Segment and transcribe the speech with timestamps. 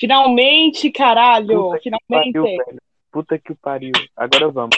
[0.00, 1.64] Finalmente, caralho!
[1.64, 2.32] Puta finalmente!
[2.32, 2.80] Que pariu.
[3.12, 3.92] Puta que pariu.
[4.16, 4.76] Agora vamos.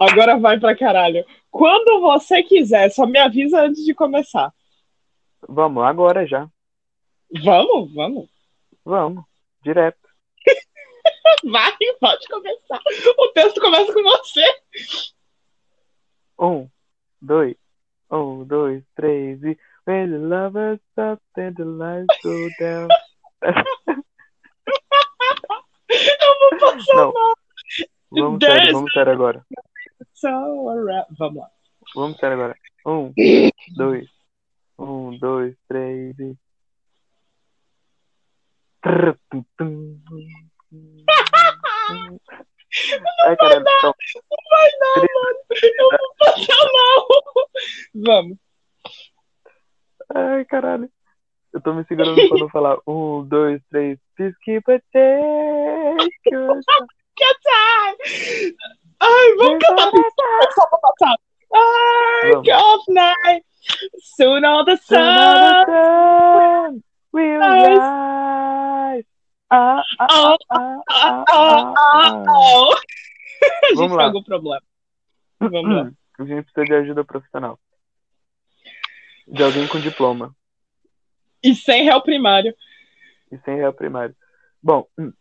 [0.00, 1.22] Agora vai pra caralho.
[1.50, 4.50] Quando você quiser, só me avisa antes de começar.
[5.46, 6.48] Vamos, agora já.
[7.42, 8.28] Vamos, vamos.
[8.82, 9.24] Vamos,
[9.62, 10.08] direto.
[11.44, 12.80] Vai, pode começar.
[13.18, 14.44] O texto começa com você.
[16.38, 16.68] Um,
[17.20, 17.56] dois,
[18.10, 19.58] um, dois, três e.
[19.86, 22.88] When the lovers stop and the lights go down.
[26.20, 27.12] Eu vou passar Não.
[27.12, 27.34] mal.
[28.10, 28.52] Vamos Dez.
[28.52, 29.46] sério, vamos sério agora.
[31.18, 31.50] Vamos lá.
[31.94, 32.56] Vamos sério agora.
[32.86, 33.12] Um,
[33.76, 34.08] dois,
[34.78, 36.36] um, dois, três e.
[39.56, 39.98] Tum.
[43.24, 45.38] Ai, caralho, então, Não vai dar, mano.
[45.62, 47.06] Eu vou passar mal.
[47.94, 48.38] Vamos.
[50.14, 50.90] ai, caralho.
[51.54, 52.76] Eu tô me segurando pra não falar.
[52.84, 53.96] Um, dois, três.
[54.16, 56.34] Please keep a take.
[59.00, 59.92] Ai, vamos cantar.
[60.52, 61.16] Só pra passar.
[61.54, 63.44] Ai, off night.
[64.16, 65.66] Soon all the Sun
[67.12, 69.06] will Rise.
[69.50, 72.24] Ah, ah, Oh, ah, ah, ah, ah, ah, ah, ah.
[72.28, 72.74] oh.
[73.64, 74.04] A gente lá.
[74.06, 74.60] algum problema.
[75.38, 75.92] Vamos lá.
[76.18, 77.56] A gente precisa de ajuda profissional.
[79.28, 80.34] De alguém com diploma
[81.44, 82.54] E sem réu primário.
[83.30, 84.16] e sem real primário.
[84.62, 85.12] Bom, hum,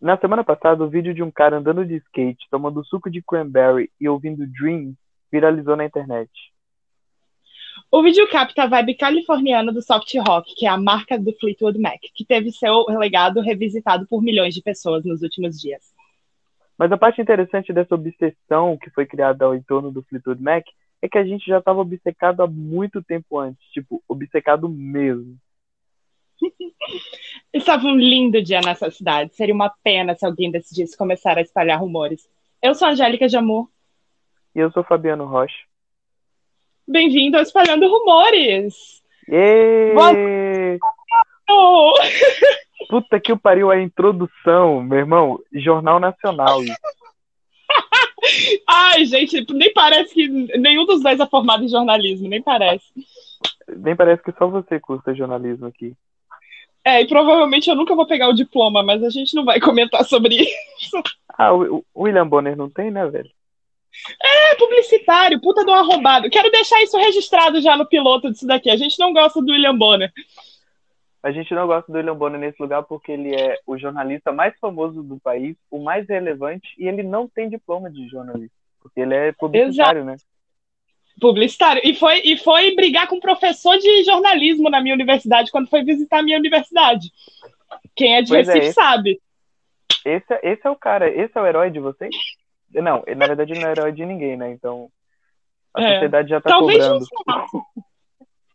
[0.00, 3.88] na semana passada, o vídeo de um cara andando de skate, tomando suco de cranberry
[4.00, 4.96] e ouvindo Dreams
[5.30, 6.28] viralizou na internet.
[7.90, 11.78] O vídeo capta a vibe californiana do soft rock, que é a marca do Fleetwood
[11.78, 15.94] Mac, que teve seu legado revisitado por milhões de pessoas nos últimos dias.
[16.76, 20.64] Mas a parte interessante dessa obsessão que foi criada ao entorno do Fleetwood Mac
[21.02, 25.36] é que a gente já estava obcecado há muito tempo antes, tipo, obcecado mesmo.
[27.52, 29.34] Estava um lindo dia nessa cidade.
[29.34, 32.28] Seria uma pena se alguém decidisse começar a espalhar rumores.
[32.62, 33.68] Eu sou a Angélica de Amor.
[34.54, 35.64] E eu sou Fabiano Rocha.
[36.86, 39.02] Bem-vindo ao Espalhando Rumores!
[41.48, 41.92] Oh!
[42.88, 45.40] Puta que o pariu a introdução, meu irmão.
[45.52, 46.60] Jornal Nacional.
[48.68, 52.86] Ai, gente, nem parece que nenhum dos dois é formado em jornalismo, nem parece.
[53.76, 55.94] Nem parece que só você cursa jornalismo aqui.
[56.84, 60.04] É, e provavelmente eu nunca vou pegar o diploma, mas a gente não vai comentar
[60.04, 61.02] sobre isso.
[61.28, 63.30] Ah, o o William Bonner não tem, né, velho?
[64.22, 66.30] É publicitário, puta do arrombado.
[66.30, 68.70] Quero deixar isso registrado já no piloto disso daqui.
[68.70, 70.10] A gente não gosta do William Bonner.
[71.22, 74.58] A gente não gosta do William Bonner nesse lugar porque ele é o jornalista mais
[74.58, 78.54] famoso do país, o mais relevante, e ele não tem diploma de jornalista.
[78.80, 80.16] Porque ele é publicitário, né?
[81.20, 81.80] Publicitário.
[81.84, 85.84] E foi, e foi brigar com um professor de jornalismo na minha universidade quando foi
[85.84, 87.10] visitar a minha universidade.
[87.94, 89.20] Quem é de Pois é, Recife esse- sabe.
[90.04, 92.10] Esse, é- esse é o cara, esse é o herói de vocês?
[92.74, 94.50] Não, na verdade ele não é herói de ninguém, né?
[94.50, 94.88] Então
[95.74, 95.92] a É.
[95.94, 97.04] sociedade já tá Talvez cobrando.
[97.04, 97.08] uns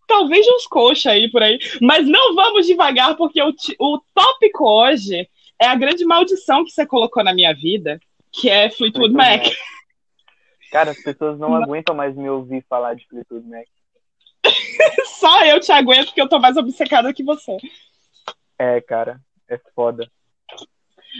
[0.07, 1.59] Talvez uns coxa aí por aí.
[1.81, 5.29] Mas não vamos devagar, porque o, o tópico hoje
[5.59, 7.99] é a grande maldição que você colocou na minha vida,
[8.31, 9.43] que é Fleetwood Mac.
[10.71, 13.67] Cara, as pessoas não aguentam mais me ouvir falar de Fleetwood Mac.
[15.19, 17.57] Só eu te aguento, porque eu tô mais obcecada que você.
[18.57, 19.19] É, cara,
[19.49, 20.09] é foda.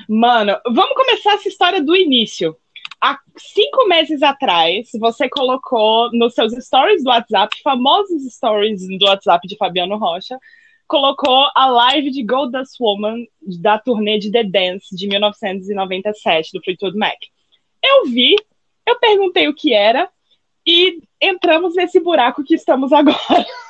[0.08, 2.56] Mano, vamos começar essa história do início.
[3.00, 9.48] Há cinco meses atrás, você colocou nos seus stories do WhatsApp, famosos stories do WhatsApp
[9.48, 10.38] de Fabiano Rocha,
[10.88, 13.26] colocou a live de Gold Dust Woman
[13.62, 17.18] da turnê de The Dance de 1997 do Fleetwood Mac.
[17.84, 18.36] Eu vi,
[18.86, 20.10] eu perguntei o que era
[20.66, 23.18] e entramos nesse buraco que estamos agora.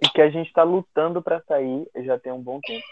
[0.00, 2.84] E que a gente tá lutando pra sair já tem um bom tempo.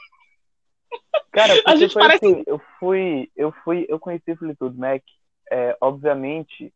[1.30, 5.02] Cara, A gente parece- assim, eu fui, eu fui, eu conheci Fleetwood Mac,
[5.50, 6.72] é, obviamente,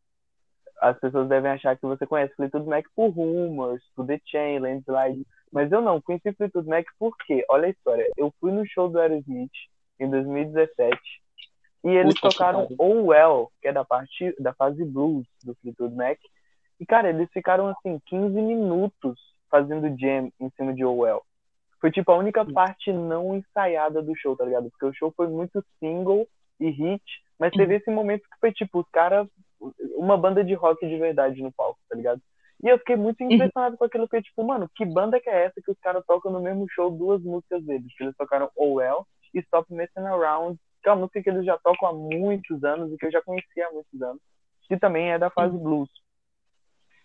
[0.81, 5.26] as pessoas devem achar que você conhece Fleetwood Mac por Rumors, por The Chain, Landslide,
[5.53, 8.99] mas eu não, conheci Fleetwood Mac porque, olha a história, eu fui no show do
[8.99, 9.50] Aerosmith
[9.99, 10.99] em 2017
[11.84, 12.69] e eles Puta que tocaram.
[12.78, 16.19] Oh Well, que é da parte da fase blues do Fleetwood Mac.
[16.78, 19.19] E cara, eles ficaram assim 15 minutos
[19.50, 21.22] fazendo jam em cima de Oh Well.
[21.81, 24.70] Foi tipo a única parte não ensaiada do show, tá ligado?
[24.70, 26.28] Porque o show foi muito single
[26.58, 27.02] e hit,
[27.40, 29.26] mas teve esse momento que foi tipo os caras
[29.96, 32.20] uma banda de rock de verdade no palco, tá ligado?
[32.62, 35.60] E eu fiquei muito impressionado com aquilo, porque, tipo, mano, que banda que é essa
[35.62, 37.90] que os caras tocam no mesmo show duas músicas deles?
[37.96, 41.44] Que eles tocaram Oh Well e Stop Messing Around, que é uma música que eles
[41.44, 44.20] já tocam há muitos anos e que eu já conhecia há muitos anos,
[44.69, 45.88] que também é da fase blues.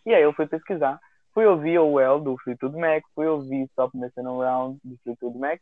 [0.05, 0.99] E aí eu fui pesquisar,
[1.33, 5.61] fui ouvir Oh Well do Fleetwood Mac, fui ouvir Stop Messing Around do Fleetwood Mac,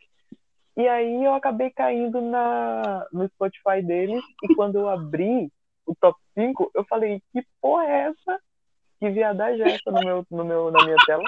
[0.75, 5.51] E aí eu acabei caindo na, no Spotify deles e quando eu abri
[5.85, 8.39] o top 5, eu falei, que porra é essa?
[8.99, 11.23] Que viadagem é essa no meu, no meu, na minha tela?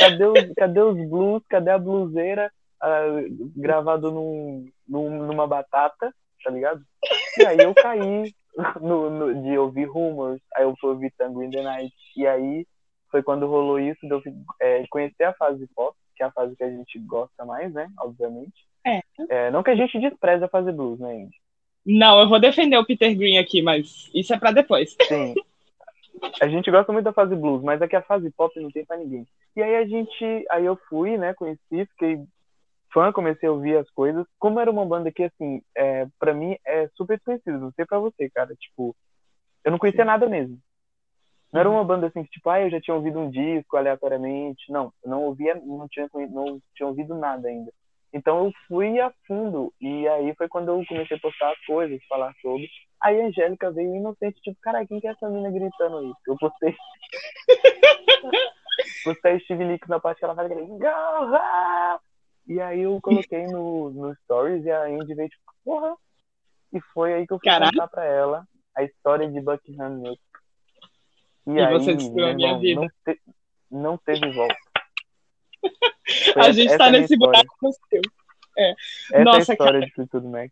[0.00, 1.42] Cadê os, cadê os blues?
[1.48, 2.50] Cadê a bluseira
[2.82, 6.12] uh, gravado num, num, numa batata,
[6.42, 6.82] tá ligado?
[7.38, 8.34] E aí eu caí
[8.80, 12.66] no, no, de ouvir Rumors, aí eu fui ouvir Tango in the Night, e aí
[13.10, 14.22] foi quando rolou isso de eu
[14.60, 17.90] é, conhecer a fase pop, que é a fase que a gente gosta mais, né?
[17.98, 18.66] Obviamente.
[18.84, 19.00] É.
[19.30, 21.36] é não que a gente despreze a fase blues, né, Indy?
[21.86, 24.94] Não, eu vou defender o Peter Green aqui, mas isso é para depois.
[25.08, 25.34] Sim.
[26.42, 28.98] A gente gosta muito da fase blues, mas aqui a fase pop não tem para
[28.98, 29.26] ninguém.
[29.56, 32.22] E aí a gente, aí eu fui, né, conheci, fiquei
[32.92, 34.26] fã, comecei a ouvir as coisas.
[34.38, 37.98] Como era uma banda que assim, é, para mim é super desconhecida, não sei para
[37.98, 38.94] você, cara, tipo,
[39.64, 40.58] eu não conhecia nada mesmo.
[41.52, 44.70] Não era uma banda assim que, tipo, ah, eu já tinha ouvido um disco aleatoriamente.
[44.70, 47.72] Não, eu não ouvia, não tinha, não tinha ouvido nada ainda.
[48.12, 49.72] Então eu fui a fundo.
[49.80, 52.68] E aí foi quando eu comecei a postar as coisas, falar sobre.
[53.02, 56.12] Aí a Angélica veio inocente, tipo, cara, quem que é essa menina gritando aí?
[56.26, 56.76] Eu postei.
[59.04, 62.00] postei Steve Nicks na parte que ela fala, Go!
[62.46, 65.96] E aí eu coloquei no, no Stories e a Andy veio, tipo, porra.
[66.72, 67.70] E foi aí que eu fui Caralho.
[67.72, 68.44] contar pra ela
[68.76, 70.20] a história de Buckingham Milk.
[71.46, 72.80] E, e aí, você destruiu a minha vida.
[72.80, 73.20] Não, te,
[73.70, 74.56] não teve volta.
[76.36, 78.02] a gente tá é nesse buraco no seu.
[78.56, 78.74] É.
[79.12, 79.86] Essa Nossa, é a história cara.
[79.86, 80.50] de Fleetwood Mac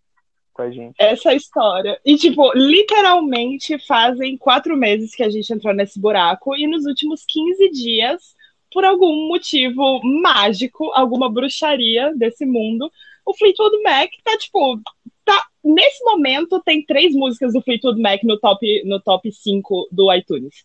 [0.58, 0.94] com a gente.
[0.99, 2.00] Essa é história.
[2.05, 7.25] E, tipo, literalmente fazem quatro meses que a gente entrou nesse buraco e nos últimos
[7.26, 8.35] 15 dias,
[8.73, 12.90] por algum motivo mágico, alguma bruxaria desse mundo,
[13.25, 14.81] o Fleetwood Mac tá, tipo,
[15.25, 20.12] tá, nesse momento tem três músicas do Fleetwood Mac no top, no top 5 do
[20.12, 20.64] iTunes.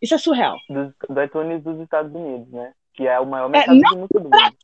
[0.00, 0.56] Isso é surreal.
[0.68, 2.72] Do, do iTunes dos Estados Unidos, né?
[2.92, 4.56] Que é o maior é, mercado é, de música do mundo.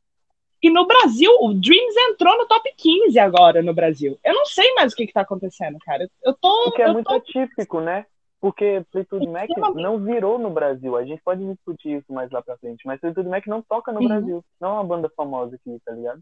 [0.63, 4.19] E no Brasil, o Dreams entrou no top 15 agora no Brasil.
[4.23, 6.07] Eu não sei mais o que, que tá acontecendo, cara.
[6.23, 6.69] Eu tô.
[6.69, 7.15] O que é muito tô...
[7.15, 8.05] atípico, né?
[8.41, 10.97] Porque Fleetwood Mac não virou no Brasil.
[10.97, 12.87] A gente pode discutir isso mais lá pra frente.
[12.87, 14.09] Mas Fleetwood Mac não toca no uhum.
[14.09, 14.45] Brasil.
[14.61, 16.21] Não é uma banda famosa aqui, tá ligado?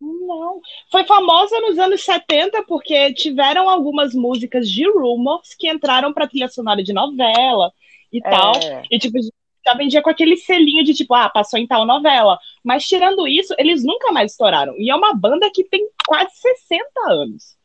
[0.00, 0.60] Não.
[0.90, 6.48] Foi famosa nos anos 70 porque tiveram algumas músicas de Rumors que entraram pra trilha
[6.48, 7.72] sonora de novela
[8.16, 8.30] e é.
[8.30, 8.52] tal.
[8.90, 9.18] E, tipo,
[9.66, 12.38] já vendia com aquele selinho de tipo, ah, passou em tal novela.
[12.64, 14.74] Mas tirando isso, eles nunca mais estouraram.
[14.78, 17.56] E é uma banda que tem quase 60 anos.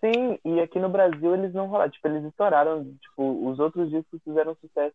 [0.00, 1.90] Sim, e aqui no Brasil eles não rolaram.
[1.90, 4.94] Tipo, eles estouraram, tipo, os outros discos fizeram sucesso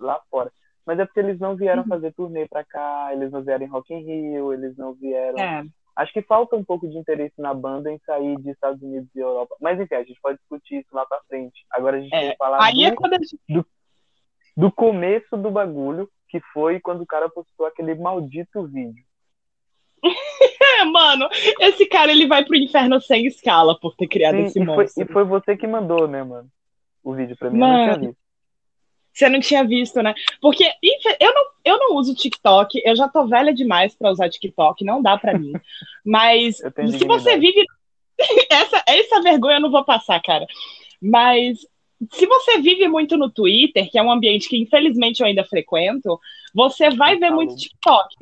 [0.00, 0.50] lá fora.
[0.86, 1.88] Mas é porque eles não vieram uhum.
[1.88, 5.38] fazer turnê pra cá, eles não vieram em Rock in Rio, eles não vieram.
[5.38, 5.64] É.
[5.96, 9.20] Acho que falta um pouco de interesse na banda em sair de Estados Unidos e
[9.20, 9.56] Europa.
[9.60, 11.64] Mas enfim, a gente pode discutir isso lá pra frente.
[11.70, 12.26] Agora a gente é.
[12.28, 13.38] vai falar Aí do, é quando a gente...
[13.48, 13.66] do,
[14.56, 19.04] do começo do bagulho, que foi quando o cara postou aquele maldito vídeo.
[20.92, 21.28] mano,
[21.60, 24.94] esse cara ele vai pro inferno sem escala por ter criado Sim, esse e monstro.
[24.94, 26.48] Foi, e foi você que mandou, né, mano?
[27.02, 27.58] O vídeo pra mim.
[27.58, 28.24] Mano, eu não tinha visto.
[29.12, 30.14] Você não tinha visto, né?
[30.40, 30.64] Porque
[31.20, 35.00] eu não, eu não uso TikTok, eu já tô velha demais para usar TikTok, não
[35.00, 35.52] dá para mim.
[36.04, 37.64] Mas se você vive.
[38.50, 40.46] essa, essa vergonha eu não vou passar, cara.
[41.00, 41.58] Mas
[42.12, 46.18] se você vive muito no Twitter, que é um ambiente que infelizmente eu ainda frequento,
[46.54, 48.14] você vai ver muito TikTok.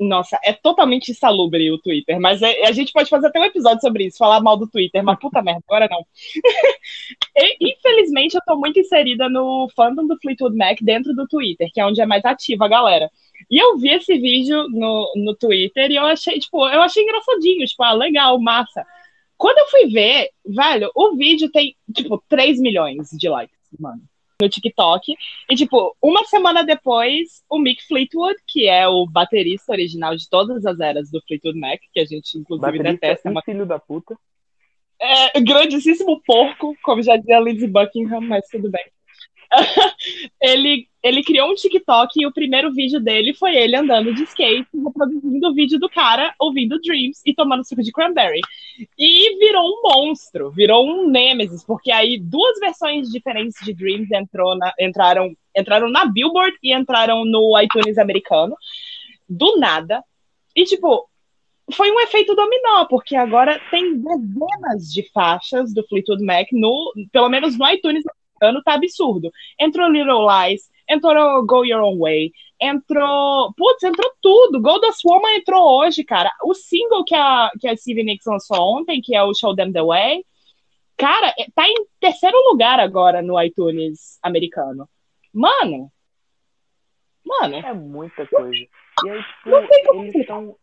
[0.00, 3.82] Nossa, é totalmente insalubre o Twitter, mas é, a gente pode fazer até um episódio
[3.82, 6.02] sobre isso, falar mal do Twitter, mas puta merda, agora não.
[7.60, 11.84] infelizmente, eu tô muito inserida no fandom do Fleetwood Mac dentro do Twitter, que é
[11.84, 13.10] onde é mais ativa a galera.
[13.50, 17.66] E eu vi esse vídeo no, no Twitter e eu achei, tipo, eu achei engraçadinho,
[17.66, 18.86] tipo, ah, legal, massa.
[19.40, 24.02] Quando eu fui ver, velho, o vídeo tem, tipo, 3 milhões de likes, mano,
[24.38, 25.14] no TikTok.
[25.50, 30.66] E, tipo, uma semana depois, o Mick Fleetwood, que é o baterista original de todas
[30.66, 33.30] as eras do Fleetwood Mac, que a gente, inclusive, baterista detesta.
[33.30, 33.42] Mas...
[33.46, 34.14] filho da puta.
[35.00, 38.84] É, grandíssimo porco, como já dizia Lindsey Buckingham, mas tudo bem.
[40.40, 44.68] ele, ele criou um TikTok e o primeiro vídeo dele foi ele andando de skate,
[44.72, 48.40] reproduzindo o vídeo do cara ouvindo Dreams e tomando suco de cranberry.
[48.98, 54.56] E virou um monstro, virou um Nemesis, porque aí duas versões diferentes de Dreams entrou
[54.56, 58.54] na, entraram, entraram na Billboard e entraram no iTunes americano.
[59.28, 60.02] Do nada.
[60.54, 61.08] E, tipo,
[61.72, 67.28] foi um efeito dominó, porque agora tem dezenas de faixas do Fleetwood Mac, no, pelo
[67.28, 68.04] menos no iTunes
[68.40, 69.30] ano tá absurdo.
[69.58, 73.52] Entrou Little Lies, entrou Go Your Own Way, entrou.
[73.56, 74.60] Putz, entrou tudo.
[74.60, 76.30] Goldust Woman entrou hoje, cara.
[76.44, 79.72] O single que a, que a Stevie Nicks lançou ontem, que é o Show Them
[79.72, 80.24] the Way,
[80.96, 84.88] cara, é, tá em terceiro lugar agora no iTunes americano.
[85.32, 85.90] Mano.
[87.24, 87.56] Mano.
[87.56, 88.66] É muita coisa.
[89.04, 90.56] E aí, tipo, eles estão.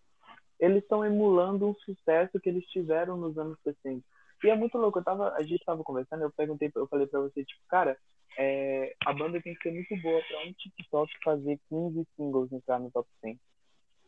[0.60, 4.04] eles estão emulando um sucesso que eles tiveram nos anos 60.
[4.44, 7.20] E é muito louco, eu tava, a gente tava conversando, eu perguntei, eu falei pra
[7.22, 7.98] você, tipo, cara,
[8.38, 12.80] é, a banda tem que ser muito boa pra um TikTok fazer 15 singles entrar
[12.80, 13.40] no top 100.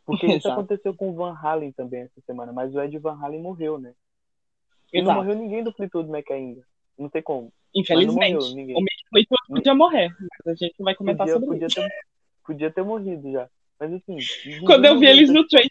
[0.05, 3.41] Porque isso aconteceu com o Van Halen também essa semana, mas o Ed Van Halen
[3.41, 3.93] morreu, né?
[4.93, 6.62] E não morreu ninguém do Fleetwood Mac ainda.
[6.98, 7.53] Não sei como.
[7.75, 8.33] Infelizmente.
[8.33, 8.75] Não morreu ninguém.
[8.75, 10.09] o Fleetwood podia morrer,
[10.45, 11.75] mas a gente não vai comentar Podia, sobre podia, isso.
[11.75, 11.89] ter,
[12.45, 13.50] podia ter morrido já.
[13.79, 14.17] Mas assim.
[14.65, 15.69] Quando eu vi eles no trend.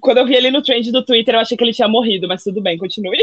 [0.00, 2.42] Quando eu vi ele no trend do Twitter, eu achei que ele tinha morrido, mas
[2.42, 3.18] tudo bem, continue.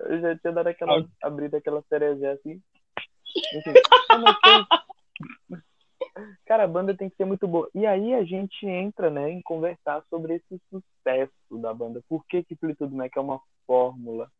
[0.00, 1.04] Eu já tinha dado aquela.
[1.22, 2.60] Abrido aquela cerezé assim.
[3.54, 3.72] Enfim.
[6.46, 7.68] Cara, a banda tem que ser muito boa.
[7.74, 12.02] E aí a gente entra, né, em conversar sobre esse sucesso da banda.
[12.08, 14.30] Por que que Fleetwood Mac é uma fórmula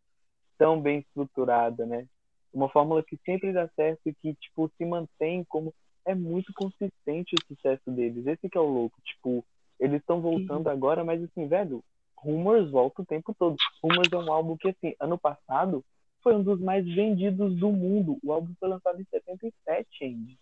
[0.57, 2.07] tão bem estruturada, né?
[2.53, 5.75] Uma fórmula que sempre dá certo e que, tipo, se mantém como...
[6.07, 8.27] É muito consistente o sucesso deles.
[8.27, 8.97] Esse que é o louco.
[9.05, 9.45] Tipo,
[9.79, 11.83] eles estão voltando agora, mas assim, velho,
[12.17, 13.57] Rumors volta o tempo todo.
[13.83, 15.85] Rumors é um álbum que, assim, ano passado
[16.23, 18.19] foi um dos mais vendidos do mundo.
[18.23, 20.39] O álbum foi lançado em 77, Andy.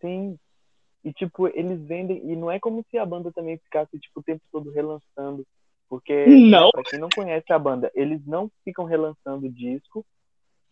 [0.00, 0.38] Sim.
[1.02, 2.18] E, tipo, eles vendem.
[2.30, 5.46] E não é como se a banda também ficasse, tipo, o tempo todo relançando.
[5.88, 6.70] Porque, Não.
[6.70, 10.04] pra quem não conhece a banda, eles não ficam relançando disco.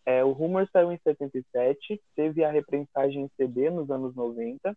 [0.05, 4.77] É, o Rumor saiu em 77, teve a reprensagem em CD nos anos 90.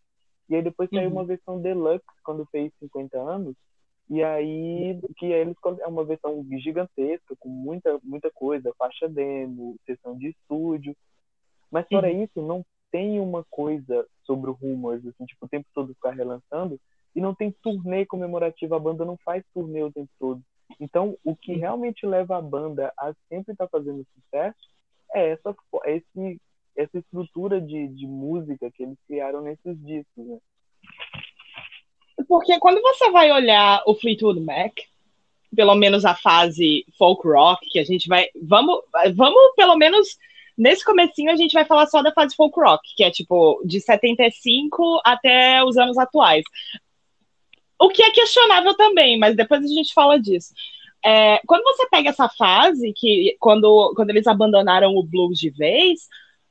[0.50, 1.16] E aí depois saiu Uhum.
[1.16, 3.56] uma versão deluxe quando fez 50 anos.
[4.10, 9.76] E aí, que aí eles é uma versão gigantesca, com muita, muita coisa, faixa demo,
[9.86, 10.96] sessão de estúdio.
[11.70, 12.24] Mas fora Uhum.
[12.24, 16.80] isso, não tem uma coisa sobre o Rumors, assim, tipo, o tempo todo ficar relançando.
[17.14, 20.42] E não tem turnê comemorativo, a banda não faz turnê o tempo todo.
[20.80, 21.60] Então, o que Uhum.
[21.60, 24.70] realmente leva a banda a sempre estar fazendo sucesso
[25.14, 26.42] é essa, é esse,
[26.78, 30.38] essa estrutura de, de música que eles criaram nesses discos, né?
[32.28, 34.74] Porque quando você vai olhar o Fleetwood Mac,
[35.56, 38.28] pelo menos a fase folk rock, que a gente vai.
[38.42, 38.82] Vamos,
[39.16, 40.18] vamos pelo menos.
[40.58, 43.80] Nesse comecinho a gente vai falar só da fase folk rock, que é tipo de
[43.80, 46.44] 75 até os anos atuais.
[47.80, 50.54] O que é questionável também, mas depois a gente fala disso.
[51.06, 56.08] É, quando você pega essa fase, que quando, quando eles abandonaram o blues de vez,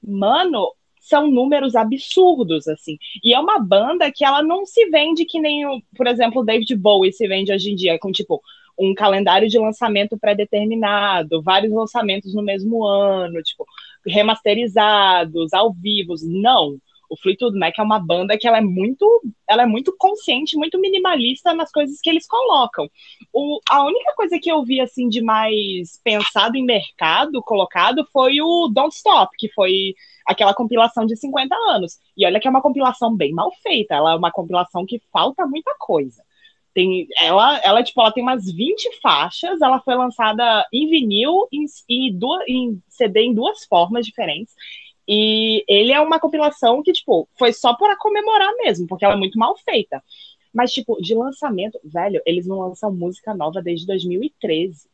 [0.07, 0.71] mano,
[1.01, 2.99] são números absurdos, assim.
[3.23, 6.45] E é uma banda que ela não se vende que nem, o, por exemplo, o
[6.45, 8.43] David Bowie se vende hoje em dia, com tipo
[8.79, 13.65] um calendário de lançamento pré-determinado, vários lançamentos no mesmo ano, tipo,
[14.07, 16.15] remasterizados, ao vivo.
[16.25, 16.77] Não.
[17.09, 20.79] O Fleetwood Mac é uma banda que ela é muito, ela é muito consciente, muito
[20.79, 22.89] minimalista nas coisas que eles colocam.
[23.33, 28.41] O, a única coisa que eu vi assim de mais pensado em mercado colocado foi
[28.41, 29.95] o Don't Stop, que foi
[30.27, 31.99] aquela compilação de 50 anos.
[32.17, 35.47] E olha que é uma compilação bem mal feita, ela é uma compilação que falta
[35.47, 36.23] muita coisa.
[36.75, 41.65] Tem, ela, ela, tipo, ela tem umas 20 faixas, ela foi lançada em vinil e
[41.89, 44.55] em, duas, em CD em duas formas diferentes.
[45.09, 49.19] E ele é uma compilação que, tipo, foi só para comemorar mesmo, porque ela é
[49.19, 50.03] muito mal feita.
[50.53, 54.89] Mas, tipo, de lançamento, velho, eles não lançam música nova desde 2013.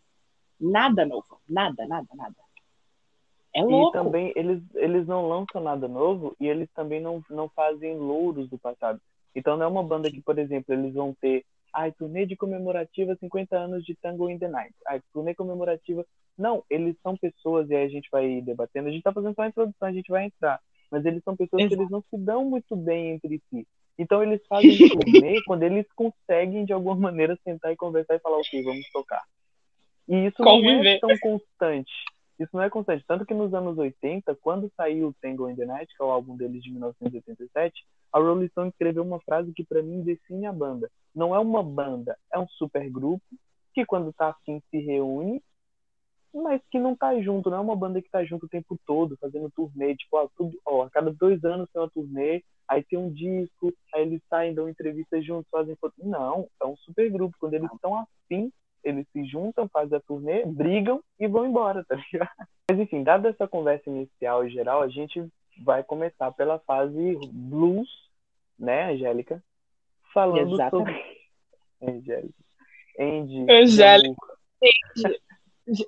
[0.61, 1.41] Nada novo.
[1.49, 2.35] Nada, nada, nada.
[3.55, 3.97] É louco.
[3.97, 8.49] E também eles, eles não lançam nada novo e eles também não, não fazem louros
[8.49, 9.01] do passado.
[9.35, 13.17] Então não é uma banda que, por exemplo, eles vão ter ai, turnê de comemorativa
[13.17, 14.75] 50 anos de Tango in the Night.
[14.87, 16.05] Ai, turnê comemorativa.
[16.37, 19.43] Não, eles são pessoas, e aí a gente vai debatendo, a gente tá fazendo só
[19.43, 20.61] a introdução, a gente vai entrar.
[20.91, 21.75] Mas eles são pessoas Exato.
[21.75, 23.67] que eles não se dão muito bem entre si.
[23.99, 28.39] Então eles fazem turnê quando eles conseguem, de alguma maneira, sentar e conversar e falar,
[28.39, 29.23] ok, vamos tocar.
[30.09, 31.01] E isso não é Conviver.
[31.01, 31.93] tão constante.
[32.43, 33.05] Isso não é constante.
[33.07, 36.11] Tanto que nos anos 80, quando saiu o Tango in the Night, que é o
[36.11, 40.53] álbum deles de 1987, a Rolling Stone escreveu uma frase que para mim define a
[40.53, 40.91] banda.
[41.15, 43.25] Não é uma banda, é um supergrupo
[43.73, 45.43] que quando tá afim se reúne,
[46.35, 47.49] mas que não tá junto.
[47.49, 49.95] Não é uma banda que tá junto o tempo todo, fazendo turnê.
[49.97, 53.73] Tipo, ó, tudo, ó, a cada dois anos tem uma turnê, aí tem um disco,
[53.95, 55.95] aí eles saem, dão entrevistas juntos, fazem foto.
[55.99, 57.37] Não, é um supergrupo.
[57.39, 58.51] Quando eles estão afim,
[58.85, 62.31] eles se juntam, fazem a turnê, brigam e vão embora, tá ligado?
[62.71, 65.25] Mas enfim, dada essa conversa inicial e geral, a gente
[65.63, 67.89] vai começar pela fase blues,
[68.59, 69.43] né, Angélica?
[70.13, 70.91] Falando Exatamente.
[70.91, 71.23] sobre.
[71.93, 72.43] Angélica.
[72.99, 73.47] Andy.
[73.51, 74.27] Angélica.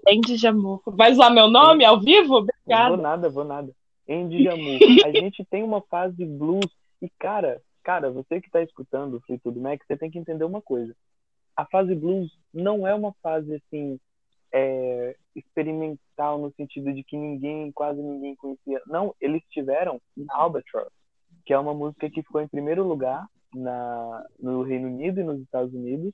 [0.09, 0.83] Andy Jamur.
[0.87, 2.29] Vai usar meu nome ao vivo?
[2.29, 2.97] Vou Obrigada.
[2.97, 3.73] nada, vou nada.
[4.09, 4.79] Andy Jamur.
[5.05, 6.67] A gente tem uma fase blues
[7.01, 10.63] e, cara, cara, você que tá escutando o Fleetwood Mac, você tem que entender uma
[10.63, 10.95] coisa.
[11.57, 13.99] A fase blues não é uma fase, assim,
[14.53, 18.81] é, experimental no sentido de que ninguém, quase ninguém conhecia.
[18.87, 20.93] Não, eles tiveram Albatross,
[21.45, 25.41] que é uma música que ficou em primeiro lugar na, no Reino Unido e nos
[25.41, 26.13] Estados Unidos,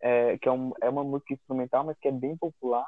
[0.00, 2.86] é, que é, um, é uma música instrumental, mas que é bem popular.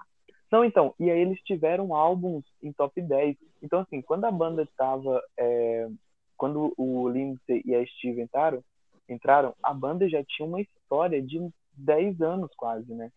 [0.50, 3.36] Não, então, e aí eles tiveram álbuns em top 10.
[3.62, 5.22] Então, assim, quando a banda estava.
[5.38, 5.88] É,
[6.36, 8.64] quando o Lindsay e a Steve entraram,
[9.06, 11.38] entraram, a banda já tinha uma história de
[11.80, 13.10] 10 anos quase, né?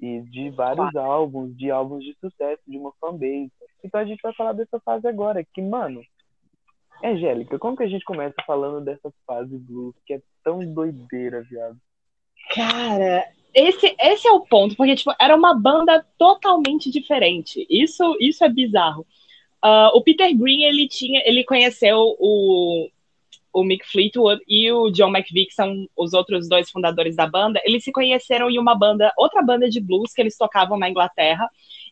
[0.00, 3.50] E de vários álbuns, de álbuns de sucesso, de uma fanbase.
[3.82, 6.02] Então a gente vai falar dessa fase agora, que, mano,
[7.02, 11.76] Angélica, como que a gente começa falando dessa fase blues que é tão doideira, viado?
[12.54, 17.66] Cara, esse, esse é o ponto, porque tipo, era uma banda totalmente diferente.
[17.68, 19.06] Isso, isso é bizarro.
[19.64, 22.88] Uh, o Peter Green, ele tinha, ele conheceu o,
[23.56, 27.58] o Mick Fleetwood e o John McVie, que são os outros dois fundadores da banda.
[27.64, 31.48] Eles se conheceram em uma banda, outra banda de blues que eles tocavam na Inglaterra.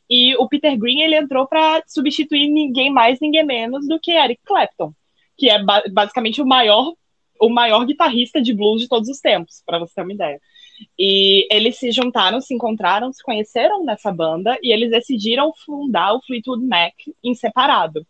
[0.09, 4.43] E o Peter Green, ele entrou para substituir ninguém mais, ninguém menos do que Eric
[4.45, 4.93] Clapton,
[5.39, 6.93] que é ba basicamente o maior
[7.41, 10.41] o maior guitarrista de blues de todos os tempos, para você ter uma ideia.
[10.99, 16.23] E eles se juntaram, se encontraram, se conheceram nessa banda e eles decidiram fundar o
[16.23, 16.93] Fleetwood Mac
[17.23, 18.07] em separado.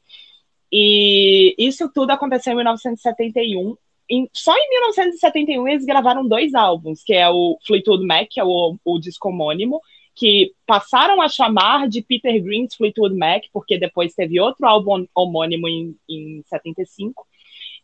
[0.77, 3.77] E isso tudo aconteceu em 1971.
[4.11, 8.45] Em, só em 1971 eles gravaram dois álbuns, que é o Fleetwood Mac, que é
[8.45, 9.81] o, o disco homônimo,
[10.17, 15.69] que passaram a chamar de Peter Green's Fleetwood Mac, porque depois teve outro álbum homônimo
[15.69, 17.25] em, em 75.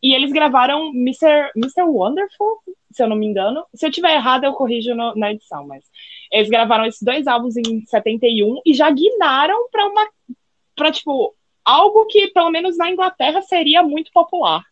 [0.02, 1.52] E eles gravaram Mr.
[1.54, 1.82] Mr.
[1.82, 2.58] Wonderful,
[2.90, 3.64] se eu não me engano.
[3.72, 5.84] Se eu tiver errado, eu corrijo no, na edição, mas
[6.32, 10.08] eles gravaram esses dois álbuns em 71 e já guinaram para uma
[10.74, 14.62] para tipo algo que pelo menos na Inglaterra seria muito popular.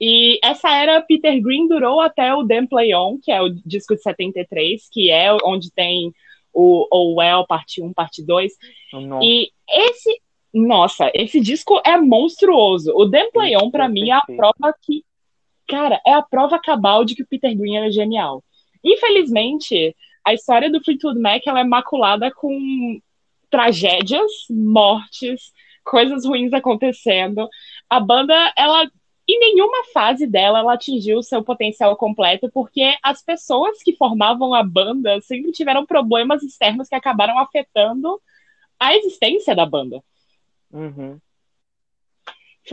[0.00, 3.94] E essa era Peter Green durou até o Then Play On, que é o disco
[3.94, 6.12] de 73, que é onde tem
[6.52, 8.52] o Oh Well, parte 1, parte 2.
[8.92, 10.20] Oh, e esse
[10.52, 12.90] nossa, esse disco é monstruoso.
[12.94, 15.04] O Then Play On, pra mim, é a prova que.
[15.68, 18.42] Cara, é a prova cabal de que o Peter Green é genial.
[18.82, 22.98] Infelizmente, a história do Fleetwood Mac ela é maculada com
[23.50, 25.52] tragédias, mortes,
[25.86, 27.48] coisas ruins acontecendo.
[27.88, 28.90] A banda, ela
[29.28, 34.54] em nenhuma fase dela ela atingiu o seu potencial completo, porque as pessoas que formavam
[34.54, 38.20] a banda sempre tiveram problemas externos que acabaram afetando
[38.78, 40.00] a existência da banda.
[40.72, 41.18] Uhum.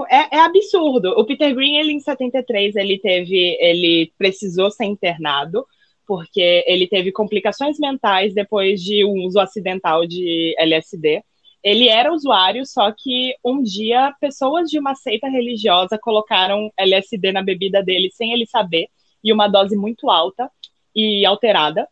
[0.09, 1.09] É, é, absurdo.
[1.11, 5.65] O Peter Green, ele em 73, ele teve, ele precisou ser internado
[6.05, 11.23] porque ele teve complicações mentais depois de um uso acidental de LSD.
[11.63, 17.41] Ele era usuário, só que um dia pessoas de uma seita religiosa colocaram LSD na
[17.41, 18.89] bebida dele sem ele saber,
[19.23, 20.51] e uma dose muito alta
[20.93, 21.87] e alterada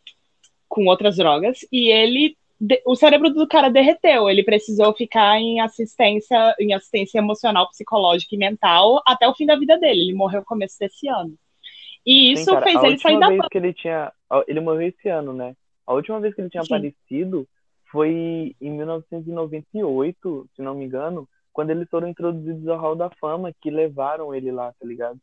[0.68, 2.36] com outras drogas, e ele
[2.86, 8.38] o cérebro do cara derreteu, ele precisou ficar em assistência, em assistência emocional, psicológica e
[8.38, 10.02] mental até o fim da vida dele.
[10.02, 11.34] Ele morreu no começo desse ano.
[12.06, 14.12] E isso Sim, cara, fez ele sair da vez que ele tinha,
[14.46, 15.56] ele morreu esse ano, né?
[15.84, 16.74] A última vez que ele tinha Sim.
[16.74, 17.48] aparecido
[17.92, 23.52] foi em 1998, se não me engano, quando eles foram introduzidos ao Hall da Fama,
[23.60, 25.18] que levaram ele lá, tá ligado?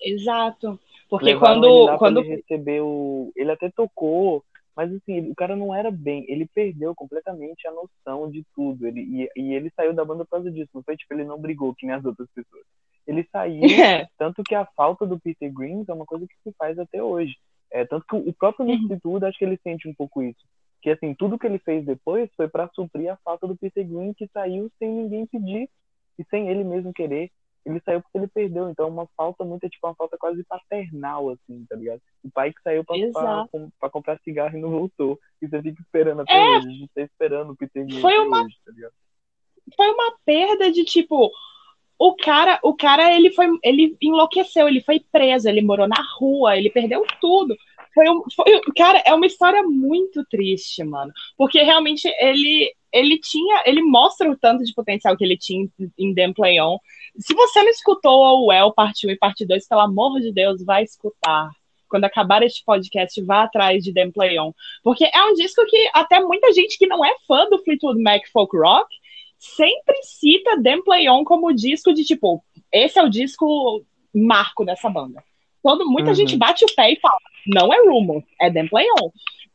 [0.00, 0.78] Exato.
[1.10, 4.44] Porque levaram quando quando ele recebeu, ele até tocou
[4.78, 8.86] mas assim, o cara não era bem, ele perdeu completamente a noção de tudo.
[8.86, 10.70] Ele, e, e ele saiu da banda por causa disso.
[10.72, 12.62] Não foi tipo, ele não brigou que nem as outras pessoas.
[13.04, 13.60] Ele saiu,
[14.16, 17.34] tanto que a falta do Peter Green é uma coisa que se faz até hoje.
[17.72, 19.18] É, tanto que o próprio Nick uhum.
[19.26, 20.46] acho que ele sente um pouco isso.
[20.80, 24.14] Que assim, tudo que ele fez depois foi para suprir a falta do Peter Green,
[24.14, 25.68] que saiu sem ninguém pedir
[26.18, 27.30] e sem ele mesmo querer
[27.70, 28.68] ele saiu porque ele perdeu.
[28.70, 32.00] Então, é uma falta muito, é tipo, uma falta quase paternal, assim, tá ligado?
[32.24, 35.18] O pai que saiu pra, comprar cigarro e não voltou.
[35.40, 36.56] E você fica esperando até é...
[36.56, 36.68] hoje.
[36.68, 38.44] A gente tá esperando o Peter Foi uma...
[38.44, 38.92] Hoje, tá ligado?
[39.76, 41.30] Foi uma perda de, tipo,
[41.98, 46.56] o cara, o cara, ele foi, ele enlouqueceu, ele foi preso, ele morou na rua,
[46.56, 47.54] ele perdeu tudo.
[47.94, 53.62] Foi, um, foi, cara, é uma história muito triste, mano, porque realmente ele, ele tinha,
[53.66, 56.78] ele mostra o tanto de potencial que ele tinha em Dem Play On.
[57.18, 60.64] Se você não escutou o Well parte 1 e parte 2, pelo amor de Deus,
[60.64, 61.50] vai escutar.
[61.88, 64.52] Quando acabar este podcast, vá atrás de Dem Play On.
[64.82, 68.22] Porque é um disco que até muita gente que não é fã do Fleetwood Mac
[68.30, 68.94] Folk Rock
[69.38, 74.90] sempre cita Dem Play On como disco de tipo, esse é o disco marco dessa
[74.90, 75.22] banda.
[75.68, 76.14] Todo, muita uhum.
[76.14, 79.10] gente bate o pé e fala, não é Rumor, é Dem Play On.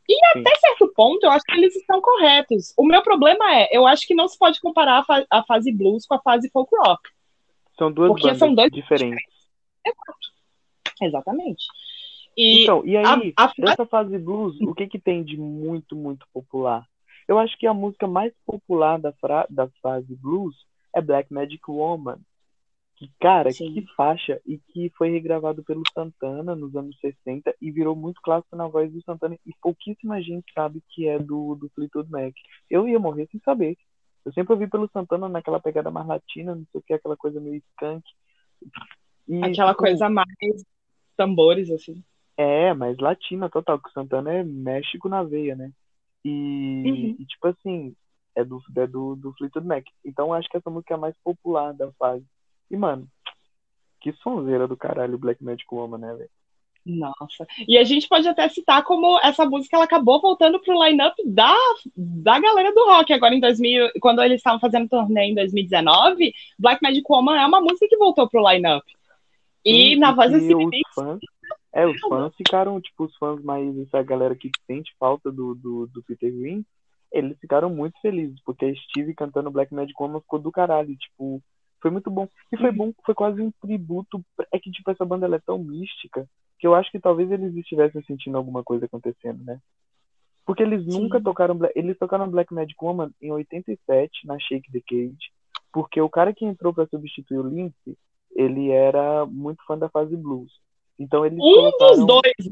[0.08, 0.20] E Sim.
[0.38, 2.72] até certo ponto, eu acho que eles estão corretos.
[2.76, 5.72] O meu problema é, eu acho que não se pode comparar a, fa a fase
[5.72, 7.02] blues com a fase folk rock.
[7.76, 9.24] São duas porque bandas são dois diferentes.
[9.84, 11.02] Exato.
[11.02, 11.64] Exatamente.
[12.36, 13.52] E então, e aí, a, a...
[13.58, 16.86] dessa fase blues, o que que tem de muito, muito popular?
[17.26, 19.48] Eu acho que a música mais popular da, fra...
[19.50, 20.54] da fase blues
[20.94, 22.18] é Black Magic Woman.
[22.96, 23.72] Que, cara, Sim.
[23.74, 24.40] que faixa!
[24.46, 28.92] E que foi regravado pelo Santana nos anos 60 e virou muito clássico na voz
[28.92, 29.36] do Santana.
[29.44, 32.32] E pouquíssima gente sabe que é do, do Fleetwood Mac.
[32.70, 33.76] Eu ia morrer sem saber.
[34.24, 37.40] Eu sempre ouvi pelo Santana naquela pegada mais latina, não sei o que, aquela coisa
[37.40, 38.02] meio skunk.
[39.28, 40.64] E, Aquela tipo, coisa mais
[41.16, 42.02] tambores, assim.
[42.36, 45.70] É, mas latina total, que o Santana é México na veia, né?
[46.24, 47.16] E, Uhum.
[47.18, 47.94] e, tipo assim,
[48.34, 49.84] é do, é do, do Fleetwood Mac.
[50.04, 52.24] Então acho que essa música é a mais popular da fase.
[52.74, 53.06] E, mano,
[54.00, 56.30] que sonzeira do caralho Black Magic Woman, né, velho?
[56.84, 57.46] Nossa.
[57.66, 61.54] E a gente pode até citar como essa música ela acabou voltando pro line-up da,
[61.96, 63.10] da galera do rock.
[63.12, 67.60] Agora em 2000, quando eles estavam fazendo turnê em 2019, Black Magic Woman é uma
[67.60, 68.84] música que voltou pro line-up.
[69.64, 71.20] E Sim, na voz Nicks, fãs,
[71.72, 75.86] é, os fãs ficaram, tipo, os fãs mais, essa galera que sente falta do, do,
[75.86, 76.66] do Peter Green,
[77.10, 81.42] eles ficaram muito felizes, porque a Steve cantando Black Magic Woman ficou do caralho, tipo,
[81.84, 82.26] foi muito bom.
[82.50, 86.26] E foi bom, foi quase um tributo, é que, tipo, essa banda é tão mística,
[86.58, 89.60] que eu acho que talvez eles estivessem sentindo alguma coisa acontecendo, né?
[90.46, 91.02] Porque eles Sim.
[91.02, 95.30] nunca tocaram, eles tocaram Black Magic Woman em 87, na Shake the Cage,
[95.70, 97.98] porque o cara que entrou pra substituir o Lindsay,
[98.34, 100.52] ele era muito fã da fase blues.
[100.98, 102.50] Então eles um colocaram dos dois.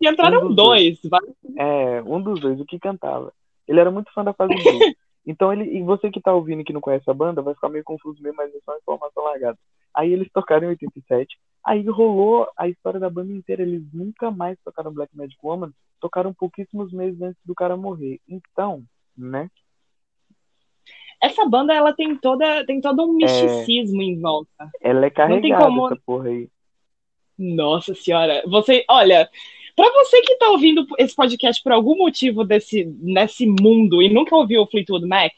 [0.00, 1.00] E entraram Um dois.
[1.06, 1.20] vai.
[1.58, 3.32] é, um dos dois, o que cantava.
[3.66, 4.94] Ele era muito fã da fase blues.
[5.26, 7.68] Então ele, e você que tá ouvindo e que não conhece a banda, vai ficar
[7.68, 9.58] meio confuso mesmo, mas é só uma informação largada.
[9.94, 14.58] Aí eles tocaram em 87, aí rolou a história da banda inteira, eles nunca mais
[14.64, 18.20] tocaram Black Magic Woman, tocaram pouquíssimos meses antes do cara morrer.
[18.28, 18.82] Então,
[19.16, 19.50] né?
[21.22, 24.70] Essa banda ela tem toda tem todo um misticismo em volta.
[24.80, 26.48] Ela é tem carregada, como- essa porra aí.
[27.38, 29.28] Nossa senhora, você, olha,
[29.80, 34.34] pra você que tá ouvindo esse podcast por algum motivo desse nesse mundo e nunca
[34.36, 35.32] ouviu o Fleetwood Mac,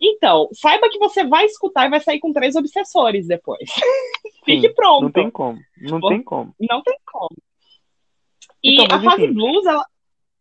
[0.00, 3.68] então, saiba que você vai escutar e vai sair com três obsessores depois.
[4.44, 5.02] Fique Sim, pronto.
[5.02, 5.58] Não tem como.
[5.80, 6.08] Não Bom.
[6.08, 6.54] tem como.
[6.60, 7.36] Não tem como.
[8.62, 9.34] E Então, a fase enfim.
[9.34, 9.84] blues, ela.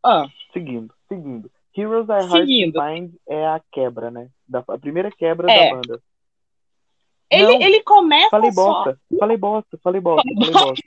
[0.06, 1.50] Ah, Seguindo, seguindo.
[1.76, 2.74] Heroes Are Hard Seguindo.
[2.74, 4.30] to Find é a quebra, né?
[4.48, 5.70] Da, a primeira quebra É.
[5.70, 6.02] da banda.
[7.32, 8.64] ele, Não, ele começa Falei só.
[8.64, 10.84] bosta, falei bosta, falei bosta, falei bosta.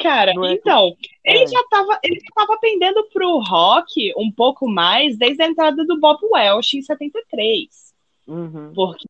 [0.00, 1.46] Cara, é que- então, ele é.
[1.46, 5.98] já tava, ele já tava pendendo pro rock um pouco mais desde a entrada do
[6.00, 7.94] Bob Welch em 73.
[8.26, 8.72] Uhum.
[8.74, 9.06] Porque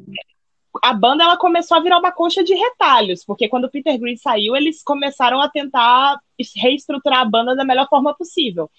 [0.83, 4.17] a banda ela começou a virar uma concha de retalhos, porque quando o Peter Green
[4.17, 6.19] saiu, eles começaram a tentar
[6.57, 8.71] reestruturar a banda da melhor forma possível.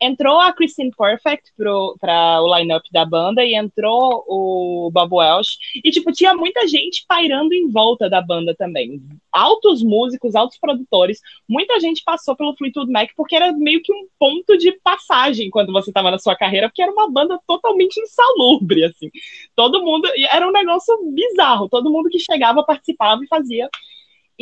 [0.00, 1.52] Entrou a Christine Perfect
[2.00, 5.58] para o line-up da banda e entrou o Bob Welch.
[5.84, 9.00] E, tipo, tinha muita gente pairando em volta da banda também.
[9.30, 11.20] Altos músicos, altos produtores.
[11.48, 15.72] Muita gente passou pelo Fleetwood Mac porque era meio que um ponto de passagem quando
[15.72, 19.10] você estava na sua carreira, porque era uma banda totalmente insalubre, assim.
[19.54, 20.08] Todo mundo.
[20.32, 21.68] Era um negócio bizarro.
[21.68, 23.68] Todo mundo que chegava participava e fazia.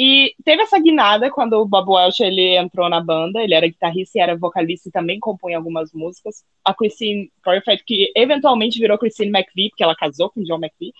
[0.00, 3.42] E teve essa guinada quando o Bob Welch ele entrou na banda.
[3.42, 6.44] Ele era guitarrista e era vocalista e também compunha algumas músicas.
[6.64, 10.92] A Christine Perfect, que eventualmente virou Christine McVie, porque ela casou com John McVie.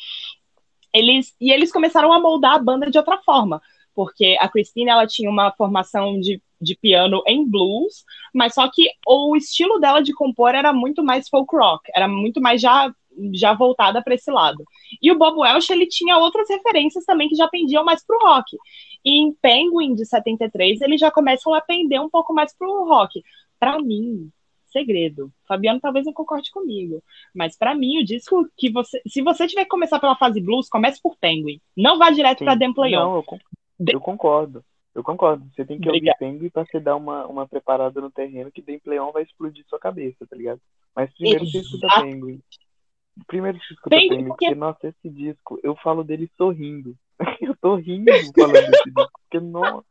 [0.93, 3.63] Eles, e eles começaram a moldar a banda de outra forma.
[3.95, 8.91] Porque a Christine ela tinha uma formação de, de piano em blues, mas só que
[9.07, 12.93] o estilo dela de compor era muito mais folk rock, era muito mais já,
[13.35, 14.65] já voltada para esse lado.
[15.03, 18.57] E o Bob Welch ele tinha outras referências também que já pendiam mais pro rock.
[19.05, 23.23] E em Penguin de 73, eles já começam a pender um pouco mais pro rock.
[23.59, 24.31] Para mim,
[24.67, 25.33] segredo.
[25.47, 27.03] Fabiano talvez não concorde comigo,
[27.35, 30.69] mas para mim o disco que você, se você tiver que começar pela fase blues,
[30.69, 31.61] comece por Penguin.
[31.77, 32.93] Não vá direto para Dem Play.
[32.93, 33.39] Não, eu, con-
[33.87, 34.65] eu concordo.
[34.95, 35.49] Eu concordo.
[35.55, 38.79] Você tem que ouvir Penguin pra você dar uma, uma preparada no terreno que Dem
[38.81, 40.61] Play On vai explodir sua cabeça, tá ligado?
[40.95, 42.03] Mas primeiro você escuta Exato.
[42.03, 42.41] Penguin.
[43.27, 46.95] Primeiro você escuta Penguin, Penguin, porque- nossa, esse disco, eu falo dele sorrindo.
[47.43, 49.85] eu tô rindo falando desse disco, porque, nossa,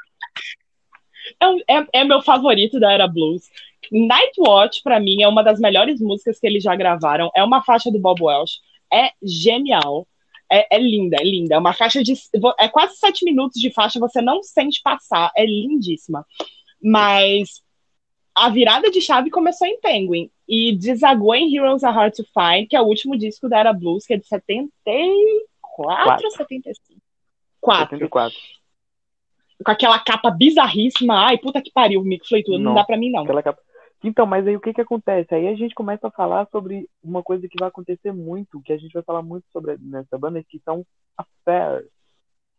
[1.42, 3.44] É, é- é meu favorito da era blues.
[3.92, 7.30] Nightwatch, pra mim, é uma das melhores músicas que eles já gravaram.
[7.36, 8.60] É uma faixa do Bob Welch.
[8.94, 10.08] É genial.
[10.50, 11.56] É, é linda, é linda.
[11.56, 12.14] É uma faixa de.
[12.58, 15.30] É quase sete minutos de faixa, você não sente passar.
[15.36, 16.26] É lindíssima.
[16.82, 17.62] Mas
[18.34, 20.30] a virada de chave começou em Penguin.
[20.48, 23.74] E desagou em Heroes Are Hard to Find, que é o último disco da era
[23.74, 24.72] blues, que é de 74
[26.26, 27.02] ou 75?
[27.60, 28.38] 4 74.
[29.64, 31.26] com aquela capa bizarríssima.
[31.26, 32.76] Ai, puta que pariu, Mick Fleetwood, não Não.
[32.76, 33.26] dá pra mim não.
[33.26, 33.60] Capa.
[34.04, 35.34] Então, mas aí o que que acontece?
[35.34, 38.78] Aí a gente começa a falar sobre uma coisa que vai acontecer muito, que a
[38.78, 40.86] gente vai falar muito sobre nessa banda, que são
[41.18, 41.88] affairs,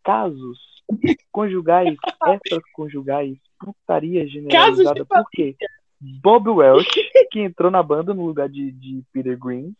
[0.02, 0.58] casos
[1.30, 1.96] conjugais,
[2.44, 5.00] extraconjugais, putaria generalizada.
[5.00, 5.54] de Por quê?
[6.00, 6.88] Bob Welch,
[7.30, 9.74] que entrou na banda no lugar de, de Peter Green,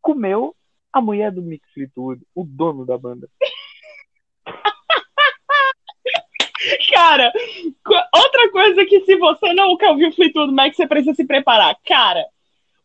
[0.00, 0.54] comeu
[0.92, 3.28] a mulher do Mick Fleetwood, o dono da banda.
[6.92, 7.32] Cara,
[8.14, 11.76] outra coisa que se você nunca ouviu Fleetwood Mac, você precisa se preparar.
[11.86, 12.24] Cara,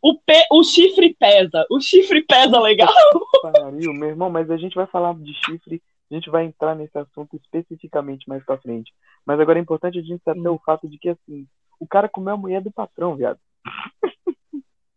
[0.01, 0.45] o, pe...
[0.51, 1.65] o chifre pesa.
[1.69, 2.93] O chifre pesa legal.
[3.41, 6.97] Pariu, meu irmão, mas a gente vai falar de chifre, a gente vai entrar nesse
[6.97, 8.93] assunto especificamente mais pra frente.
[9.25, 10.53] Mas agora é importante a gente saber hum.
[10.53, 11.45] o fato de que, assim,
[11.79, 13.39] o cara comeu a mulher do patrão, viado.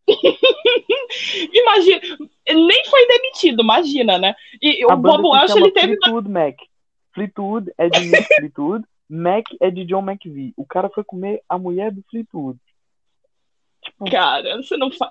[1.53, 2.01] imagina,
[2.49, 4.35] nem foi demitido, imagina, né?
[4.61, 5.97] E a o Bob Welch, ele teve.
[5.97, 6.57] Fleetwood Mac.
[7.15, 10.53] Fleetwood é de Nick Fleetwood, Mac é de John McVie.
[10.57, 12.59] O cara foi comer a mulher do Fleetwood.
[13.83, 14.11] Tipo...
[14.11, 15.11] Cara, você não faz.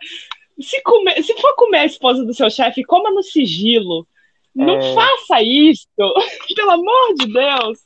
[0.60, 4.08] Se, comer, se for comer a esposa do seu chefe, coma no sigilo.
[4.56, 4.94] Não é...
[4.94, 5.88] faça isso!
[6.56, 7.80] Pelo amor de Deus!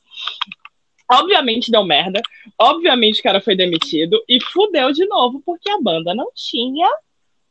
[1.12, 2.20] Obviamente deu merda.
[2.58, 4.22] Obviamente o cara foi demitido.
[4.28, 6.88] E fudeu de novo, porque a banda não tinha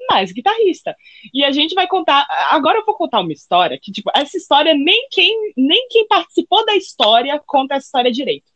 [0.10, 0.96] mais guitarrista.
[1.34, 2.28] E a gente vai contar.
[2.50, 6.66] Agora eu vou contar uma história que, tipo, essa história nem quem, nem quem participou
[6.66, 8.52] da história conta essa história direito.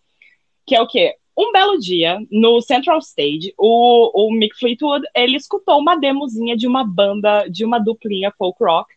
[0.65, 1.15] Que é o quê?
[1.38, 6.65] Um belo dia, no Central Stage, o, o Mick Fleetwood, ele escutou uma demozinha de
[6.65, 8.89] uma banda, de uma duplinha folk rock,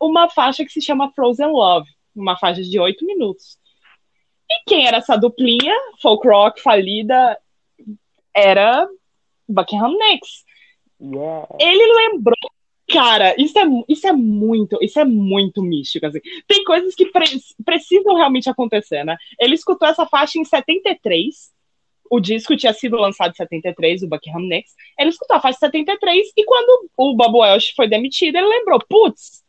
[0.00, 3.58] uma faixa que se chama Frozen Love, uma faixa de oito minutos.
[4.52, 7.38] E quem era essa duplinha, folk rock falida,
[8.34, 8.86] era
[9.48, 10.44] Buckingham Nicks.
[11.00, 11.48] Yeah.
[11.58, 12.36] Ele lembrou
[12.92, 16.20] Cara, isso é, isso é muito, isso é muito místico, assim.
[16.46, 17.24] Tem coisas que pre
[17.64, 19.16] precisam realmente acontecer, né?
[19.40, 21.50] Ele escutou essa faixa em 73,
[22.10, 24.74] o disco tinha sido lançado em 73, o Buckingham Nicks.
[24.98, 28.78] Ele escutou a faixa em 73 e quando o Bob Welch foi demitido, ele lembrou,
[28.86, 29.42] putz,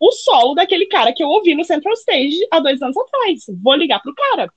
[0.00, 3.44] o solo daquele cara que eu ouvi no Central Stage há dois anos atrás.
[3.62, 4.50] Vou ligar pro cara.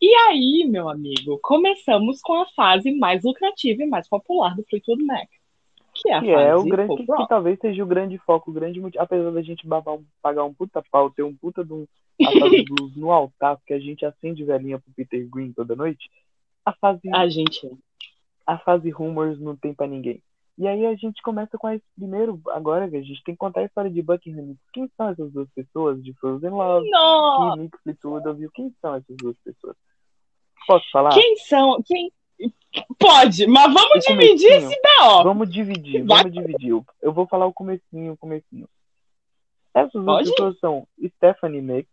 [0.00, 5.02] E aí, meu amigo, começamos com a fase mais lucrativa e mais popular do Fleetwood
[5.04, 5.28] Mac.
[5.94, 8.54] Que é, a que é o grande, que, que, talvez seja o grande foco, o
[8.54, 9.02] grande motivo.
[9.02, 11.86] Apesar da gente um, pagar um puta pau, ter um puta de um
[12.20, 16.10] a fase blues no altar, que a gente acende velhinha pro Peter Green toda noite.
[16.64, 17.08] A fase.
[17.14, 17.70] A gente.
[18.46, 20.22] A fase Rumors não tem pra ninguém.
[20.58, 23.64] E aí a gente começa com esse primeiro, agora a gente tem que contar a
[23.64, 24.56] história de Buckingham.
[24.72, 26.88] Quem são essas duas pessoas de Frozen Love?
[26.88, 27.56] Não.
[27.56, 28.50] E Nick Fleetwood ouviu.
[28.54, 29.76] Quem são essas duas pessoas?
[30.66, 31.10] Posso falar?
[31.10, 31.82] Quem são?
[31.84, 32.10] Quem?
[32.98, 35.22] Pode, mas vamos o dividir esse B.O.
[35.22, 36.18] Vamos dividir, Vai.
[36.18, 36.70] vamos dividir.
[37.00, 38.68] Eu vou falar o comecinho, o comecinho.
[39.74, 41.88] Essas duas pessoas são Stephanie Nick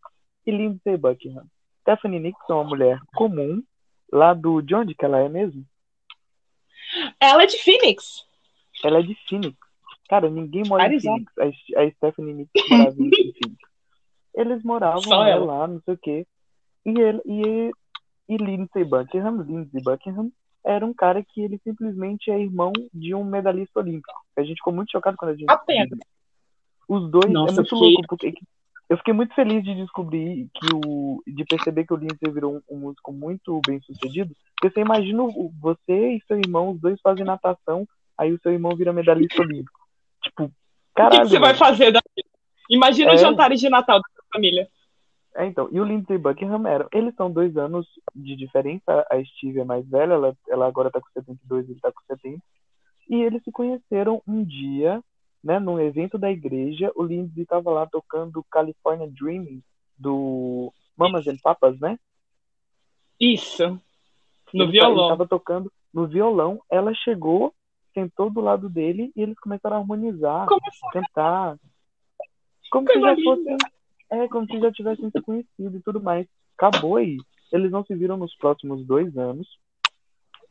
[0.46, 1.46] e Lindsay Buckingham.
[1.82, 3.62] Stephanie Nick é uma mulher comum,
[4.12, 4.62] lá do...
[4.62, 5.66] De onde que ela é mesmo?
[7.20, 8.26] Ela é de Phoenix.
[8.84, 9.58] Ela é de Phoenix.
[10.10, 11.18] Cara, ninguém mora Arizona.
[11.18, 11.76] em Phoenix.
[11.76, 13.58] A, a Stephanie Nick morava em Phoenix.
[14.36, 16.28] Eles moravam né, lá, não sei o quê.
[16.86, 17.72] E, ele, e
[18.28, 20.32] e Lindsey Buckingham, Lindsey Buckingham,
[20.66, 24.14] era um cara que ele simplesmente é irmão de um medalhista olímpico.
[24.38, 25.50] A gente ficou muito chocado quando a gente.
[25.50, 26.00] Apenas.
[26.88, 28.34] Os dois é Nossa, é muito louco, porque
[28.90, 31.22] eu fiquei muito feliz de descobrir que o.
[31.28, 34.34] de perceber que o Lindsay virou um, um músico muito bem sucedido.
[34.56, 35.24] Porque você imagina
[35.60, 37.86] você e seu irmão, os dois fazem natação,
[38.24, 39.80] aí o seu irmão vira medalhista olímpico.
[40.22, 40.52] Tipo,
[40.96, 41.16] caralho.
[41.16, 42.24] O que, que você vai fazer daqui?
[42.70, 43.16] Imagina é...
[43.16, 44.68] os jantares de Natal da sua família.
[45.36, 46.88] É, então, e o Lindsay Buckingham eram.
[46.92, 49.06] Eles são dois anos de diferença.
[49.12, 52.02] A Steve é mais velha, ela, ela agora tá com 72 e ele tá com
[52.08, 52.42] 70.
[53.10, 55.02] E eles se conheceram um dia,
[55.44, 56.92] né, num evento da igreja.
[56.96, 59.62] O Lindsay tava lá tocando California Dreaming,
[59.98, 61.98] do Mamas and Papas, né?
[63.20, 63.80] Isso.
[64.54, 65.06] No ele, violão.
[65.06, 66.62] Ele tava tocando no violão.
[66.70, 67.54] Ela chegou,
[67.94, 71.58] sentou do lado dele e eles começaram a harmonizar, Como cantar.
[72.72, 73.58] Como se já fosse
[74.14, 76.28] é, como se já tivessem se conhecido e tudo mais.
[76.56, 77.18] Acabou aí.
[77.52, 79.48] Eles não se viram nos próximos dois anos.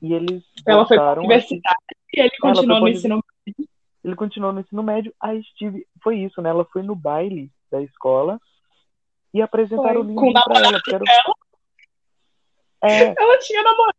[0.01, 0.43] E eles.
[0.67, 1.77] Ela foi para a universidade
[2.13, 3.71] e ele continuou no ensino médio.
[4.05, 5.15] Ele continuou no ensino médio.
[5.21, 5.87] A Steve.
[6.03, 6.51] Foi isso, né?
[6.51, 8.41] Ela foi no baile da escola
[9.33, 10.13] e apresentaram foi.
[10.13, 10.81] o Lindsay pra ela.
[10.89, 11.05] Era...
[11.09, 11.35] Ela?
[12.83, 13.15] É...
[13.17, 13.95] ela tinha namorado.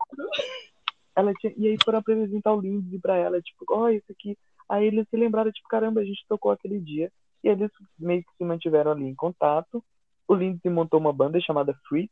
[1.15, 1.54] Ela tinha...
[1.58, 4.38] E aí foram apresentar o Lindsay pra ela, tipo, ó, oh, isso aqui.
[4.69, 7.12] Aí eles se lembraram, tipo, caramba, a gente tocou aquele dia.
[7.43, 9.84] E eles meio que se mantiveram ali em contato.
[10.28, 12.10] O Lindsay montou uma banda chamada Free.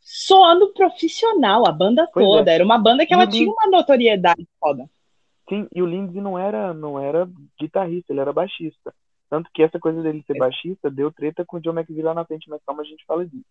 [0.00, 2.50] Soando profissional, a banda pois toda.
[2.50, 2.54] É.
[2.56, 4.88] Era uma banda que e ela tinha uma notoriedade foda.
[5.48, 8.94] Sim, e o Lindsay não era, não era guitarrista, ele era baixista.
[9.30, 10.38] Tanto que essa coisa dele ser é.
[10.38, 13.26] baixista deu treta com o John McVie lá na frente, mas calma, a gente fala
[13.26, 13.44] disso.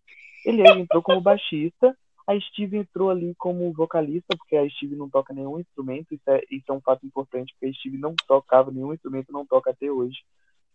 [0.45, 1.95] Ele entrou como baixista,
[2.27, 6.41] a Steve entrou ali como vocalista, porque a Steve não toca nenhum instrumento, isso é,
[6.51, 9.89] isso é um fato importante, porque a Steve não tocava nenhum instrumento, não toca até
[9.89, 10.17] hoje.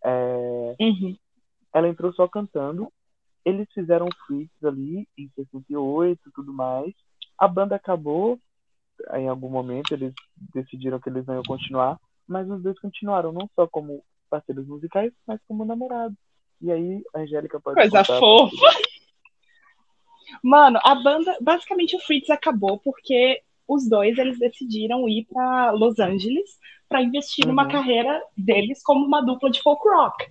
[0.02, 1.14] É, uhum.
[1.74, 2.90] Ela entrou só cantando.
[3.44, 6.94] Eles fizeram freaks ali em 68 e tudo mais.
[7.38, 8.38] A banda acabou.
[9.14, 10.14] Em algum momento eles
[10.54, 11.98] decidiram que eles não iam continuar.
[12.26, 16.16] Mas os dois continuaram, não só como parceiros musicais, mas como namorados.
[16.62, 18.56] E aí, a Angélica pode Coisa fofa.
[20.42, 25.98] Mano, a banda, basicamente o Fritz acabou porque os dois eles decidiram ir para Los
[25.98, 26.50] Angeles
[26.88, 27.68] para investir numa Uhum.
[27.70, 30.26] carreira deles como uma dupla de folk rock.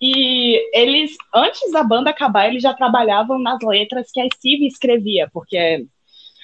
[0.00, 5.28] E eles, antes da banda acabar, eles já trabalhavam nas letras que a Steve escrevia,
[5.32, 5.86] porque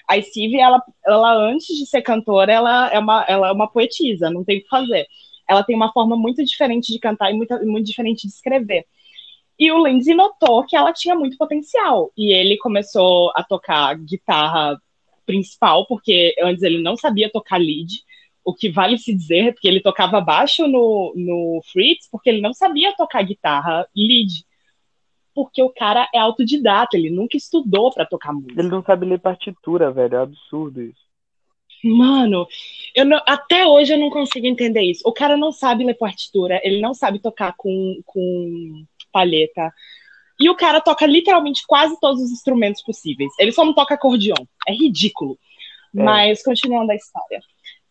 [0.09, 4.30] a Steve, ela, ela antes de ser cantora, ela é uma, ela é uma poetisa,
[4.30, 5.07] não tem o que fazer.
[5.48, 8.87] Ela tem uma forma muito diferente de cantar e muito, muito diferente de escrever.
[9.58, 12.10] E o Lindsay notou que ela tinha muito potencial.
[12.16, 14.80] E ele começou a tocar guitarra
[15.24, 18.02] principal, porque antes ele não sabia tocar lead,
[18.44, 22.52] o que vale se dizer, porque ele tocava baixo no, no Fritz, porque ele não
[22.52, 24.44] sabia tocar guitarra lead.
[25.34, 28.60] Porque o cara é autodidata, ele nunca estudou para tocar música.
[28.60, 30.14] Ele não sabe ler partitura, velho.
[30.14, 31.02] É absurdo isso.
[31.82, 32.46] Mano,
[32.94, 35.02] eu não- até hoje eu não consigo entender isso.
[35.04, 38.84] O cara não sabe ler partitura, ele não sabe tocar com, com
[39.14, 39.72] palheta.
[40.38, 43.33] E o cara toca literalmente quase todos os instrumentos possíveis.
[43.38, 44.35] Ele só não toca acordeon.
[44.66, 45.38] É ridículo.
[45.96, 46.03] É.
[46.03, 47.40] Mas, continuando a história.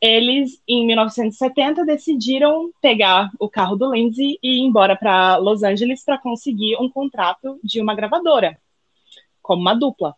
[0.02, 6.04] Eles, em 1970, decidiram pegar o carro do Lindsay e ir embora para Los Angeles
[6.04, 8.60] para conseguir um contrato de uma gravadora,
[9.42, 10.14] como uma dupla.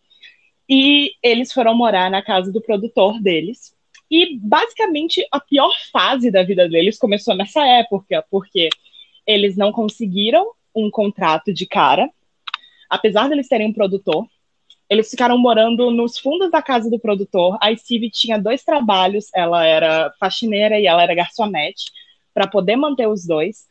[0.68, 3.76] E eles foram morar na casa do produtor deles.
[4.10, 8.70] E basicamente a pior fase da vida deles começou nessa época, porque
[9.28, 12.10] eles não conseguiram um contrato de cara,
[12.90, 14.28] apesar deles terem um produtor.
[14.90, 17.58] Eles ficaram morando nos fundos da casa do produtor.
[17.60, 21.86] A Steve tinha dois trabalhos, ela era faxineira e ela era garçonete,
[22.34, 23.66] para poder manter os dois.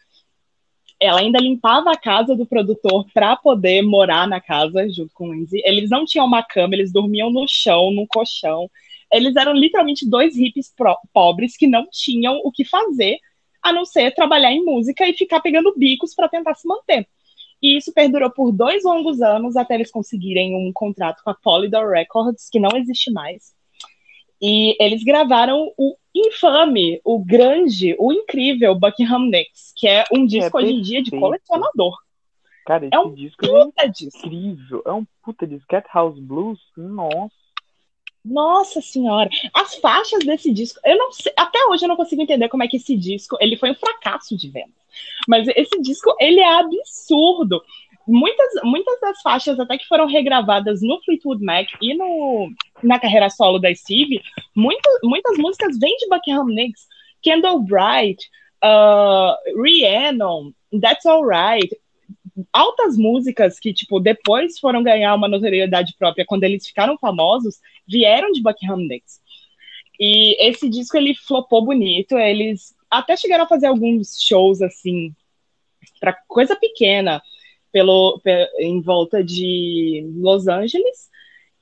[0.98, 5.34] Ela ainda limpava a casa do produtor para poder morar na casa junto com o
[5.34, 5.62] Lindsay.
[5.64, 8.68] Eles não tinham uma cama, eles dormiam no chão, num colchão.
[9.12, 10.72] Eles eram literalmente dois hippies
[11.12, 13.18] pobres que não tinham o que fazer
[13.64, 17.08] a não ser trabalhar em música e ficar pegando bicos para tentar se manter.
[17.62, 21.88] E isso perdurou por dois longos anos até eles conseguirem um contrato com a Polydor
[21.90, 23.54] Records, que não existe mais.
[24.40, 30.58] E eles gravaram o infame, o grande, o incrível Buckingham Nicks, que é um disco
[30.58, 31.96] hoje em dia de colecionador.
[32.66, 34.26] Cara, esse É um disco é Puta disco.
[34.26, 34.82] incrível.
[34.86, 35.66] É um puta disco.
[35.68, 37.43] Cat House Blues, nossa.
[38.24, 42.48] Nossa senhora, as faixas desse disco, eu não sei, até hoje eu não consigo entender
[42.48, 44.72] como é que esse disco, ele foi um fracasso de venda.
[45.28, 47.62] Mas esse disco, ele é absurdo.
[48.06, 52.50] Muitas, muitas das faixas até que foram regravadas no Fleetwood Mac e no,
[52.82, 54.22] na carreira solo da Steve,
[54.54, 56.86] muitas, músicas vêm de Buckingham Nicks,
[57.22, 58.22] Kendall Bright,
[58.62, 61.74] uh, Rhiannon, That's Alright,
[62.52, 68.32] altas músicas que, tipo, depois foram ganhar uma notoriedade própria quando eles ficaram famosos, vieram
[68.32, 69.20] de Buckingham Nicks.
[69.98, 75.14] E esse disco, ele flopou bonito, eles até chegaram a fazer alguns shows, assim,
[76.00, 77.22] para coisa pequena,
[77.72, 81.10] pelo, pe- em volta de Los Angeles,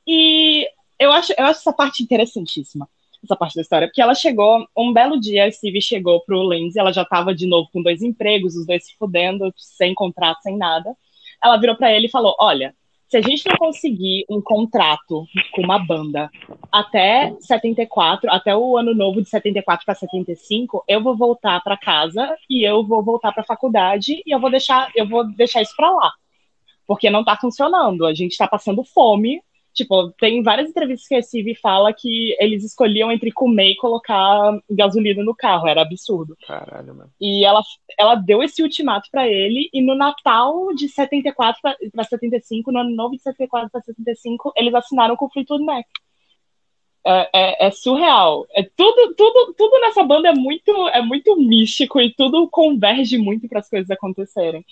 [0.06, 0.66] e
[0.98, 2.88] eu acho, eu acho essa parte interessantíssima,
[3.22, 6.80] essa parte da história, porque ela chegou, um belo dia, a Stevie chegou pro Lindsay,
[6.80, 10.56] ela já tava de novo com dois empregos, os dois se fudendo, sem contrato, sem
[10.56, 10.96] nada.
[11.42, 12.74] Ela virou pra ele e falou: Olha,
[13.12, 16.30] se a gente não conseguir um contrato com uma banda
[16.72, 22.34] até 74, até o ano novo de 74 para 75, eu vou voltar para casa
[22.48, 25.90] e eu vou voltar para faculdade e eu vou deixar, eu vou deixar isso para
[25.90, 26.10] lá.
[26.86, 29.42] Porque não tá funcionando, a gente tá passando fome.
[29.74, 34.58] Tipo, tem várias entrevistas que a Steve fala que eles escolhiam entre comer e colocar
[34.70, 36.36] gasolina no carro, era absurdo.
[36.46, 37.10] Caralho, mano.
[37.20, 37.62] E ela,
[37.98, 42.80] ela deu esse ultimato pra ele, e no Natal de 74 pra- pra 75, no
[42.80, 45.86] ano novo de 74 pra 75, eles assinaram com o Fleetwood Mac.
[47.04, 48.46] É, é- é surreal.
[48.54, 53.48] É tudo, tudo, tudo nessa banda é muito, é muito místico e tudo converge muito
[53.48, 54.64] para as coisas acontecerem.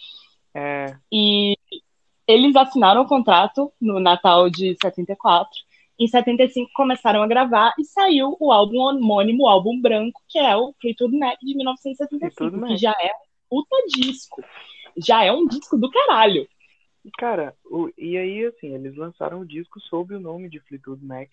[0.55, 1.57] É, E
[2.31, 5.51] eles assinaram o contrato no Natal de 74.
[5.99, 10.57] Em 75 começaram a gravar e saiu o álbum homônimo, o álbum branco, que é
[10.57, 12.71] o Fleetwood Mac de 1975, Fleetwood Mac.
[12.71, 14.43] que já é um puta disco.
[14.97, 16.49] Já é um disco do caralho.
[17.05, 21.05] E, cara, o, e aí, assim, eles lançaram o disco sob o nome de Fleetwood
[21.05, 21.29] Mac,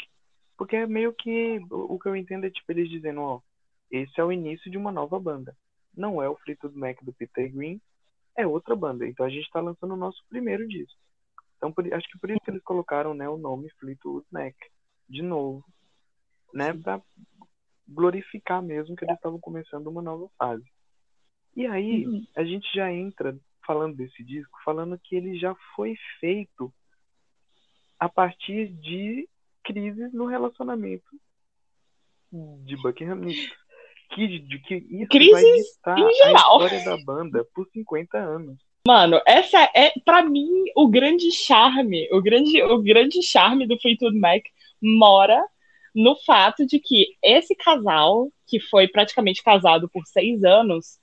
[0.57, 3.39] porque é meio que, o, o que eu entendo é, tipo, eles dizendo, ó,
[3.91, 5.55] esse é o início de uma nova banda.
[5.95, 7.79] Não é o Fleetwood Mac do Peter Green,
[8.37, 9.05] é outra banda.
[9.07, 10.97] Então a gente tá lançando o nosso primeiro disco.
[11.57, 14.55] Então, por- acho que por isso que eles colocaram, né, o nome Fleetwood Mac,
[15.09, 15.65] de novo,
[16.53, 17.01] né, pra
[17.87, 20.65] glorificar mesmo que eles estavam começando uma nova fase.
[21.55, 22.27] E aí, Uhum.
[22.35, 23.35] a gente já entra
[23.65, 26.71] falando desse disco, falando que ele já foi feito
[27.99, 29.27] a partir de
[29.63, 31.19] crises no relacionamento
[32.63, 33.21] de Buckingham.
[34.17, 36.63] Que, de, que isso vai Crises ditar em a geral.
[36.63, 38.57] história da banda por 50 anos.
[38.87, 44.17] Mano, essa é, para mim, o grande charme, o grande, o grande charme do Fleetwood
[44.17, 44.43] Mac
[44.81, 45.43] mora
[45.93, 50.97] no fato de que esse casal, que foi praticamente casado por seis anos,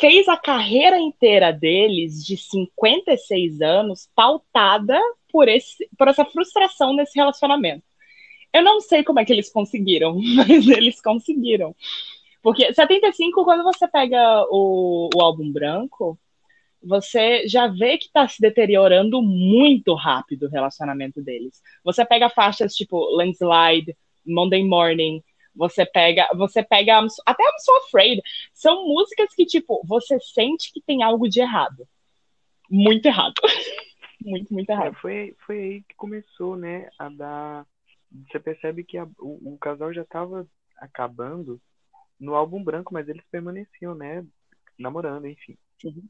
[0.00, 4.98] fez a carreira inteira deles, de 56 anos, pautada
[5.30, 7.84] por, esse, por essa frustração nesse relacionamento.
[8.52, 11.74] Eu não sei como é que eles conseguiram, mas eles conseguiram.
[12.48, 16.18] Porque 75, quando você pega o, o álbum branco,
[16.82, 21.60] você já vê que está se deteriorando muito rápido o relacionamento deles.
[21.84, 23.94] Você pega faixas tipo Landslide,
[24.24, 25.22] Monday Morning,
[25.54, 28.22] você pega, você pega até I'm So Afraid.
[28.54, 31.86] São músicas que, tipo, você sente que tem algo de errado.
[32.70, 33.34] Muito errado.
[34.24, 34.96] muito, muito errado.
[34.96, 37.66] É, foi, foi aí que começou, né, a dar.
[38.26, 40.46] Você percebe que a, o, o casal já estava
[40.78, 41.60] acabando
[42.18, 44.24] no álbum branco, mas eles permaneciam, né,
[44.78, 45.56] namorando, enfim.
[45.84, 46.04] Uhum.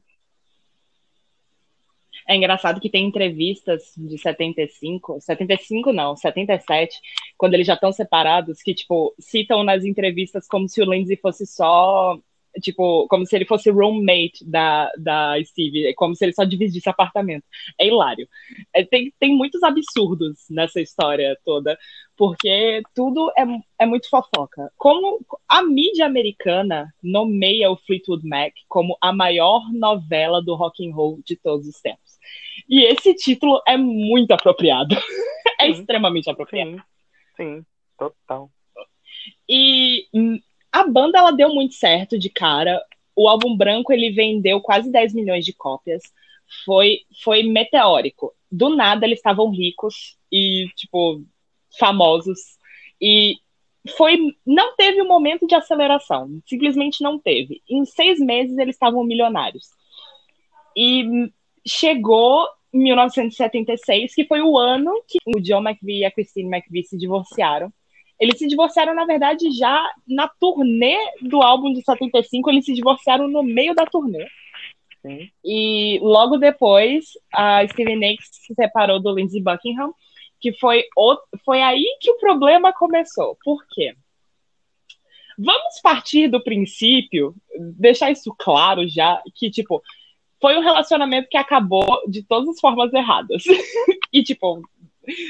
[2.27, 6.99] É engraçado que tem entrevistas de 75, 75 não, 77,
[7.37, 11.47] quando eles já estão separados, que, tipo, citam nas entrevistas como se o Lindsay fosse
[11.47, 12.19] só
[12.61, 16.89] tipo, como se ele fosse roommate da, da Steve, é como se ele só dividisse
[16.89, 17.45] apartamento.
[17.79, 18.27] É hilário.
[18.73, 21.77] É, tem, tem muitos absurdos nessa história toda,
[22.17, 23.43] porque tudo é,
[23.79, 24.71] é muito fofoca.
[24.77, 30.93] Como a mídia americana nomeia o Fleetwood Mac como a maior novela do rock and
[30.93, 32.17] roll de todos os tempos.
[32.67, 34.95] E esse título é muito apropriado.
[35.59, 35.79] é sim.
[35.79, 36.71] extremamente apropriado.
[36.71, 36.81] Sim,
[37.37, 37.65] sim,
[37.97, 38.51] total.
[39.47, 40.39] E hum,
[40.71, 42.81] a banda ela deu muito certo de cara.
[43.15, 46.01] O álbum branco ele vendeu quase 10 milhões de cópias.
[46.65, 48.33] Foi foi meteórico.
[48.51, 51.23] Do nada eles estavam ricos e tipo
[51.77, 52.39] famosos
[53.01, 53.37] e
[53.95, 57.61] foi não teve um momento de aceleração, simplesmente não teve.
[57.69, 59.67] Em seis meses eles estavam milionários.
[60.75, 61.31] E
[61.65, 66.83] chegou em 1976, que foi o ano que o John McVie e a Christine McVie
[66.83, 67.71] se divorciaram.
[68.19, 73.27] Eles se divorciaram, na verdade, já na turnê do álbum de 75, eles se divorciaram
[73.27, 74.27] no meio da turnê.
[75.01, 75.29] Sim.
[75.43, 79.93] E logo depois, a Stevie Nicks se separou do Lindsey Buckingham,
[80.39, 80.83] que foi,
[81.45, 83.37] foi aí que o problema começou.
[83.43, 83.95] Por quê?
[85.37, 87.33] Vamos partir do princípio,
[87.77, 89.81] deixar isso claro já, que, tipo,
[90.41, 93.43] foi um relacionamento que acabou de todas as formas erradas.
[94.11, 94.61] e, tipo,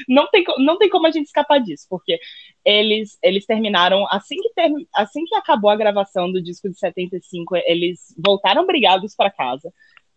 [0.08, 2.18] não tem, não tem como a gente escapar disso, porque
[2.64, 7.56] eles, eles terminaram, assim que, ter, assim que acabou a gravação do disco de 75,
[7.64, 9.72] eles voltaram brigados para casa,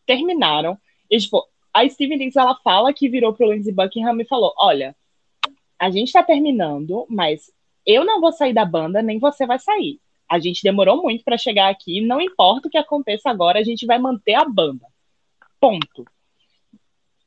[0.05, 0.77] terminaram,
[1.09, 4.95] e tipo, a Steven Nicks, ela fala que virou pro Lindsey Buckingham e falou, olha,
[5.79, 7.51] a gente tá terminando, mas
[7.85, 9.99] eu não vou sair da banda, nem você vai sair.
[10.29, 13.85] A gente demorou muito para chegar aqui, não importa o que aconteça agora, a gente
[13.85, 14.85] vai manter a banda.
[15.59, 16.05] Ponto.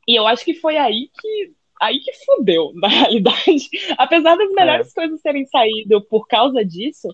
[0.07, 3.69] E eu acho que foi aí que aí que fudeu, na realidade.
[3.99, 4.95] Apesar das melhores é.
[4.95, 7.09] coisas terem saído por causa disso,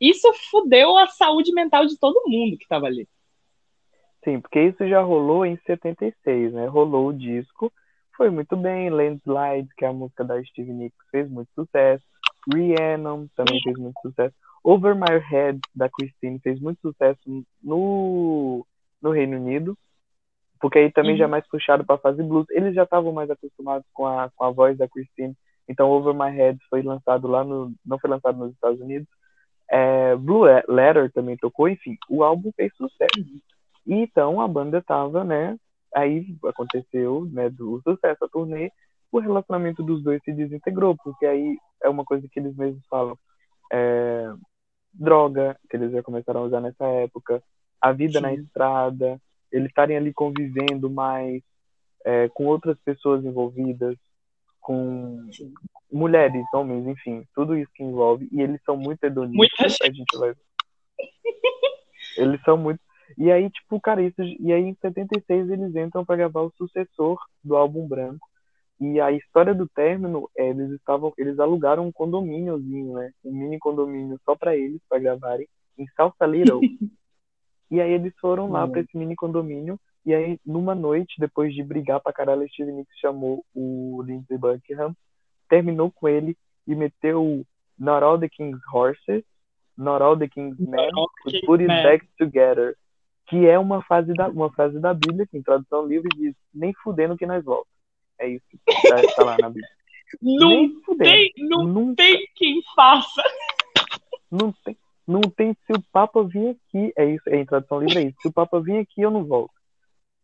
[0.00, 3.08] isso fudeu a saúde mental de todo mundo que tava ali.
[4.24, 6.66] Sim, porque isso já rolou em 76, né?
[6.66, 7.72] Rolou o disco,
[8.16, 8.90] foi muito bem.
[8.90, 12.04] Landslide, que é a música da Stevie Nicks, fez muito sucesso.
[12.52, 14.34] Rhiannon também fez muito sucesso.
[14.64, 17.20] Over My Head, da Christine, fez muito sucesso
[17.62, 18.66] no,
[19.00, 19.78] no Reino Unido
[20.60, 21.18] porque aí também uhum.
[21.18, 21.30] já é uhum.
[21.30, 22.46] mais puxado para fazer blues.
[22.50, 25.34] Eles já estavam mais acostumados com a, com a voz da Christine,
[25.68, 29.08] então Over My Head foi lançado lá no, não foi lançado nos Estados Unidos.
[29.70, 33.20] É, Blue Letter também tocou, enfim, o álbum fez sucesso.
[33.86, 35.56] E então a banda tava, né,
[35.94, 38.70] aí aconteceu, né, do sucesso a turnê,
[39.10, 43.18] o relacionamento dos dois se desintegrou, porque aí é uma coisa que eles mesmos falam,
[43.72, 44.32] é,
[44.92, 47.42] droga, que eles já começaram a usar nessa época,
[47.80, 48.20] a vida Sim.
[48.20, 49.20] na estrada,
[49.50, 51.42] eles estarem ali convivendo mais
[52.04, 53.96] é, com outras pessoas envolvidas,
[54.60, 55.52] com Sim.
[55.90, 58.28] mulheres, homens, enfim, tudo isso que envolve.
[58.30, 59.76] E eles são muito hedonistas.
[59.82, 60.34] A gente vai.
[62.16, 62.80] eles são muito.
[63.16, 64.20] E aí, tipo, cara, isso.
[64.20, 68.26] E aí em 76 eles entram para gravar o sucessor do álbum branco.
[68.80, 73.10] E a história do término, é, eles estavam, eles alugaram um condomíniozinho, né?
[73.24, 76.60] Um mini condomínio só para eles, para gravarem, em Salsa Little.
[77.70, 78.70] E aí eles foram lá uhum.
[78.70, 79.78] para esse mini condomínio.
[80.04, 84.38] E aí, numa noite, depois de brigar pra caralho, a Steve Nicks chamou o Lindsey
[84.38, 84.96] Buckingham,
[85.48, 87.44] terminou com ele e meteu
[87.78, 89.22] Not All the King's Horses,
[89.76, 90.90] Not All the King's Men,
[91.44, 92.74] Put It Back Together.
[93.26, 96.72] Que é uma frase, da, uma frase da Bíblia, que em tradução livre diz: Nem
[96.82, 97.68] fudendo que nós volta.
[98.18, 98.58] É isso que
[98.88, 99.68] tá, tá lá na Bíblia.
[100.22, 102.02] Não tem, não Nunca.
[102.02, 103.22] tem quem faça.
[104.30, 104.76] Não tem.
[105.08, 108.18] Não tem se o Papa vir aqui, é isso, é em tradução livre é isso.
[108.20, 109.54] Se o Papa vir aqui, eu não volto.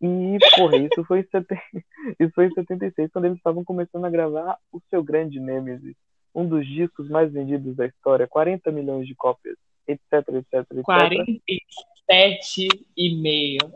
[0.02, 1.24] E, porra, isso foi, em
[2.20, 5.96] isso foi em 76, quando eles estavam começando a gravar o seu grande Nemesis,
[6.34, 9.56] um dos discos mais vendidos da história, 40 milhões de cópias,
[9.88, 10.66] etc, etc, etc.
[10.84, 13.72] 47,5.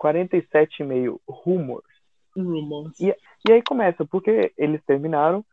[0.00, 1.82] 47,5 rumors.
[2.36, 3.00] Rumors.
[3.00, 3.12] E,
[3.48, 5.44] e aí começa, porque eles terminaram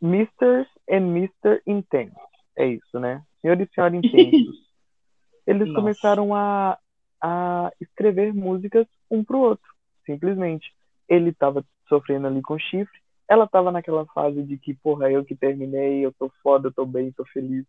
[0.00, 0.64] Mr.
[0.88, 1.60] and Mr.
[1.66, 2.14] Intense.
[2.56, 3.24] É isso, né?
[3.46, 4.56] Senhor e Senhora Intensos.
[5.46, 5.74] Eles Nossa.
[5.80, 6.76] começaram a,
[7.22, 9.72] a escrever músicas um pro outro,
[10.04, 10.72] simplesmente.
[11.08, 15.36] Ele tava sofrendo ali com chifre, ela tava naquela fase de que, porra, eu que
[15.36, 17.64] terminei, eu tô foda, eu tô bem, tô feliz.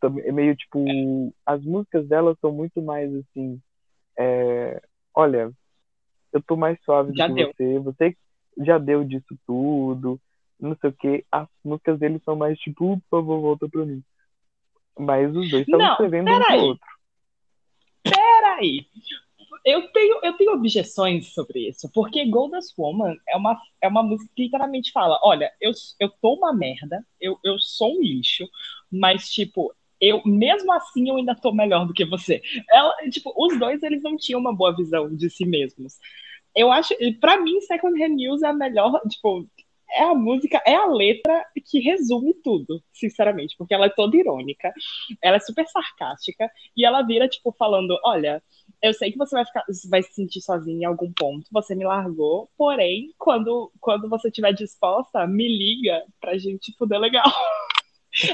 [0.00, 0.82] Tô- É meio tipo,
[1.44, 3.60] as músicas dela são muito mais assim,
[4.18, 4.80] é,
[5.14, 5.52] olha,
[6.32, 7.48] eu tô mais suave do Já que deu.
[7.48, 8.16] você, você
[8.58, 10.18] já deu disso tudo,
[10.58, 11.24] não sei o que.
[11.30, 14.02] As músicas dele são mais tipo, por favor, volta pra mim.
[14.98, 16.60] Mas os dois estavam Não, escrevendo um pro peraí.
[16.60, 16.86] outro.
[18.02, 18.86] Peraí.
[19.64, 24.30] Eu tenho, eu tenho objeções sobre isso, porque Goldust Woman é uma, é uma música
[24.34, 25.70] que literalmente fala: olha, eu,
[26.00, 28.48] eu tô uma merda, eu, eu sou um lixo,
[28.90, 32.42] mas, tipo, eu, mesmo assim, eu ainda tô melhor do que você.
[32.68, 35.94] Ela, tipo, os dois, eles não tinham uma boa visão de si mesmos.
[36.54, 39.46] Eu acho, pra mim, Second Hand News é a melhor, tipo,
[39.94, 44.72] é a música, é a letra que resume tudo, sinceramente, porque ela é toda irônica,
[45.22, 48.42] ela é super sarcástica, e ela vira, tipo, falando: olha,
[48.82, 51.84] eu sei que você vai, ficar, vai se sentir sozinha em algum ponto, você me
[51.84, 57.24] largou, porém, quando, quando você estiver disposta, me liga pra gente poder legal.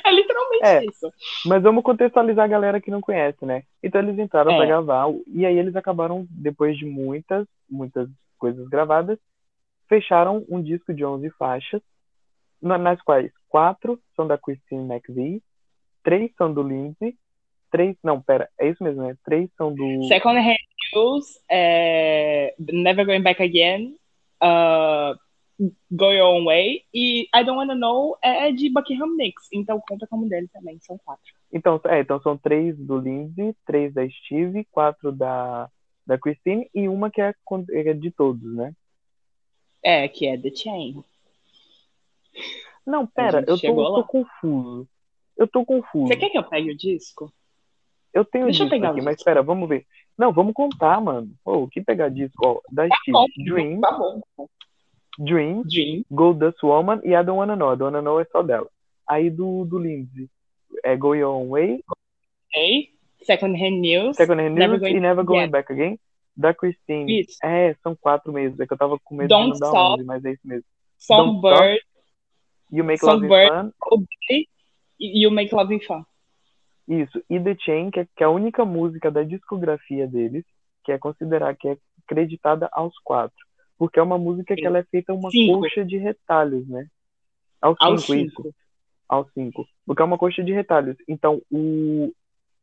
[0.04, 0.84] É literalmente É.
[0.86, 1.08] isso.
[1.46, 3.62] Mas vamos contextualizar a galera que não conhece, né?
[3.80, 4.56] Então eles entraram É.
[4.56, 9.20] pra gravar, e aí eles acabaram, depois de muitas, muitas coisas gravadas,
[9.88, 11.82] fecharam um disco de 11 faixas,
[12.60, 15.42] na- nas quais quatro são da Christine McVie,
[16.02, 17.16] três são do Lindsay,
[17.70, 19.16] três, não, pera, é isso mesmo, né?
[19.24, 20.04] Três são do...
[20.04, 20.56] Second Hand
[20.94, 23.96] News, é, Never Going Back Again,
[24.42, 25.18] uh,
[25.90, 30.06] Go Your Own Way, e I Don't Wanna Know é de Buckingham Nicks, então conta
[30.06, 31.34] como dele também, são quatro.
[31.52, 35.68] Então, é, então são três do Lindsay, três da Steve, quatro da,
[36.06, 37.34] da Christine e uma que é,
[37.70, 38.72] é de todos, né?
[39.82, 41.02] É, que é The Chain.
[42.86, 44.88] Não, pera, eu tô, eu tô confuso.
[45.36, 46.06] Eu tô confuso.
[46.08, 47.32] Você quer que eu pegue o disco?
[48.12, 49.24] Eu tenho Deixa eu disco pegar aqui, o mas disco.
[49.26, 49.86] pera, vamos ver.
[50.16, 51.30] Não, vamos contar, mano.
[51.44, 52.38] Ô, que pegar disco?
[52.44, 53.98] Ó, da Steve, Bom, Dream, Tá.
[55.18, 56.04] Dream, Dream.
[56.10, 57.72] Gold Dust Woman e I Don't Wanna Know.
[57.72, 58.68] I Don't Wanna Know é só dela.
[59.06, 60.28] Aí do, do Lindsay
[60.84, 61.84] é Go Your Own Way,
[62.50, 62.90] Okay.
[63.22, 64.16] Second Hand News.
[64.16, 65.50] Second Hand Never News Going e Never Going Again.
[65.50, 65.98] Back Again.
[66.38, 67.22] Da Christine.
[67.22, 67.36] Isso.
[67.42, 68.62] É, são quatro mesmo.
[68.62, 69.94] É que eu tava com medo Don't de não dar Stop.
[69.94, 70.64] 11, mas é isso mesmo.
[70.96, 71.80] Songbird.
[72.70, 73.26] You Make Love.
[73.26, 73.72] Fun.
[73.82, 74.48] Obey
[75.00, 76.04] e You Make Love Fun.
[76.86, 77.20] Isso.
[77.28, 80.44] E The Chain, que é, que é a única música da discografia deles,
[80.84, 81.76] que é considerar que é
[82.06, 83.36] creditada aos quatro.
[83.76, 85.60] Porque é uma música que ela é feita uma Cinco.
[85.60, 86.86] coxa de retalhos, né?
[87.60, 88.42] Aos, Aos cinco, isso.
[88.42, 88.54] cinco.
[89.08, 89.68] Aos cinco.
[89.84, 90.96] Porque é uma coxa de retalhos.
[91.08, 92.12] Então, o,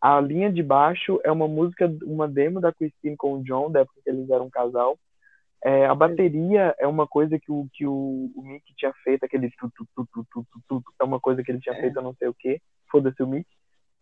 [0.01, 3.81] a linha de baixo é uma música, uma demo da Christine com o John, da
[3.81, 4.97] época que eles eram um casal.
[5.63, 9.49] É, a bateria é uma coisa que o, que o, o Mick tinha feito, aquele
[9.51, 11.81] tu, tu, tu, tu, tu, tu, tu, é uma coisa que ele tinha É.
[11.81, 12.61] feito, eu não sei o que.
[12.91, 13.47] Foda-se o Mick.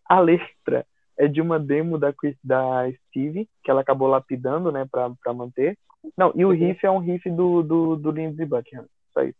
[0.06, 0.84] A letra
[1.18, 5.32] é de uma demo da, Chris, da Steve, que ela acabou lapidando, né, pra, pra
[5.32, 5.78] manter.
[6.18, 8.84] Não, e o riff é um riff do, do, do Lindsey Buckingham.
[9.14, 9.38] Só isso.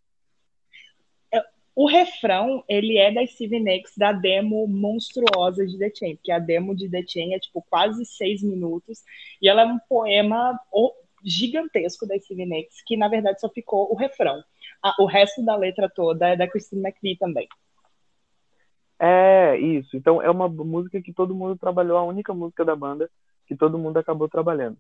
[1.76, 6.38] O refrão, ele é da Stevie Nicks, da demo monstruosa de The Chain, porque a
[6.38, 9.02] demo de The Chain é, tipo, quase seis minutos,
[9.42, 10.58] e ela é um poema
[11.24, 14.42] gigantesco da Stevie Nicks, que, na verdade, só ficou o refrão.
[15.00, 17.48] O resto da letra toda é da Christine McVie também.
[18.98, 19.96] É, isso.
[19.96, 23.10] Então é uma música que todo mundo trabalhou, a única música da banda
[23.46, 24.78] que todo mundo acabou trabalhando.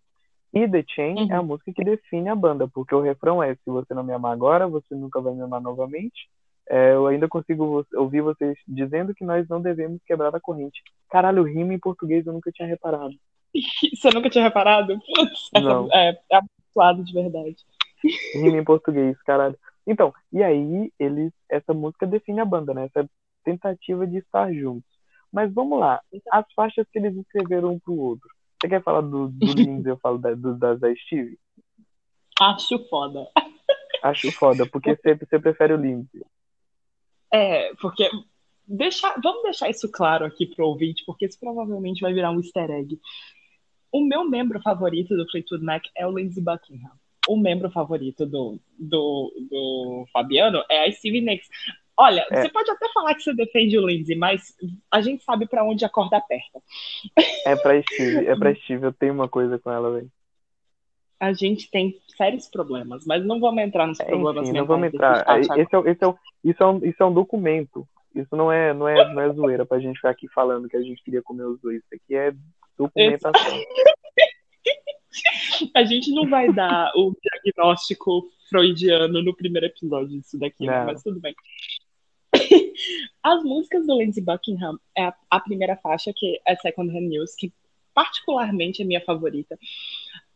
[0.52, 1.32] E The Chain Uhum.
[1.32, 4.12] é a música que define a banda, porque o refrão é: se você não me
[4.12, 6.28] amar agora, você nunca vai me amar novamente.
[6.68, 10.82] É, eu ainda consigo ouvir vocês dizendo que nós não devemos quebrar a corrente.
[11.10, 13.14] Caralho, rima em português eu nunca tinha reparado.
[13.94, 14.98] Você nunca tinha reparado?
[15.14, 15.88] Putz, essa- Não.
[15.92, 17.56] é, é abençoado de verdade.
[18.34, 19.56] Rima em português, caralho.
[19.86, 22.86] Então, e aí eles, essa música define a banda, né?
[22.86, 23.08] Essa
[23.44, 24.88] tentativa de estar juntos.
[25.32, 26.00] Mas vamos lá,
[26.32, 28.28] as faixas que eles escreveram um pro outro.
[28.60, 31.38] Você quer falar do, do Lindsay, eu falo da, do, das da Steve?
[32.40, 33.28] Acho foda.
[34.02, 36.22] Acho foda, porque você, você prefere o Lindsay.
[37.34, 38.08] É, porque
[38.64, 42.70] deixar, vamos deixar isso claro aqui pro ouvinte, porque isso provavelmente vai virar um easter
[42.70, 42.96] egg.
[43.90, 46.92] O meu membro favorito do Fleetwood Mac é o Lindsey Buckingham.
[47.26, 51.48] O membro favorito do, do, do Fabiano é a Stevie Nicks.
[51.96, 52.42] Olha, É.
[52.42, 54.54] você pode até falar que você defende o Lindsey, mas
[54.90, 56.60] a gente sabe pra onde a corda aperta.
[57.46, 60.10] É pra Steve, é pra Steve, eu tenho uma coisa com ela, velho.
[61.24, 65.20] A gente tem sérios problemas, mas não vamos entrar nos problemas Enfim, não vamos entrar.
[65.40, 65.78] Esse é, esse é,
[66.44, 67.88] isso, é um, isso é um documento.
[68.14, 70.82] Isso não é, não é, não é zoeira pra gente ficar aqui falando que a
[70.82, 71.78] gente queria comer os dois.
[71.78, 72.34] Isso aqui é
[72.76, 73.32] documentação.
[75.74, 80.84] a gente não vai dar o diagnóstico freudiano no primeiro episódio disso daqui, não.
[80.84, 81.34] mas tudo bem.
[83.22, 87.34] As músicas do Lindsey Buckingham é a, a primeira faixa, que é Second Hand News,
[87.34, 87.50] que
[87.94, 89.56] particularmente é minha favorita,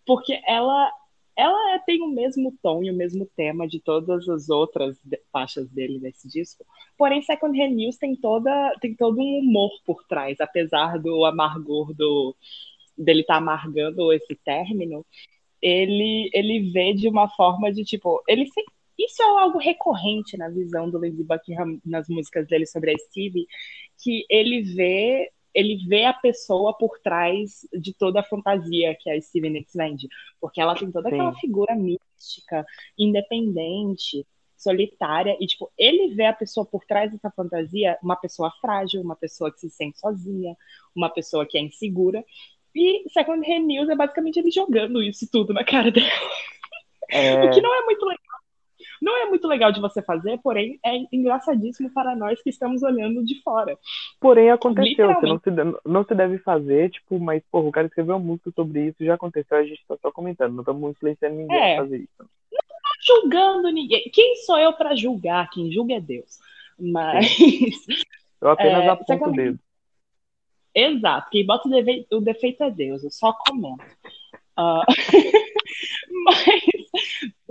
[0.08, 0.90] porque ela
[1.36, 4.98] ela é, tem o mesmo tom e o mesmo tema de todas as outras
[5.30, 6.66] faixas dele nesse disco.
[6.96, 11.94] Porém, Second Hand News tem toda tem todo um humor por trás, apesar do amargor
[11.94, 12.34] do
[12.96, 15.06] dele estar tá amargando esse término,
[15.62, 20.48] ele ele vê de uma forma de tipo, ele sempre isso é algo recorrente na
[20.48, 23.46] visão do Lindsey Buckingham nas músicas dele sobre a Stevie,
[24.02, 29.20] que ele vê ele vê a pessoa por trás de toda a fantasia que a
[29.20, 30.08] Stevie Nicks vende,
[30.40, 31.16] porque ela tem toda Sim.
[31.16, 32.64] aquela figura mística,
[32.98, 34.26] independente,
[34.56, 39.16] solitária e tipo, ele vê a pessoa por trás dessa fantasia, uma pessoa frágil, uma
[39.16, 40.56] pessoa que se sente sozinha,
[40.94, 42.24] uma pessoa que é insegura.
[42.74, 46.08] E Second Hand News é basicamente ele jogando isso tudo na cara dela.
[47.10, 47.34] É...
[47.46, 48.27] o que não é muito legal
[49.00, 53.24] não é muito legal de você fazer, porém é engraçadíssimo para nós que estamos olhando
[53.24, 53.78] de fora.
[54.20, 55.12] Porém, aconteceu.
[55.14, 55.50] Você não se,
[55.84, 59.14] não se deve fazer, tipo, mas, porra, o cara escreveu uma música sobre isso, já
[59.14, 60.54] aconteceu, a gente está só comentando.
[60.54, 61.74] Não estamos influenciando ninguém é.
[61.74, 62.08] a fazer isso.
[62.18, 64.10] Não estou julgando ninguém.
[64.12, 65.48] Quem sou eu para julgar?
[65.50, 66.38] Quem julga é Deus.
[66.78, 67.36] Mas.
[68.40, 69.58] Eu apenas é, aponto o dedo.
[70.74, 71.30] Exato.
[71.30, 71.68] Quem bota
[72.12, 73.02] o defeito é Deus.
[73.02, 73.84] Eu só comento.
[74.56, 74.82] Uh...
[76.24, 76.77] Mas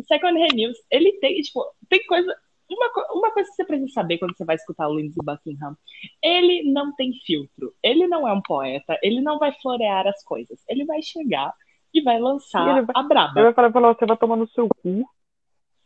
[0.07, 2.35] Second Hand News, ele tem, tipo, tem coisa.
[2.69, 5.77] Uma, uma coisa que você precisa saber quando você vai escutar o Lindsey Buckingham,
[6.21, 10.61] ele não tem filtro, ele não é um poeta, ele não vai florear as coisas,
[10.67, 11.53] ele vai chegar
[11.93, 13.39] e vai lançar e vai, a braba.
[13.39, 15.09] Ele vai falar, você vai tomar no seu cu,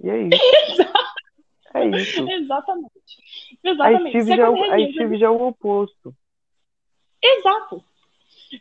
[0.03, 0.81] e é isso.
[1.75, 2.29] é isso.
[2.29, 2.91] Exatamente.
[3.63, 4.17] Exatamente.
[4.17, 6.15] A Steve, já, é a Steve já é o oposto.
[7.23, 7.83] Exato.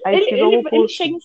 [0.07, 1.21] Ele, é ele, ele, chega em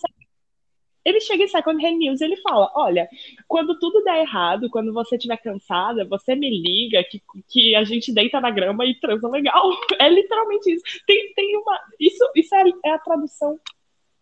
[1.06, 3.08] ele chega em Second Hand News e ele fala: Olha,
[3.46, 8.12] quando tudo der errado, quando você estiver cansada, você me liga que, que a gente
[8.12, 9.70] deita na grama e transa legal.
[10.00, 10.82] É literalmente isso.
[11.06, 11.80] Tem, tem uma.
[12.00, 13.58] Isso, isso é, é a tradução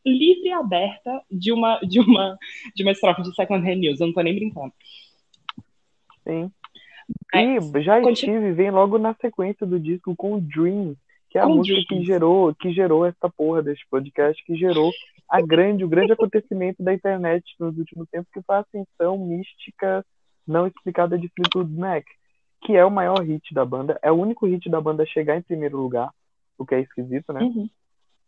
[0.04, 2.38] livre e aberta de uma, de uma,
[2.76, 4.00] de uma estrofe de Second Hand News.
[4.00, 4.72] Eu não tô nem brincando.
[6.22, 6.50] Sim.
[7.34, 10.94] E já estive, vem logo na sequência do disco com o Dream,
[11.30, 11.88] que é a com música Dreams.
[11.88, 14.92] que gerou, que gerou essa porra desse podcast, que gerou
[15.28, 20.04] a grande, o grande acontecimento da internet nos últimos tempos, que foi a ascensão mística
[20.46, 22.04] não explicada de Fleetwood Mac,
[22.62, 25.36] que é o maior hit da banda, é o único hit da banda a chegar
[25.36, 26.10] em primeiro lugar,
[26.58, 27.40] o que é esquisito, né?
[27.42, 27.68] Uhum.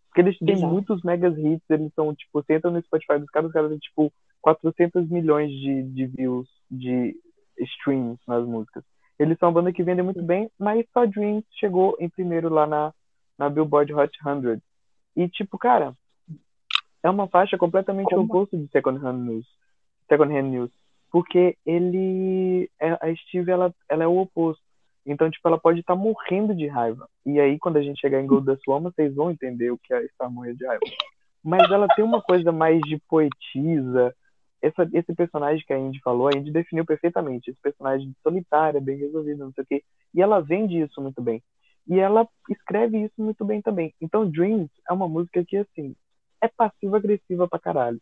[0.08, 0.72] Porque eles têm Exato.
[0.72, 3.78] muitos megas hits, eles são, tipo, você entra no Spotify dos caras, os caras têm,
[3.78, 7.14] tipo, 400 milhões de, de views, de
[7.58, 8.84] streams nas músicas.
[9.18, 12.66] Eles são uma banda que vende muito bem, mas só Dreams chegou em primeiro lá
[12.66, 12.92] na,
[13.38, 14.60] na Billboard Hot 100.
[15.16, 15.94] E, tipo, cara,
[17.06, 18.24] é uma faixa completamente Como?
[18.24, 19.46] oposta de Second Hand News.
[20.08, 20.70] Second Hand News.
[21.10, 22.70] Porque ele.
[22.80, 24.62] É, a Steve, ela, ela é o oposto.
[25.04, 27.08] Então, tipo, ela pode estar tá morrendo de raiva.
[27.24, 30.04] E aí, quando a gente chegar em Gold da vocês vão entender o que é
[30.04, 30.84] estar morrendo de raiva.
[31.44, 34.12] Mas ela tem uma coisa mais de poetisa.
[34.60, 37.50] Essa, esse personagem que a Indy falou, a Indy definiu perfeitamente.
[37.50, 39.84] Esse personagem solitária, bem resolvido, não sei o quê.
[40.12, 41.40] E ela vende isso muito bem.
[41.86, 43.94] E ela escreve isso muito bem também.
[44.00, 45.94] Então, Dreams é uma música que, assim,
[46.42, 48.00] é passiva-agressiva pra caralho.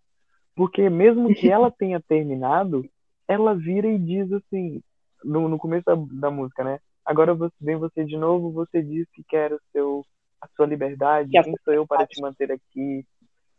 [0.55, 2.85] Porque mesmo que ela tenha terminado,
[3.27, 4.81] ela vira e diz assim,
[5.25, 6.79] no, no começo da, da música, né?
[7.05, 10.05] Agora você, vem você de novo, você diz que quer o seu,
[10.41, 13.05] a sua liberdade, que quem sou eu para te manter aqui?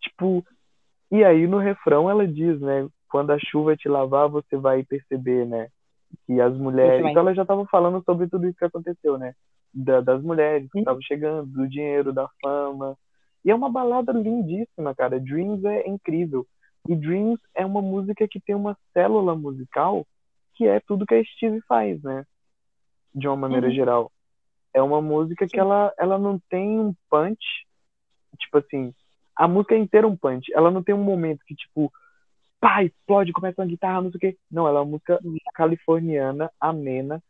[0.01, 0.43] Tipo,
[1.11, 2.87] e aí no refrão ela diz, né?
[3.09, 5.69] Quando a chuva te lavar, você vai perceber, né?
[6.25, 7.05] Que as mulheres.
[7.05, 9.33] Então ela já estava falando sobre tudo isso que aconteceu, né?
[9.73, 12.97] Da, das mulheres que estavam chegando, do dinheiro, da fama,
[13.45, 15.19] e é uma balada lindíssima, cara.
[15.19, 16.47] Dreams é incrível.
[16.89, 20.05] E Dreams é uma música que tem uma célula musical
[20.55, 22.25] que é tudo que a Steve faz, né?
[23.13, 23.73] De uma maneira uhum.
[23.73, 24.11] geral.
[24.73, 27.45] É uma música que ela, ela não tem um punch.
[28.39, 28.93] Tipo assim,
[29.35, 30.51] a música é inteira um punch.
[30.53, 31.91] Ela não tem um momento que, tipo,
[32.59, 34.37] pá, explode, começa uma guitarra, não sei o quê.
[34.49, 35.19] Não, ela é uma música
[35.53, 37.21] californiana, amena,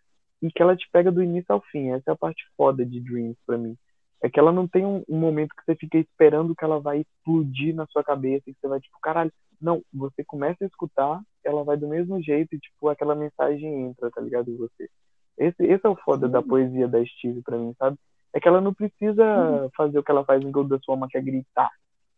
[0.41, 1.91] e que ela te pega do início ao fim.
[1.91, 3.76] Essa é a parte foda de Dreams pra mim.
[4.24, 7.01] É que ela não tem um, um, momento que você fica esperando que ela vai
[7.01, 9.32] explodir na sua cabeça, que você vai, tipo, caralho.
[9.61, 14.09] Não, você começa a escutar, ela vai do mesmo jeito e, tipo, aquela mensagem entra,
[14.11, 14.49] tá ligado?
[14.49, 14.89] Em você.
[15.38, 17.97] Esse, esse é o foda da poesia da Steve pra mim, sabe?
[18.34, 19.70] É que ela não precisa uhum.
[19.76, 21.72] fazer o que ela faz em Gold da Sua que é gritar.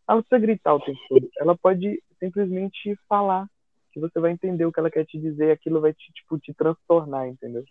[0.08, 1.30] Ela não precisa gritar o tempo todo.
[1.38, 3.48] Ela pode simplesmente falar
[3.92, 6.54] que você vai entender o que ela quer te dizer, aquilo vai te, tipo, te
[6.54, 7.64] transtornar, entendeu?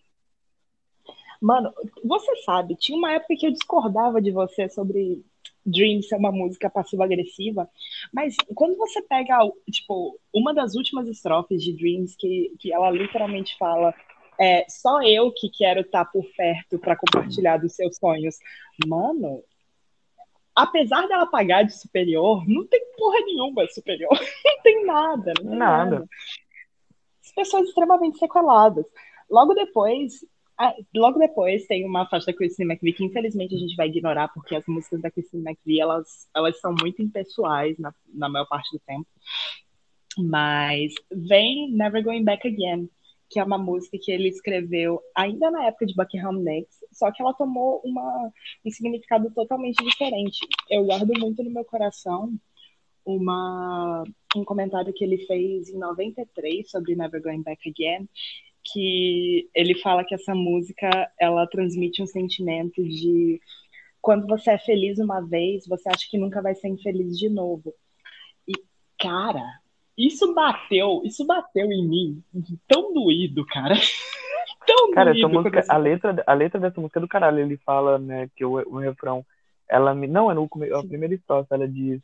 [1.40, 1.72] Mano,
[2.04, 5.24] você sabe, tinha uma época que eu discordava de você sobre
[5.64, 7.68] Dreams ser uma música passiva-agressiva,
[8.12, 9.38] mas quando você pega,
[9.70, 13.92] tipo, uma das últimas estrofes de Dreams, que, que ela literalmente fala
[14.38, 18.36] é, só eu que quero estar tá por perto para compartilhar dos seus sonhos.
[18.86, 19.42] Mano,
[20.54, 24.10] apesar dela pagar de superior, não tem porra nenhuma superior.
[24.44, 25.32] Não tem nada.
[25.38, 25.90] Não tem nada.
[25.90, 26.08] nada.
[27.24, 28.84] As pessoas extremamente sequeladas.
[29.30, 30.24] Logo depois,
[30.94, 34.54] logo depois tem uma faixa da Christine McVie que infelizmente a gente vai ignorar porque
[34.54, 38.80] as músicas da Christine McVie elas, elas são muito impessoais na, na maior parte do
[38.80, 39.06] tempo.
[40.18, 42.88] Mas vem Never Going Back Again,
[43.28, 47.22] que é uma música que ele escreveu ainda na época de Buckingham Nicks, só que
[47.22, 48.32] ela tomou uma,
[48.64, 50.38] um significado totalmente diferente.
[50.70, 52.32] Eu guardo muito no meu coração
[53.04, 54.04] uma,
[54.34, 58.08] um comentário que ele fez em 93 sobre Never Going Back Again,
[58.72, 60.88] que ele fala que essa música
[61.18, 63.40] ela transmite um sentimento de
[64.00, 67.74] quando você é feliz uma vez, você acha que nunca vai ser infeliz de novo.
[68.46, 68.52] E
[68.98, 69.42] cara,
[69.96, 72.22] isso bateu, isso bateu em mim,
[72.68, 73.74] tão doído, cara.
[74.66, 75.26] tão cara, doído.
[75.26, 77.40] Essa música, a letra, a letra dessa música é do caralho.
[77.40, 79.24] Ele fala, né, que o, o refrão,
[79.68, 82.00] ela me, não é no a primeira estrofe, ela diz,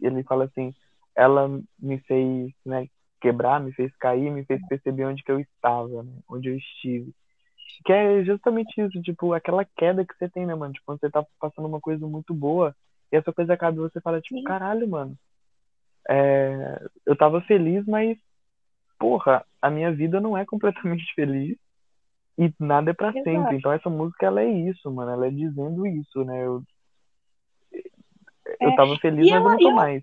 [0.00, 0.74] ele fala assim,
[1.14, 1.48] ela
[1.78, 2.88] me fez, né,
[3.20, 7.12] quebrar, me fez cair, me fez perceber onde que eu estava, né, onde eu estive.
[7.84, 10.72] Que é justamente isso, tipo, aquela queda que você tem, né, mano?
[10.72, 12.74] Tipo, quando você tá passando uma coisa muito boa
[13.12, 15.16] e essa coisa acaba e você fala, tipo, caralho, mano,
[16.08, 18.16] é, eu tava feliz, mas,
[18.98, 21.56] porra, a minha vida não é completamente feliz
[22.38, 23.56] e nada é para sempre.
[23.56, 25.10] Então essa música, ela é isso, mano.
[25.10, 26.44] Ela é dizendo isso, né?
[26.44, 26.62] Eu,
[28.60, 30.02] eu é, tava feliz, mas ela, eu não tô mais.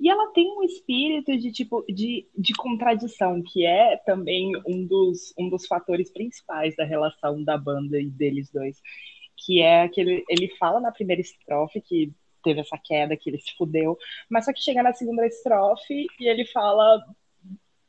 [0.00, 5.34] E ela tem um espírito de tipo de, de contradição, que é também um dos,
[5.36, 8.80] um dos fatores principais da relação da banda e deles dois.
[9.36, 12.12] Que é que ele, fala na primeira estrofe que
[12.44, 13.96] teve essa queda, que ele se fudeu.
[14.30, 17.04] Mas só que chega na segunda estrofe e ele fala: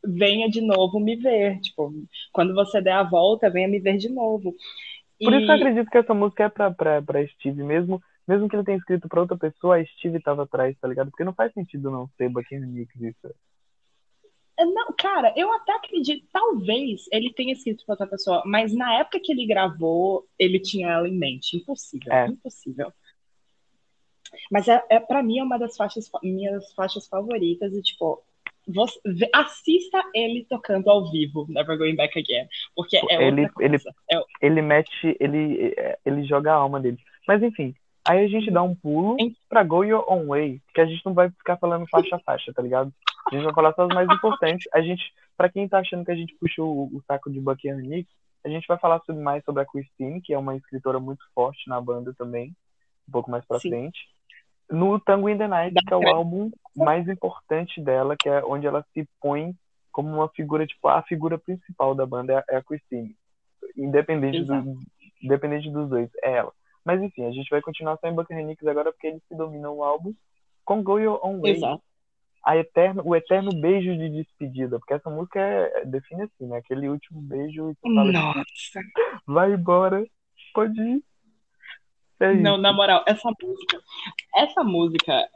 [0.04, 1.60] venha de novo me ver.
[1.60, 1.94] Tipo,
[2.32, 4.56] quando você der a volta, venha me ver de novo.
[5.22, 8.02] Por isso eu acredito que essa música é pra, pra, pra Steve mesmo.
[8.30, 11.10] Mesmo que ele tenha escrito pra outra pessoa, a Steve tava atrás, tá ligado?
[11.10, 13.34] Porque não faz sentido não ser Buckingham Nicks isso.
[14.56, 19.00] É, não, cara, eu até acredito, talvez ele tenha escrito pra outra pessoa, mas na
[19.00, 21.58] época que ele gravou, ele tinha ela em mente.
[21.58, 22.28] Impossível, é.
[22.28, 22.94] impossível.
[24.52, 28.22] Mas é, é para mim é uma das faixas minhas faixas favoritas e tipo
[28.68, 29.00] você,
[29.34, 33.78] assista ele tocando ao vivo Never Going Back Again, porque é ele, ele.
[34.12, 34.22] É...
[34.40, 35.74] ele mete, ele
[36.06, 37.00] ele joga a alma dele.
[37.28, 37.74] Mas enfim,
[38.10, 41.14] aí a gente dá um pulo pra Go Your Own Way, que a gente não
[41.14, 42.92] vai ficar falando faixa a faixa, tá ligado?
[43.32, 44.68] A gente vai falar só as mais importantes.
[44.74, 45.04] A gente,
[45.38, 48.50] para quem tá achando que a gente puxou o, o saco de Buckingham Nicks, a
[48.50, 51.80] gente vai falar sobre, mais sobre a Christine, que é uma escritora muito forte na
[51.80, 52.56] banda também,
[53.08, 53.70] um pouco mais pra Sim.
[53.70, 54.00] frente
[54.70, 58.68] no Tango in the Night, que é o álbum mais importante dela, que é onde
[58.68, 59.54] ela se põe
[59.92, 63.16] como uma figura, tipo, a figura principal da banda é a Christine.
[63.76, 64.80] Independente, do,
[65.22, 66.54] independente dos dois, é ela.
[66.90, 69.84] Mas enfim, a gente vai continuar só em Buckingham agora porque eles se dominam o
[69.84, 70.12] álbum
[70.66, 71.52] com Go Your Own Way.
[71.52, 71.84] Exato.
[72.44, 76.58] A eterno, o eterno beijo de despedida, porque essa música é, define assim, né?
[76.58, 78.80] Aquele último beijo e tu fala Nossa.
[79.28, 80.04] vai embora,
[80.52, 81.04] pode ir.
[82.22, 83.80] É não, na moral, essa música,
[84.36, 85.30] essa música,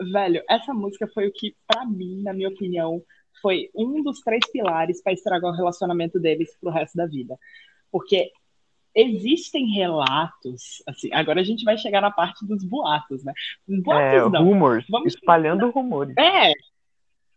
[0.00, 3.02] velho, essa música foi o que, para mim, na minha opinião,
[3.42, 7.38] foi um dos três pilares para estragar o relacionamento deles pro resto da vida.
[7.92, 8.30] Porque
[8.94, 13.32] existem relatos, assim, agora a gente vai chegar na parte dos boatos, né?
[13.66, 14.44] Boatos é, não.
[14.44, 16.16] Rumors, Vamos espalhando rumores.
[16.16, 16.52] É,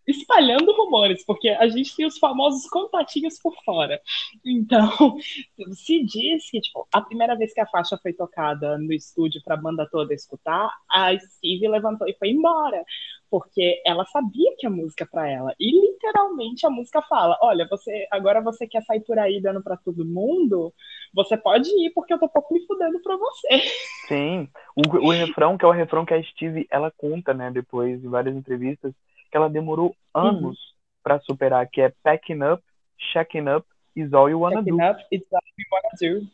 [0.08, 4.00] espalhando rumores, porque a gente tem os famosos contatinhos por fora.
[4.46, 4.90] Então,
[5.74, 9.56] se diz que, tipo, a primeira vez que a faixa foi tocada no estúdio para
[9.56, 12.84] a banda toda escutar, a Steve levantou e foi embora,
[13.30, 15.56] porque ela sabia que a música para ela.
[15.60, 19.78] E literalmente a música fala: "Olha, você agora você quer sair por aí dando para
[19.78, 20.74] todo mundo?
[21.14, 23.60] Você pode ir porque eu tô pouco me fudendo para você".
[24.08, 24.50] Sim.
[24.76, 28.10] O, o refrão, que é o refrão que a Steve ela conta, né, depois em
[28.10, 28.94] várias entrevistas,
[29.30, 30.76] que ela demorou anos uhum.
[31.04, 32.64] para superar, que é packing up,
[33.12, 34.84] checking up is all you wanna checking do.
[34.84, 36.28] Up is all you wanna do.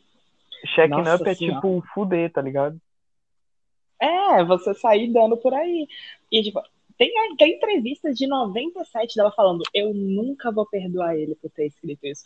[0.74, 2.80] Checking Nossa up é tipo fuder, tá ligado?
[4.00, 5.86] É, você sair dando por aí.
[6.32, 6.62] E tipo,
[7.00, 12.06] tem, tem entrevistas de 97 dela falando, eu nunca vou perdoar ele por ter escrito
[12.06, 12.22] isso.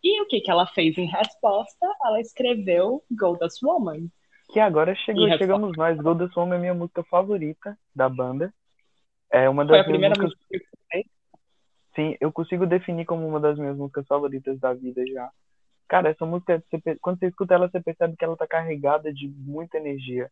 [0.00, 1.92] E o que, que ela fez em resposta?
[2.04, 4.06] Ela escreveu Goldust Woman.
[4.52, 5.98] Que agora chegou, chegamos nós.
[5.98, 8.54] Goldust Woman é minha música favorita da banda.
[9.28, 11.02] É uma das Foi a primeira música que eu
[11.96, 15.30] Sim, eu consigo definir como uma das minhas músicas favoritas da vida já.
[15.88, 19.28] Cara, essa música, você, quando você escuta ela, você percebe que ela tá carregada de
[19.28, 20.30] muita energia.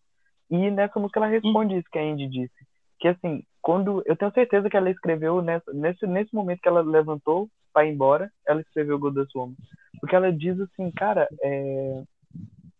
[0.48, 2.70] E nessa música ela responde isso que a Andy disse.
[3.00, 4.02] Que assim, quando.
[4.06, 7.92] Eu tenho certeza que ela escreveu nessa, nesse, nesse momento que ela levantou para ir
[7.92, 9.54] embora, ela escreveu Good Woman.
[10.00, 12.02] Porque ela diz assim, cara, é,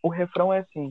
[0.02, 0.90] o refrão é assim: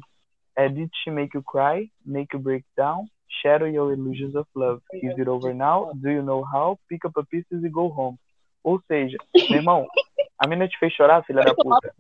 [0.56, 1.92] é, Did she make you cry?
[2.06, 3.06] Make you break down?
[3.42, 4.82] Shadow your illusions of love.
[4.94, 5.92] Is it over now?
[5.94, 6.80] Do you know how?
[6.88, 8.18] Pick up a pieces e go home.
[8.64, 9.18] Ou seja,
[9.50, 9.88] meu irmão,
[10.38, 11.94] a mina te fez chorar, filha da puta.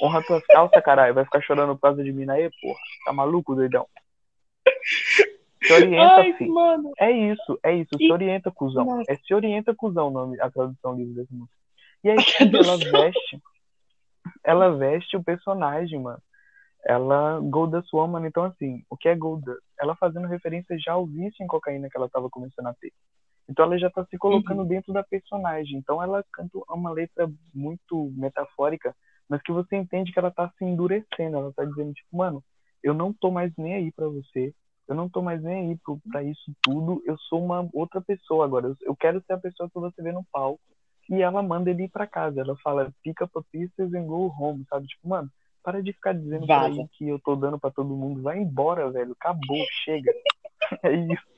[0.00, 1.14] Honra tuas calças, caralho.
[1.14, 2.78] Vai ficar chorando por causa de mina aí, porra.
[3.04, 3.86] Tá maluco, doidão?
[5.62, 6.54] Se orienta, Ai, filho.
[6.54, 6.92] Mano.
[6.98, 7.96] É isso, é isso.
[7.96, 8.84] Se orienta, cuzão.
[8.84, 9.10] Nossa.
[9.10, 11.56] É se orienta, cuzão, nome, a tradução livre desse música.
[12.04, 13.42] E aí, ela veste.
[14.44, 16.22] Ela veste o personagem, mano
[16.84, 19.60] ela Goldust Woman, então assim, o que é Goldust?
[19.78, 22.92] Ela fazendo referência já ao vício em cocaína que ela estava começando a ter.
[23.48, 24.68] Então ela já está se colocando uhum.
[24.68, 25.78] dentro da personagem.
[25.78, 28.94] Então ela canta uma letra muito metafórica,
[29.28, 31.36] mas que você entende que ela está se endurecendo.
[31.36, 32.42] Ela está dizendo tipo, mano,
[32.82, 34.54] eu não tô mais nem aí para você.
[34.88, 35.78] Eu não tô mais nem aí
[36.10, 37.02] para isso tudo.
[37.04, 38.74] Eu sou uma outra pessoa agora.
[38.80, 40.60] Eu quero ser a pessoa que você vê no palco.
[41.10, 42.40] E ela manda ele ir para casa.
[42.40, 44.86] Ela fala, pick up a pieces and go home, sabe?
[44.86, 45.30] Tipo, mano,
[45.62, 48.22] para de ficar dizendo pra que eu tô dando para todo mundo.
[48.22, 49.12] Vai embora, velho.
[49.12, 50.10] Acabou, chega.
[50.82, 51.28] é isso.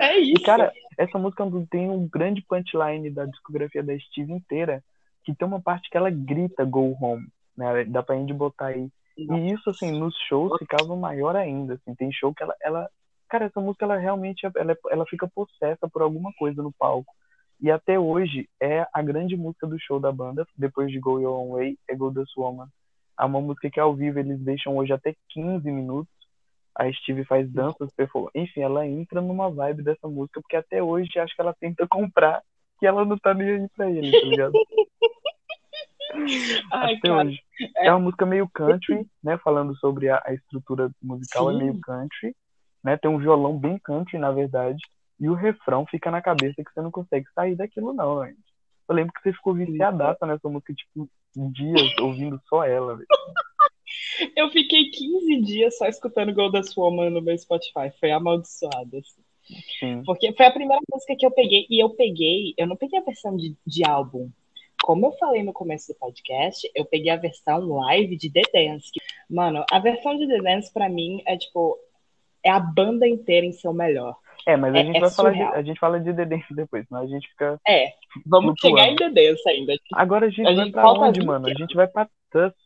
[0.00, 0.40] É isso.
[0.40, 4.82] E, cara, essa música tem um grande punchline da discografia da Steve inteira,
[5.24, 7.26] que tem uma parte que ela grita Go Home,
[7.56, 7.84] né?
[7.84, 8.88] Dá pra gente botar aí.
[9.18, 11.94] E isso, assim, nos shows ficava maior ainda, assim.
[11.94, 12.54] Tem show que ela...
[12.62, 12.90] ela...
[13.28, 17.12] Cara, essa música, ela realmente, ela, ela fica possessa por alguma coisa no palco.
[17.60, 21.40] E até hoje, é a grande música do show da banda, depois de Go Your
[21.40, 22.68] Own Way, é Go This Woman.
[23.20, 26.12] É uma música que ao vivo eles deixam hoje até 15 minutos.
[26.74, 27.90] A Steve faz danças,
[28.32, 32.40] enfim, ela entra numa vibe dessa música, porque até hoje acho que ela tenta comprar
[32.78, 34.52] que ela não tá nem aí pra ele, tá ligado?
[36.72, 37.40] Ai, até cara, hoje.
[37.76, 37.86] É...
[37.86, 37.90] é...
[37.90, 39.38] uma música meio country, né?
[39.38, 41.58] Falando sobre a, a estrutura musical, é Sim.
[41.58, 42.36] é meio country,
[42.82, 42.96] né?
[42.96, 44.80] Tem um violão bem country, na verdade,
[45.20, 48.38] e o refrão fica na cabeça que você não consegue sair daquilo, não, gente.
[48.88, 52.96] Eu lembro que você ficou viciadaça nessa música, tipo, dias ouvindo só ela.
[52.96, 53.06] Véio.
[54.36, 57.90] Eu fiquei 15 dias só escutando Golden Woman no meu Spotify.
[57.98, 58.98] Foi amaldiçoada.
[58.98, 59.22] Assim.
[59.78, 60.02] Sim.
[60.04, 61.66] Porque foi a primeira música que eu peguei.
[61.70, 64.30] E eu peguei, eu não peguei a versão de, de álbum.
[64.82, 68.90] Como eu falei no começo do podcast, eu peguei a versão live de The Dance.
[69.28, 71.78] Mano, a versão de The Dance, pra mim, é tipo.
[72.42, 74.16] É a banda inteira em seu melhor.
[74.46, 76.86] É, mas a, é, gente é vai falar de, a gente fala de Dedence depois,
[76.88, 77.60] mas a gente fica.
[77.66, 77.92] É,
[78.24, 79.74] vamos chegar em Dedence ainda.
[79.92, 81.46] Agora a gente a vai gente pra onde, mano?
[81.48, 82.56] A gente vai pra Tusk.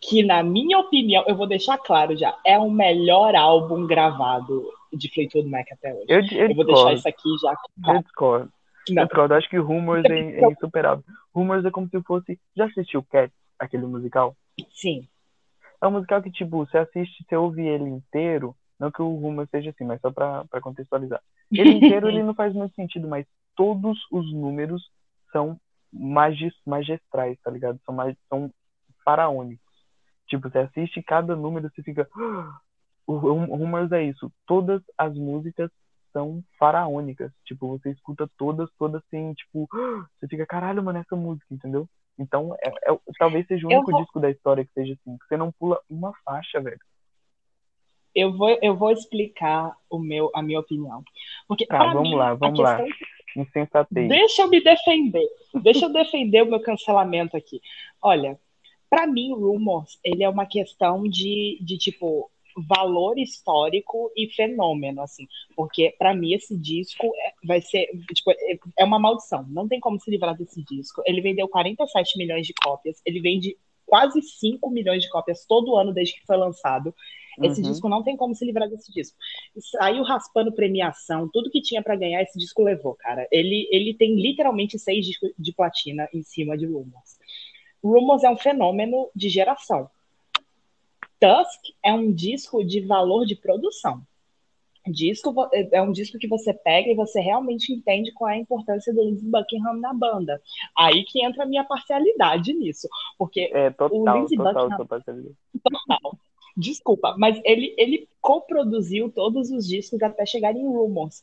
[0.00, 5.12] Que, na minha opinião, eu vou deixar claro já, é o melhor álbum gravado de
[5.12, 6.06] Fleetwood Mac até hoje.
[6.08, 7.54] Eu, eu, eu vou deixar isso aqui já.
[7.92, 8.52] Eu discordo.
[8.90, 9.36] Não.
[9.36, 11.04] Acho que Rumors é, é insuperável.
[11.34, 12.38] Rumors é como se fosse.
[12.56, 14.36] Já assistiu Cat, aquele musical?
[14.72, 15.08] Sim.
[15.80, 19.46] É um musical que, tipo, você assiste, você ouve ele inteiro não que o rumo
[19.46, 21.22] seja assim, mas só para contextualizar.
[21.52, 23.24] Ele inteiro ele não faz muito sentido, mas
[23.54, 24.90] todos os números
[25.30, 25.56] são
[25.92, 27.80] magis, magistrais, tá ligado?
[27.86, 28.52] São, mag, são
[29.04, 29.72] faraônicos.
[30.26, 32.08] Tipo, você assiste cada número, você fica.
[33.04, 34.32] O Rumors é isso.
[34.46, 35.68] Todas as músicas
[36.12, 37.32] são faraônicas.
[37.44, 39.68] Tipo, você escuta todas, todas assim, tipo,
[40.18, 41.88] você fica, caralho, mano, essa música, entendeu?
[42.18, 44.00] Então, é, é talvez seja o único vou...
[44.00, 46.78] disco da história que seja assim, que você não pula uma faixa, velho
[48.14, 51.02] eu vou, eu vou explicar o meu, a minha opinião.
[51.48, 52.84] Porque, tá, vamos mim, lá, vamos lá.
[53.36, 54.08] Insensatez.
[54.08, 55.26] Deixa eu me defender.
[55.62, 57.60] Deixa eu defender o meu cancelamento aqui.
[58.00, 58.38] Olha,
[58.90, 65.26] para mim, Rumors, ele é uma questão de, de tipo, valor histórico e fenômeno, assim.
[65.56, 69.46] Porque, para mim, esse disco é, vai ser, tipo, é, é uma maldição.
[69.48, 71.02] Não tem como se livrar desse disco.
[71.06, 73.00] Ele vendeu 47 milhões de cópias.
[73.04, 76.94] Ele vende quase 5 milhões de cópias todo ano desde que foi lançado.
[77.42, 77.70] Esse uhum.
[77.70, 79.16] disco não tem como se livrar desse disco.
[79.58, 83.26] Saiu raspando premiação, tudo que tinha para ganhar, esse disco levou, cara.
[83.30, 87.18] Ele, ele tem literalmente seis discos de platina em cima de Rumors.
[87.82, 89.88] Rumors é um fenômeno de geração.
[91.22, 94.02] Tusk é um disco de valor de produção.
[94.84, 95.32] Disco
[95.70, 99.04] é um disco que você pega e você realmente entende qual é a importância do
[99.04, 100.42] Lindsey Buckingham na banda.
[100.76, 102.88] Aí que entra a minha parcialidade nisso.
[103.16, 105.32] Porque é, total, o Lindsey total, Buckingham.
[105.62, 106.18] Total.
[106.56, 111.22] Desculpa, mas ele, ele coproduziu todos os discos até chegar em Rumors.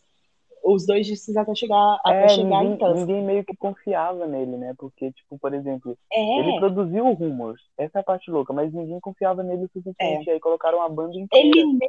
[0.71, 2.95] Os dois discos até chegar, até é, chegar ninguém, em Tusk.
[2.95, 4.73] Ninguém meio que confiava nele, né?
[4.77, 6.39] Porque, tipo, por exemplo, é.
[6.39, 7.61] ele produziu o Rumors.
[7.77, 10.29] Essa é a parte louca, mas ninguém confiava nele o suficiente.
[10.29, 10.33] É.
[10.33, 11.57] Aí colocaram a banda inteira.
[11.57, 11.79] Ele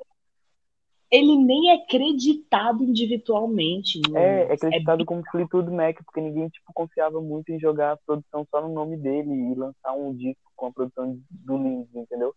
[1.11, 4.01] ele nem é creditado individualmente.
[4.15, 7.97] É, é acreditado é como Fleetwood Mac, porque ninguém tipo, confiava muito em jogar a
[7.97, 12.33] produção só no nome dele e lançar um disco com a produção do Lindsay, entendeu?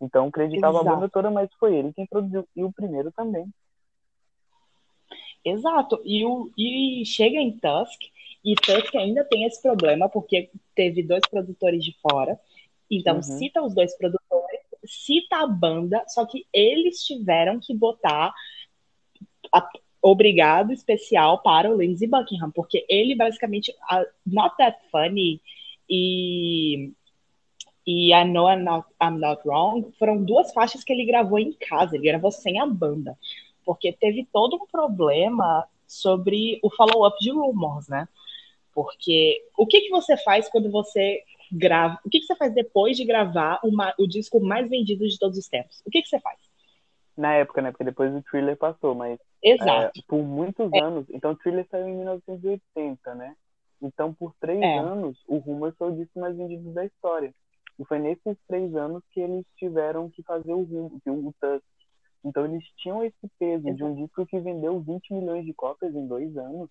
[0.00, 0.88] Então acreditava Exato.
[0.88, 2.44] a banda toda, mas foi ele quem produziu.
[2.56, 3.48] E o primeiro também.
[5.46, 6.02] Exato.
[6.04, 8.02] E, o, e chega em Tusk,
[8.44, 12.38] e Tusk ainda tem esse problema, porque teve dois produtores de fora.
[12.90, 13.22] Então, uhum.
[13.22, 18.34] cita os dois produtores, cita a banda, só que eles tiveram que botar
[19.52, 19.68] a,
[20.02, 25.40] obrigado especial para o Lindsey Buckingham, porque ele basicamente, a, Not That Funny
[25.88, 26.92] e
[27.86, 31.52] e I Know I'm Not, I'm Not Wrong foram duas faixas que ele gravou em
[31.52, 33.16] casa, ele gravou sem a banda,
[33.66, 38.08] porque teve todo um problema sobre o follow-up de Rumors, né?
[38.72, 41.98] Porque o que, que você faz quando você grava.
[42.04, 45.38] O que, que você faz depois de gravar uma, o disco mais vendido de todos
[45.38, 45.82] os tempos?
[45.84, 46.38] O que, que você faz?
[47.16, 47.70] Na época, né?
[47.70, 49.18] Porque depois o thriller passou, mas.
[49.42, 49.98] Exato.
[49.98, 50.78] É, por muitos é.
[50.80, 51.06] anos.
[51.10, 53.34] Então o thriller saiu em 1980, né?
[53.80, 54.78] Então, por três é.
[54.78, 57.34] anos, o Rumor foi o disco mais vendido da história.
[57.78, 61.64] E foi nesses três anos que eles tiveram que fazer o Rumor, o Tusk.
[62.26, 66.06] Então, eles tinham esse peso de um disco que vendeu 20 milhões de cópias em
[66.06, 66.68] dois anos,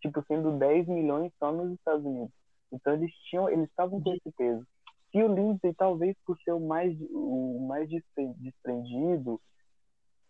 [0.00, 2.32] tipo, sendo 10 milhões só nos Estados Unidos.
[2.72, 4.66] Então eles tinham, eles estavam com esse peso.
[5.14, 9.40] E o Lindsay, talvez por ser o mais, o mais desprendido,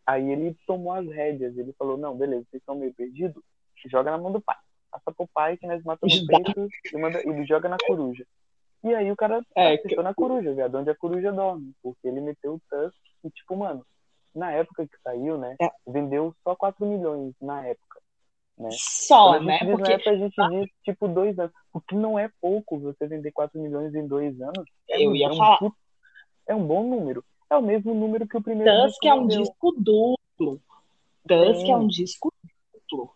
[0.07, 1.57] aí ele tomou as rédeas.
[1.57, 3.43] Ele falou: Não, beleza, vocês estão meio perdidos,
[3.87, 4.57] joga na mão do pai.
[4.91, 8.25] Passa pro pai que nós matamos o peito e manda, ele joga na coruja.
[8.85, 9.95] E aí o cara é, que...
[9.97, 11.75] na coruja, viado, onde a coruja dorme.
[11.83, 13.85] Porque ele meteu o Tusk e, tipo, mano,
[14.35, 15.71] na época que saiu, né, é.
[15.87, 18.01] vendeu só 4 milhões na época.
[18.59, 18.71] Né?
[18.73, 19.59] Só, né?
[19.59, 20.09] Diz, Porque...
[20.09, 21.53] a gente diz, tipo, dois anos.
[21.73, 24.65] O que não é pouco você vender 4 milhões em dois anos.
[24.91, 25.63] É, Eu ia é falar.
[25.63, 25.71] Um,
[26.49, 27.25] é um bom número.
[27.49, 30.61] É o mesmo número que o primeiro Tusk é um disco duplo.
[31.27, 32.33] Tusk é um disco
[32.91, 33.11] duplo.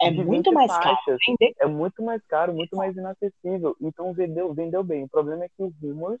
[0.00, 1.04] É muito mais faixas.
[1.04, 1.18] caro.
[1.26, 1.54] Vender...
[1.58, 3.76] É muito mais caro, muito mais inacessível.
[3.80, 5.04] Então vendeu, vendeu bem.
[5.04, 6.20] O problema é que o Rumors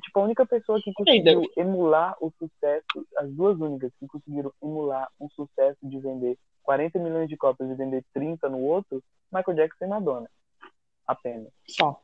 [0.00, 5.10] tipo a única pessoa que conseguiu emular o sucesso, as duas únicas que conseguiram emular
[5.20, 9.84] um sucesso de vender 40 milhões de cópias e vender 30 no outro, Michael Jackson
[9.84, 10.30] e Madonna.
[11.06, 11.52] Apenas.
[11.66, 12.00] Só.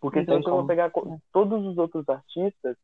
[0.00, 0.92] Porque se eu vou pegar
[1.32, 2.76] todos os outros artistas,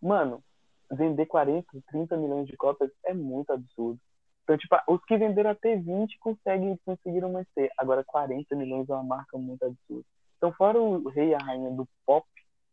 [0.00, 0.42] mano,
[0.90, 3.98] vender 40, 30 milhões de cópias é muito absurdo.
[4.42, 7.70] Então, tipo, os que venderam até 20 conseguem, conseguiram manter.
[7.78, 10.04] Agora, 40 milhões é uma marca muito absurda.
[10.36, 12.26] Então, fora o rei e a rainha do pop,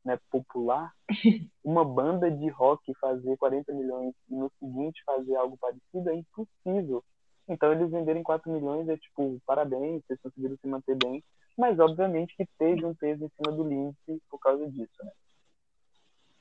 [0.03, 0.91] né, popular,
[1.63, 7.03] uma banda de rock fazer 40 milhões e no seguinte fazer algo parecido é impossível.
[7.47, 11.23] Então eles venderem 4 milhões é tipo, parabéns, vocês conseguiram se manter bem.
[11.57, 15.11] Mas obviamente que teve um peso em cima do Lindsay por causa disso, né?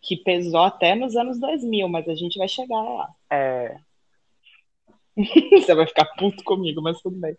[0.00, 3.08] Que pesou até nos anos 2000, mas a gente vai chegar lá.
[3.30, 3.76] É.
[5.60, 7.34] Você vai ficar puto comigo, mas tudo bem.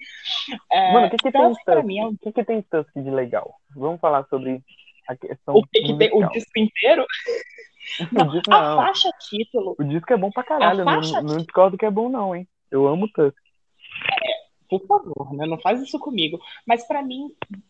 [0.70, 1.68] É, Mano, o que, que tem Tusk?
[1.70, 3.56] É o que, que tem Tusk de legal?
[3.74, 4.62] Vamos falar sobre
[5.10, 5.56] a questão.
[5.56, 6.12] O que, que tem?
[6.14, 7.06] O disco inteiro?
[8.12, 8.58] Não, o disco, não.
[8.58, 9.76] A faixa título.
[9.80, 10.86] O disco é bom pra caralho.
[10.86, 12.48] Não, não discordo que é bom, não, hein?
[12.70, 13.36] Eu amo Tusk.
[13.36, 14.32] É,
[14.70, 15.48] por favor, né?
[15.48, 16.40] Não faz isso comigo.
[16.68, 17.30] Mas para mim,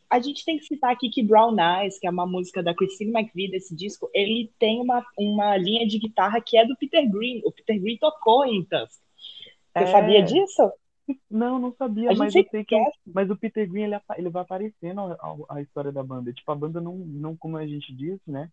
[0.10, 3.18] a gente tem que citar aqui que Brown Eyes, que é uma música da Christine
[3.18, 7.42] McVie desse disco, ele tem uma, uma linha de guitarra que é do Peter Green.
[7.46, 9.00] O Peter Green tocou em Tusk.
[9.74, 9.88] Você é...
[9.88, 10.70] sabia disso?
[11.30, 12.76] Não, não sabia, mas eu sei que.
[13.06, 16.34] Mas o Peter Green ele, ele vai aparecendo a, a, história da banda.
[16.34, 18.50] Tipo, a banda não, não como a gente diz, né?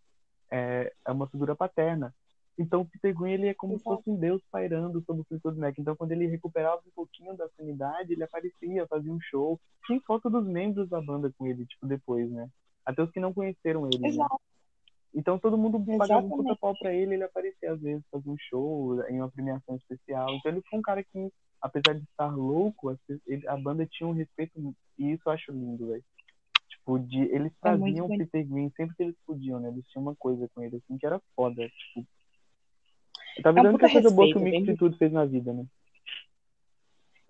[0.50, 2.14] É, é uma figura paterna.
[2.58, 3.90] Então o Peter Green ele é como Exato.
[3.90, 5.78] se fosse um deus pairando sobre o Fleetwood Mac.
[5.78, 9.60] Então quando ele recuperava um pouquinho da sanidade, ele aparecia, fazia um show.
[9.86, 12.48] Tem foto dos membros da banda com ele, tipo, depois, né?
[12.84, 14.08] Até os que não conheceram ele, né?
[14.08, 14.32] Exato.
[14.32, 14.56] Né?
[15.16, 18.36] Então todo mundo pagava um puta pau pra ele, ele aparecia às vezes, fazia um
[18.38, 20.30] show em uma premiação especial.
[20.34, 22.96] Então ele foi um cara que, apesar de estar louco,
[23.46, 24.52] a banda tinha um respeito,
[24.98, 26.04] e isso eu acho lindo, velho.
[26.68, 29.68] Tipo, de, eles é traziam é o Peter Green sempre que eles podiam, né?
[29.68, 31.68] Eles tinham uma coisa com ele, assim, que era foda.
[31.68, 32.06] Tipo,
[33.42, 35.66] Tá vendo é um coisa boa que o Mix de tudo fez na vida, né?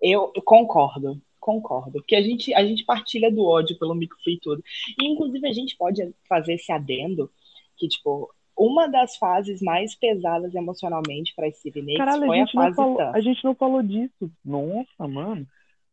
[0.01, 1.93] Eu concordo, concordo.
[1.93, 4.63] Porque a gente, a gente partilha do ódio pelo e tudo.
[4.99, 7.31] E, inclusive, a gente pode fazer esse adendo
[7.77, 12.47] que, tipo, uma das fases mais pesadas emocionalmente para Steve Nicks Caralho, foi a, a
[12.47, 14.31] fase falou, A gente não falou disso.
[14.43, 15.45] Nossa, mano.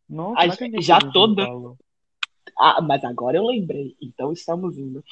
[0.09, 1.77] Nossa, a gente, já tô
[2.59, 3.95] Ah, mas agora eu lembrei.
[4.01, 5.05] Então estamos indo.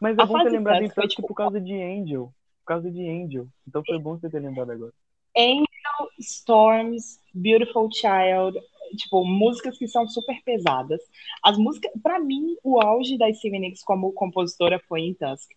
[0.00, 2.32] Mas é a bom ter lembrado então tipo, por causa de Angel
[2.68, 3.48] causa de Angel.
[3.66, 4.92] Então foi bom você ter lembrado agora.
[5.34, 8.60] Angel, Storms, Beautiful Child,
[8.96, 11.00] tipo, músicas que são super pesadas.
[11.42, 15.50] As músicas, para mim, o auge da Stevie Nicks como compositora foi em Tusk.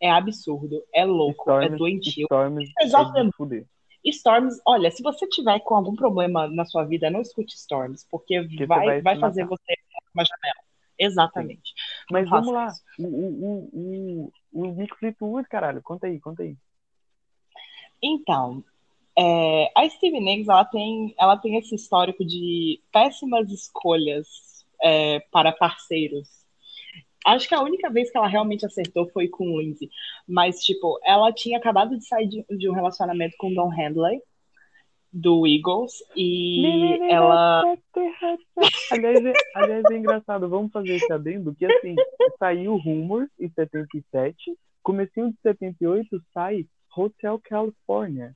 [0.00, 2.26] É absurdo, é louco, é Storms, é doentio.
[2.30, 2.70] Storms
[3.16, 3.66] é de fuder.
[4.04, 8.40] Storms, olha, se você tiver com algum problema na sua vida, não escute Storms, porque,
[8.66, 9.74] vai, vai vai fazer você
[10.14, 10.68] uma janela.
[10.98, 11.72] Exatamente.
[12.10, 12.66] Mas Não vamos lá.
[12.66, 12.82] isso.
[12.98, 15.80] O, o, o, o, o Nick Fleetwood, caralho.
[15.82, 16.56] Conta aí, conta aí.
[18.02, 18.64] Então,
[19.16, 24.26] é, a Stevie Nicks, ela tem, ela tem esse histórico de péssimas escolhas
[24.82, 26.28] é, para parceiros.
[27.34, 29.90] Acho que a única vez que ela realmente acertou foi com o Lindsay.
[30.26, 34.20] Mas, tipo, ela tinha acabado de sair de, de um relacionamento com o Don Handley,
[35.12, 37.62] do Eagles, e ela.
[38.90, 40.48] Aliás é, aliás, é engraçado.
[40.48, 41.94] Vamos fazer esse adendo que, assim,
[42.38, 44.56] saiu Rumors em 77.
[44.82, 46.66] Comecinho de 78 sai
[46.96, 48.34] Hotel California.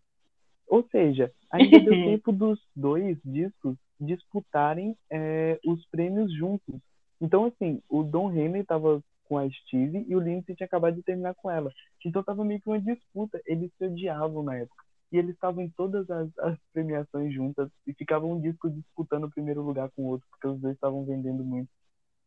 [0.69, 6.81] Ou seja, ainda deu tempo dos dois discos disputarem é, os prêmios juntos.
[7.23, 9.01] Então, assim, o Don Henley tava
[9.33, 11.73] com a Steve e o Lindsay tinha acabado de terminar com ela.
[12.05, 13.41] Então tava meio que uma disputa.
[13.47, 14.85] Eles se odiavam na época.
[15.13, 19.31] E eles estavam em todas as, as premiações juntas e ficavam um disco disputando o
[19.31, 21.71] primeiro lugar com o outro, porque os dois estavam vendendo muito.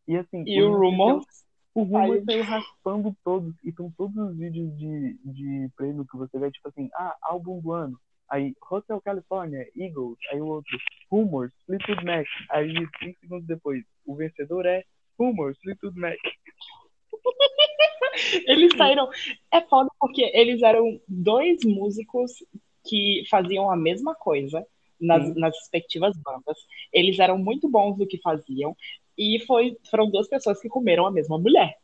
[0.07, 1.25] E assim, E o Rumors?
[1.73, 2.25] o Rumor Saiu.
[2.25, 3.53] saiu raspando todos.
[3.63, 7.59] E são todos os vídeos de, de prêmio que você vê, tipo assim, ah, álbum
[7.59, 7.99] do ano.
[8.30, 10.17] Aí, Hotel California, Eagles.
[10.32, 10.78] Aí o outro,
[11.11, 12.26] Rumors, Fleetwood Mac.
[12.49, 14.84] Aí, cinco segundos depois, o vencedor é
[15.17, 16.17] Rumors, Fleetwood Mac.
[18.47, 19.09] Eles saíram.
[19.51, 22.32] É foda porque eles eram dois músicos
[22.86, 24.65] que faziam a mesma coisa
[24.99, 25.39] nas, Sim.
[25.39, 26.57] nas respectivas bandas.
[26.93, 28.76] Eles eram muito bons no que faziam.
[29.17, 31.76] E foi, foram duas pessoas que comeram a mesma mulher.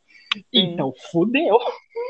[0.52, 1.58] Então, fudeu.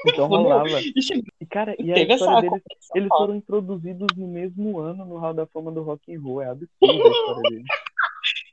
[0.07, 0.43] Então Fudeu.
[0.43, 0.81] rolava.
[0.81, 0.93] E
[1.41, 2.64] E, cara, e a teve essa história deles,
[2.95, 6.43] eles foram introduzidos no mesmo ano no Hall da Fama do Rock and Roll.
[6.43, 7.66] É absurdo a história deles.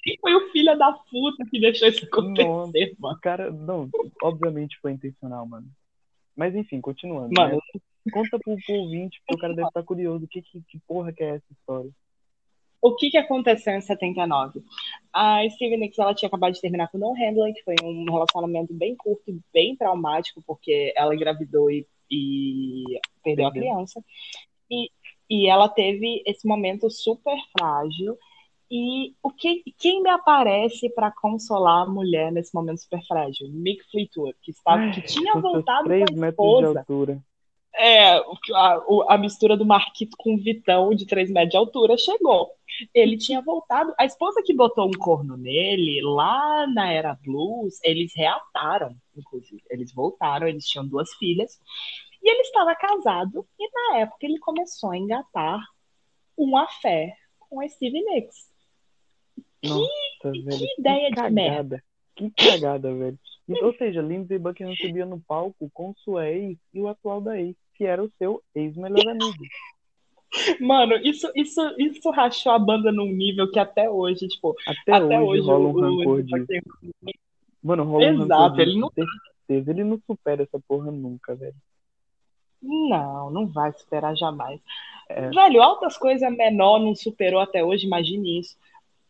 [0.04, 2.96] Quem foi o filho da puta que deixou isso acontecer, Nossa.
[3.00, 3.20] mano?
[3.22, 3.90] Cara, não,
[4.24, 5.68] obviamente foi intencional, mano.
[6.36, 7.34] Mas enfim, continuando.
[7.36, 7.82] Mano, né?
[8.12, 10.28] Conta pro, pro ouvinte, porque o cara deve estar curioso.
[10.28, 11.92] Que, que, que porra que é essa história?
[12.82, 14.64] O que que aconteceu em 79?
[15.14, 18.06] A Stevie Nicks, ela tinha acabado de terminar com o Don Handley, que foi um
[18.06, 22.84] relacionamento bem curto e bem traumático, porque ela engravidou e, e
[23.24, 24.04] perdeu a criança.
[24.72, 24.90] E,
[25.30, 28.18] e ela teve esse momento super frágil.
[28.72, 33.50] E o que, quem me aparece para consolar a mulher nesse momento super frágil?
[33.50, 36.80] Mick Fleetwood, que, estava, que tinha voltado com a 3 metros de esposa.
[36.80, 37.24] altura.
[37.76, 38.18] É,
[38.54, 42.52] a, a mistura do Marquito com o Vitão de 3 metros de altura chegou.
[42.94, 43.94] Ele tinha voltado.
[43.98, 49.64] A esposa que botou um corno nele, lá na era blues, eles reataram, inclusive.
[49.70, 51.60] Eles voltaram, eles tinham duas filhas.
[52.22, 55.64] E ele estava casado, e na época ele começou a engatar
[56.38, 58.50] um afé com a Stevie Nicks.
[59.64, 59.90] Nossa,
[60.24, 60.58] velho.
[60.58, 61.34] que ideia de cagada.
[61.34, 61.84] merda.
[62.16, 63.20] Que cagada, velho.
[63.62, 67.56] Ou seja, Lindsey Buckingham subia no palco com sua ex e o atual da ex,
[67.74, 69.44] que era o seu ex-melhor amigo.
[70.60, 75.20] Mano, isso, isso, isso rachou a banda num nível que até hoje, tipo, Até, até
[75.20, 76.46] hoje, hoje rola um rancor disso.
[77.64, 79.72] Mano, rola um Exato, rancor ele não- Certeza.
[79.72, 81.56] Ele não supera essa porra nunca, velho.
[82.62, 84.60] Não, não vai superar jamais.
[85.10, 85.30] É.
[85.30, 88.56] Velho, altas coisas menor não superou até hoje, imagine isso.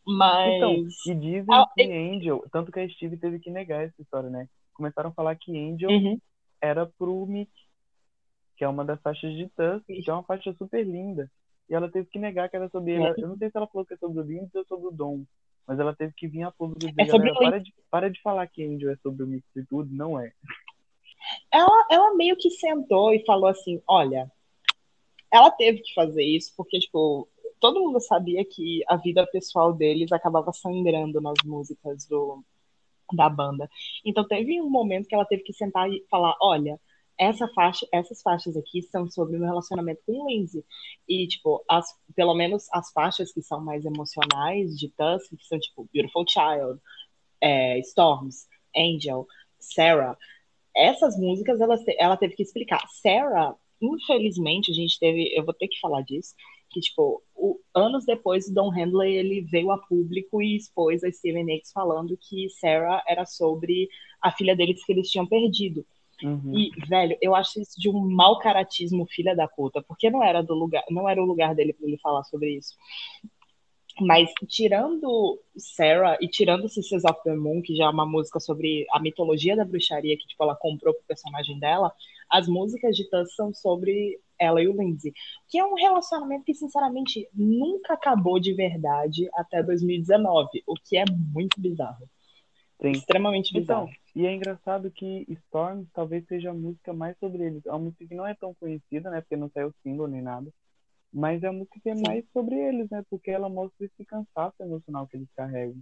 [0.08, 0.56] Mas.
[0.56, 4.30] Então, e dizem Ah, que Angel, tanto que a Steve teve que negar essa história,
[4.30, 4.48] né?
[4.74, 6.18] Começaram a falar que Angel Uhum.
[6.62, 7.52] era pro Mick,
[8.60, 11.32] que é uma das faixas de Tusk, que é uma faixa super linda.
[11.70, 13.14] E ela teve que negar que era sobre ele.
[13.18, 15.24] Eu não sei se ela falou que é sobre o Lindsay ou sobre o Dom,
[15.66, 18.12] mas ela teve que vir a público e dizer, É galera, o para de, para
[18.12, 20.34] de falar que Angel é sobre o Mick e tudo, não é.
[21.50, 24.30] ela, ela meio que sentou e falou assim: olha,
[25.32, 27.30] ela teve que fazer isso, porque, tipo,
[27.62, 32.44] todo mundo sabia que a vida pessoal deles acabava sangrando nas músicas do,
[33.14, 33.70] da banda.
[34.04, 36.78] Então teve um momento que ela teve que sentar e falar: olha.
[37.20, 40.64] Essa faixa, essas faixas aqui são sobre o meu relacionamento com o Lindsay.
[41.08, 41.86] E, tipo, as,
[42.16, 46.80] pelo menos as faixas que são mais emocionais de Tusk, que são, tipo, Beautiful Child,
[47.42, 49.28] é, Storms, Angel,
[49.60, 50.18] Sarah,
[50.76, 52.82] essas músicas ela, ela teve que explicar.
[53.02, 56.34] Sarah, infelizmente, a gente teve, eu vou ter que falar disso,
[56.70, 61.12] que tipo, o, anos depois o Don Handley ele veio a público e expôs a
[61.12, 63.90] Steven Nicks falando que Sarah era sobre
[64.22, 65.86] a filha deles que eles tinham perdido.
[66.24, 66.58] Uhum.
[66.58, 70.42] E, velho, eu acho isso de um mau caratismo, filha da puta, porque não era
[70.42, 72.76] do lugar, não era o lugar dele para ele falar sobre isso.
[74.02, 78.86] Mas tirando Sarah e tirando Sisters of the Moon, que já é uma música sobre
[78.92, 81.92] a mitologia da bruxaria que tipo ela comprou pro personagem dela,
[82.30, 85.12] as músicas de Tuss são sobre ela e o Lindsay,
[85.50, 91.04] que é um relacionamento que sinceramente nunca acabou de verdade até 2019, o que é
[91.34, 92.08] muito bizarro.
[92.82, 92.92] Sim.
[92.92, 93.90] Extremamente bizarro.
[93.90, 97.66] Então, e é engraçado que Storm talvez seja a música mais sobre eles.
[97.66, 99.22] É uma música que não é tão conhecida, né?
[99.22, 100.52] Porque não saiu single nem nada.
[101.12, 103.04] Mas é a música que é mais sobre eles, né?
[103.10, 105.78] Porque ela mostra esse cansaço emocional que eles carregam.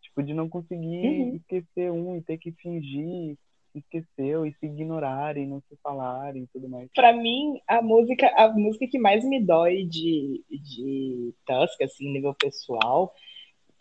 [0.00, 1.36] Tipo, de não conseguir uhum.
[1.36, 3.36] esquecer um e ter que fingir
[3.74, 6.90] esqueceu e se ignorarem, não se falarem e tudo mais.
[6.94, 12.34] Para mim, a música, a música que mais me dói de, de Tusk, assim, nível
[12.34, 13.12] pessoal,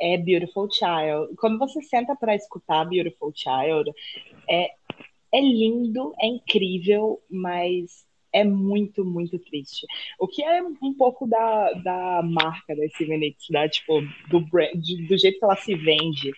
[0.02, 1.36] é Beautiful Child.
[1.38, 3.91] Quando você senta para escutar Beautiful Child,
[4.49, 4.72] é,
[5.32, 9.86] é lindo, é incrível, mas é muito, muito triste.
[10.18, 14.82] O que é um pouco da, da marca da Steven Nicks, da, tipo, do, brand,
[15.07, 16.32] do jeito que ela se vende.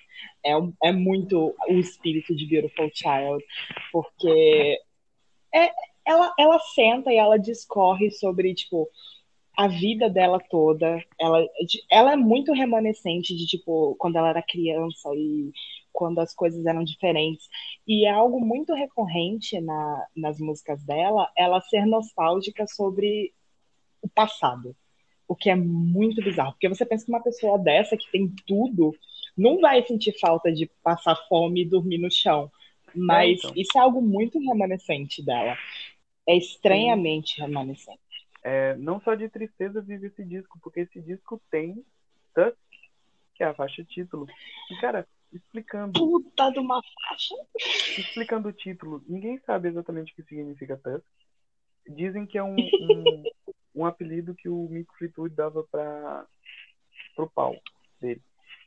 [0.45, 0.51] É,
[0.89, 3.43] é muito o espírito de Beautiful Child,
[3.91, 4.79] porque
[5.53, 5.71] é,
[6.05, 8.89] ela, ela senta e ela discorre sobre, tipo,
[9.55, 11.03] a vida dela toda.
[11.19, 11.45] Ela,
[11.89, 15.51] ela é muito remanescente de, tipo, quando ela era criança e
[15.91, 17.47] quando as coisas eram diferentes.
[17.87, 23.31] E é algo muito recorrente na, nas músicas dela, ela ser nostálgica sobre
[24.01, 24.75] o passado.
[25.27, 26.53] O que é muito bizarro.
[26.53, 28.93] Porque você pensa que uma pessoa dessa, que tem tudo,
[29.37, 32.51] não vai sentir falta de passar fome e dormir no chão.
[32.93, 33.53] Mas é, então.
[33.55, 35.55] isso é algo muito remanescente dela.
[36.27, 37.41] É estranhamente Sim.
[37.41, 38.02] remanescente.
[38.43, 41.85] É, não só de tristeza vive esse disco, porque esse disco tem
[42.35, 42.57] Tusk,
[43.35, 44.27] que é a faixa título.
[44.69, 45.99] E, cara, explicando.
[45.99, 47.35] Puta de uma faixa.
[47.97, 51.05] Explicando o título, ninguém sabe exatamente o que significa Tusk.
[51.87, 53.23] Dizem que é um, um,
[53.75, 56.25] um apelido que o Mick Fleetwood dava para
[57.15, 57.55] pro pau
[58.01, 58.21] dele.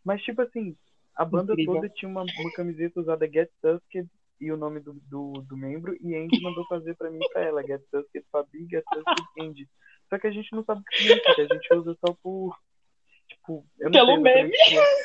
[0.04, 0.76] Mas, tipo assim,
[1.14, 1.74] a banda Incrível.
[1.74, 4.08] toda tinha uma, uma camiseta usada Get Tusked
[4.40, 7.42] e o nome do, do, do membro, e Andy mandou fazer pra mim e pra
[7.42, 9.68] ela, Get Tusked Fabi, Get Tusked Andy.
[10.08, 12.56] Só que a gente não sabe o que significa, a gente usa só por,
[13.28, 14.52] Tipo, eu não Pelo sei meme.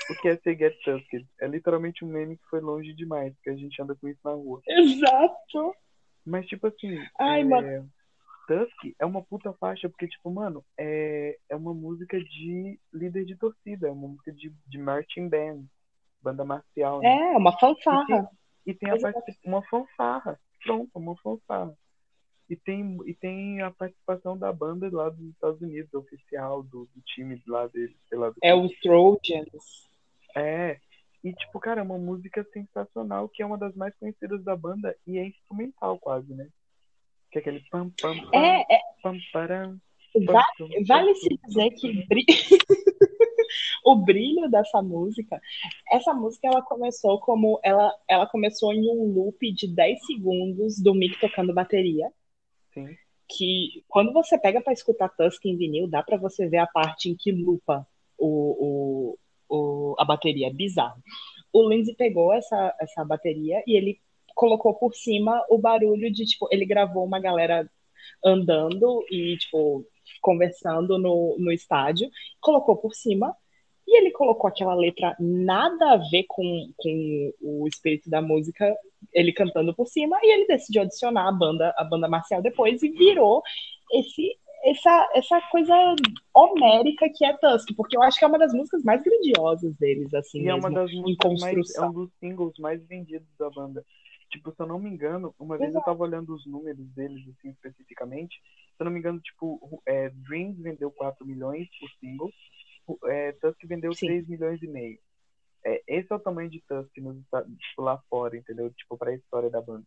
[0.10, 1.28] O que é ser Get Tusked.
[1.40, 4.32] É literalmente um meme que foi longe demais, que a gente anda com isso na
[4.32, 4.62] rua.
[4.68, 5.76] Exato.
[6.26, 7.00] Mas, tipo assim.
[7.20, 7.44] Ai, é...
[7.44, 7.90] mano.
[8.48, 13.38] Tusk é uma puta faixa, porque, tipo, mano, é, é uma música de líder de
[13.38, 15.64] torcida, é uma música de, de marching band,
[16.22, 17.00] banda marcial.
[17.00, 17.34] Né?
[17.34, 18.04] É, uma fanfarra.
[18.04, 18.28] E tem,
[18.66, 18.90] e tem
[19.46, 20.40] uma fanfarra.
[20.64, 21.76] Pronto, uma fanfarra.
[22.50, 27.02] E tem, e tem a participação da banda lá dos Estados Unidos, oficial, do, do
[27.06, 28.34] time lá deles, sei lá.
[28.44, 29.90] é os Trojans.
[30.36, 30.78] É.
[31.24, 34.96] E, tipo, cara, é uma música sensacional, que é uma das mais conhecidas da banda
[35.08, 36.50] e é instrumental quase, né?
[37.32, 38.80] Que é aquele pam pam pam é, é...
[39.02, 39.80] pam param.
[40.14, 42.06] Vale, vale se dizer que
[43.84, 45.42] o brilho dessa música,
[45.92, 50.94] essa música ela começou como ela, ela começou em um loop de 10 segundos do
[50.94, 52.12] Mick tocando bateria.
[52.74, 52.96] Sim.
[53.28, 57.10] Que quando você pega para escutar Tusk em vinil, dá para você ver a parte
[57.10, 57.88] em que lupa
[58.18, 59.16] o,
[59.50, 59.56] o,
[59.94, 60.48] o, a bateria.
[60.48, 61.02] É bizarro.
[61.54, 64.00] O Lindsay pegou essa, essa bateria e ele
[64.36, 67.70] colocou por cima o barulho de, tipo, ele gravou uma galera
[68.24, 69.86] andando e, tipo,
[70.22, 72.10] conversando no, no estádio,
[72.40, 73.36] colocou por cima
[73.92, 78.74] e ele colocou aquela letra nada a ver com, com o espírito da música,
[79.14, 82.90] ele cantando por cima, e ele decidiu adicionar a banda, a banda marcial depois e
[82.90, 83.44] virou
[83.92, 85.74] esse essa, essa coisa
[86.34, 90.14] homérica que é Tusk, porque eu acho que é uma das músicas mais grandiosas deles,
[90.14, 93.50] assim, e mesmo, é uma das músicas mais, é um dos singles mais vendidos da
[93.50, 93.84] banda.
[94.30, 95.82] Tipo, se eu não me engano, uma vez Exato.
[95.82, 100.10] eu tava olhando os números deles, assim, especificamente, se eu não me engano, tipo, é,
[100.10, 102.32] Dreams vendeu 4 milhões por single,
[103.06, 104.08] é, Tusk vendeu Sim.
[104.08, 105.00] 3 milhões e meio.
[105.64, 108.72] É, esse é o tamanho de Tusk nos, tipo, lá fora, entendeu?
[108.72, 109.86] Tipo, pra história da banda.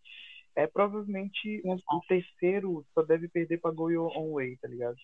[0.57, 1.83] É provavelmente Exato.
[1.97, 4.97] o terceiro só deve perder pra Go Your Own Way, tá ligado?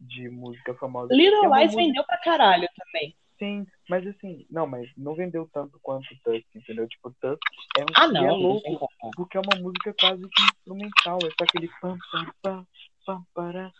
[0.00, 1.14] De música famosa.
[1.14, 1.82] Little é Lies música...
[1.82, 3.14] vendeu pra caralho também.
[3.38, 6.88] Sim, mas assim, não, mas não vendeu tanto quanto Tusk, entendeu?
[6.88, 7.40] Tipo, Tusk
[7.78, 11.44] é um ah, não, é louco, porque é uma música quase que instrumental, é só
[11.44, 12.66] aquele pam pam pam
[13.04, 13.72] pam para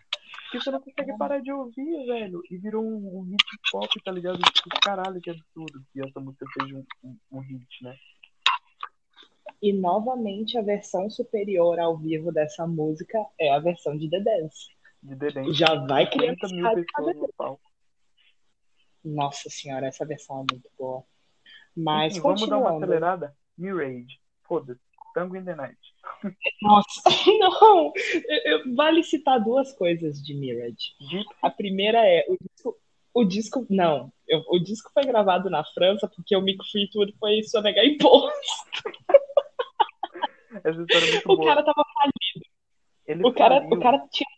[0.51, 2.43] que você não consegue parar de ouvir, velho.
[2.51, 4.39] E virou um, um hit pop, tá ligado?
[4.39, 7.97] Tipo, caralho, que absurdo que essa música seja um, um, um hit, né?
[9.63, 14.69] E novamente a versão superior ao vivo dessa música é a versão de The Dance.
[15.03, 15.53] De The Dance.
[15.55, 17.63] Já vai criar mil pessoas no palco.
[19.05, 21.05] Nossa senhora, essa versão é muito boa.
[21.77, 23.37] Mas Enfim, vamos dar uma acelerada?
[23.57, 24.21] Mirage.
[24.43, 24.81] Foda-se.
[25.17, 25.79] Tango in the Night.
[26.61, 27.03] Nossa,
[27.41, 27.91] não!
[28.75, 30.93] Vale citar duas coisas de Mirage.
[31.43, 32.77] A primeira é o disco.
[33.15, 37.43] O disco não, eu, o disco foi gravado na França porque o Mick Fleetwood foi
[37.45, 38.37] sonegar imposto.
[40.63, 41.49] Essa história é muito o boa.
[41.49, 42.47] cara tava falido.
[43.07, 43.79] Ele o, cara, faliu.
[43.79, 44.29] o cara tinha.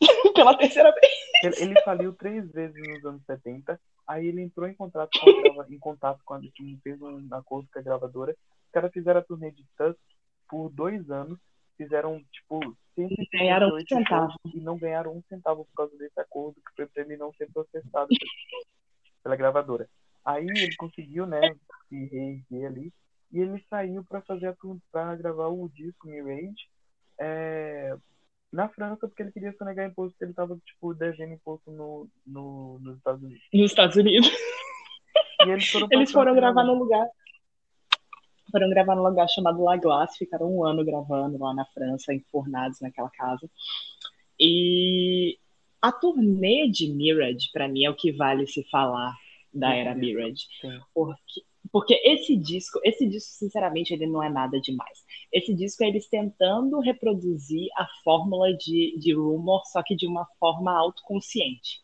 [0.34, 1.12] Pela terceira vez.
[1.44, 3.80] Ele, ele, faliu três vezes nos anos 70.
[4.08, 6.40] Aí ele entrou em contato com a, em contato com a,
[6.82, 8.36] fez um acordo com a gravadora.
[8.74, 10.00] Os caras fizeram a turnê de Tusk
[10.48, 11.38] por dois anos
[11.76, 12.76] fizeram, tipo,
[13.32, 14.34] ganharam um centavo.
[14.52, 17.48] E não ganharam um centavo por causa desse acordo, que foi pra ele não ser
[17.52, 18.08] processado
[19.22, 19.88] pela gravadora.
[20.24, 21.40] Aí ele conseguiu, né,
[21.88, 22.92] se reerguer ali,
[23.30, 24.56] e ele saiu para fazer a
[24.90, 26.68] para gravar o disco Mirage
[27.20, 27.96] é,
[28.52, 32.80] na França, porque ele queria sonegar imposto, porque ele tava, tipo, devendo imposto no, no,
[32.80, 33.44] nos Estados Unidos.
[33.52, 34.28] Nos Estados Unidos.
[35.46, 37.06] E eles foram, eles foram gravar no lugar
[38.54, 42.80] foram gravar num lugar chamado La Glace, ficaram um ano gravando lá na França, enfornados
[42.80, 43.50] naquela casa.
[44.38, 45.36] E
[45.82, 49.12] a turnê de Mirage, para mim, é o que vale se falar
[49.52, 50.46] da era Mirage.
[50.94, 55.04] Porque, porque esse disco, esse disco, sinceramente, ele não é nada demais.
[55.32, 60.26] Esse disco é eles tentando reproduzir a fórmula de, de Rumor, só que de uma
[60.38, 61.83] forma autoconsciente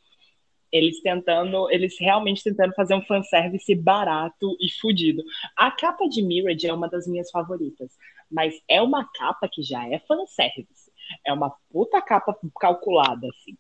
[0.72, 5.22] eles tentando, eles realmente tentando fazer um fanservice barato e fudido.
[5.56, 7.90] A capa de Mirage é uma das minhas favoritas,
[8.30, 10.90] mas é uma capa que já é fanservice.
[11.26, 13.56] É uma puta capa calculada, assim.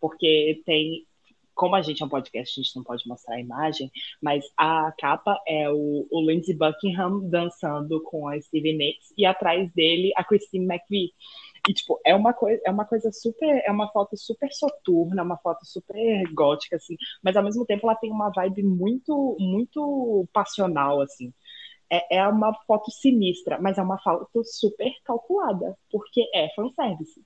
[0.00, 1.06] Porque tem.
[1.54, 3.90] Como a gente é um podcast, a gente não pode mostrar a imagem,
[4.22, 9.70] mas a capa é o, o Lindsey Buckingham dançando com a Stevie Nicks e atrás
[9.74, 11.12] dele a Christine McVie.
[11.68, 15.36] E, tipo, é uma coisa, é uma coisa super, é uma foto super soturna, uma
[15.38, 21.00] foto super gótica, assim, mas ao mesmo tempo ela tem uma vibe muito, muito passional,
[21.00, 21.32] assim.
[21.90, 27.20] É, é uma foto sinistra, mas é uma foto super calculada, porque é fanservice.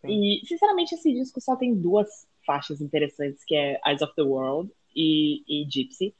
[0.00, 0.08] Sim.
[0.08, 2.08] E, sinceramente, esse disco só tem duas
[2.44, 6.14] faixas interessantes, que é Eyes of the World e, e Gypsy.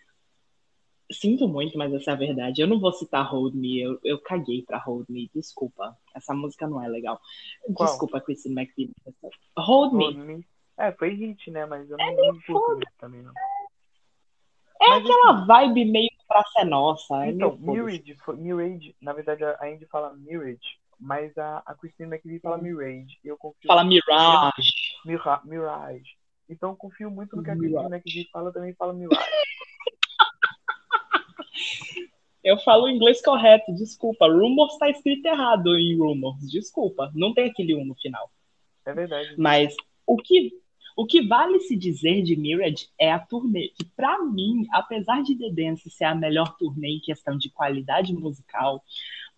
[1.13, 2.61] Sinto muito, mas essa é a verdade.
[2.63, 5.97] Eu não vou citar Hold Me, eu, eu caguei pra Hold Me, desculpa.
[6.15, 7.21] Essa música não é legal.
[7.75, 7.89] Qual?
[7.89, 8.91] Desculpa, Christine McVie.
[9.57, 10.37] Hold, Hold Me.
[10.37, 10.47] Me.
[10.77, 11.67] É, foi hit, né?
[11.67, 13.33] Mas eu não, É não curto também, não.
[14.81, 17.27] É Mas, aquela assim, vibe meio praça é nossa.
[17.27, 17.71] É Então, foda-se.
[17.71, 23.19] Mirage, Mirage, na verdade a Andy fala Mirage, mas a, a Christine McVie fala Mirage.
[23.23, 24.73] E eu confio Fala Mirage.
[25.05, 26.17] Mira- Mirage.
[26.49, 27.95] Então eu confio muito no que a Christine Mirage.
[27.95, 29.21] McVie fala, também fala Mirage.
[32.43, 34.27] Eu falo o inglês correto, desculpa.
[34.27, 37.11] Rumors tá escrito errado em Rumors, desculpa.
[37.15, 38.31] Não tem aquele um no final.
[38.85, 39.35] É verdade.
[39.39, 39.75] Mas
[40.05, 40.53] o que,
[40.97, 43.69] o que vale se dizer de Mirage é a turnê.
[43.69, 48.13] Que pra mim, apesar de The Dance ser a melhor turnê em questão de qualidade
[48.13, 48.83] musical,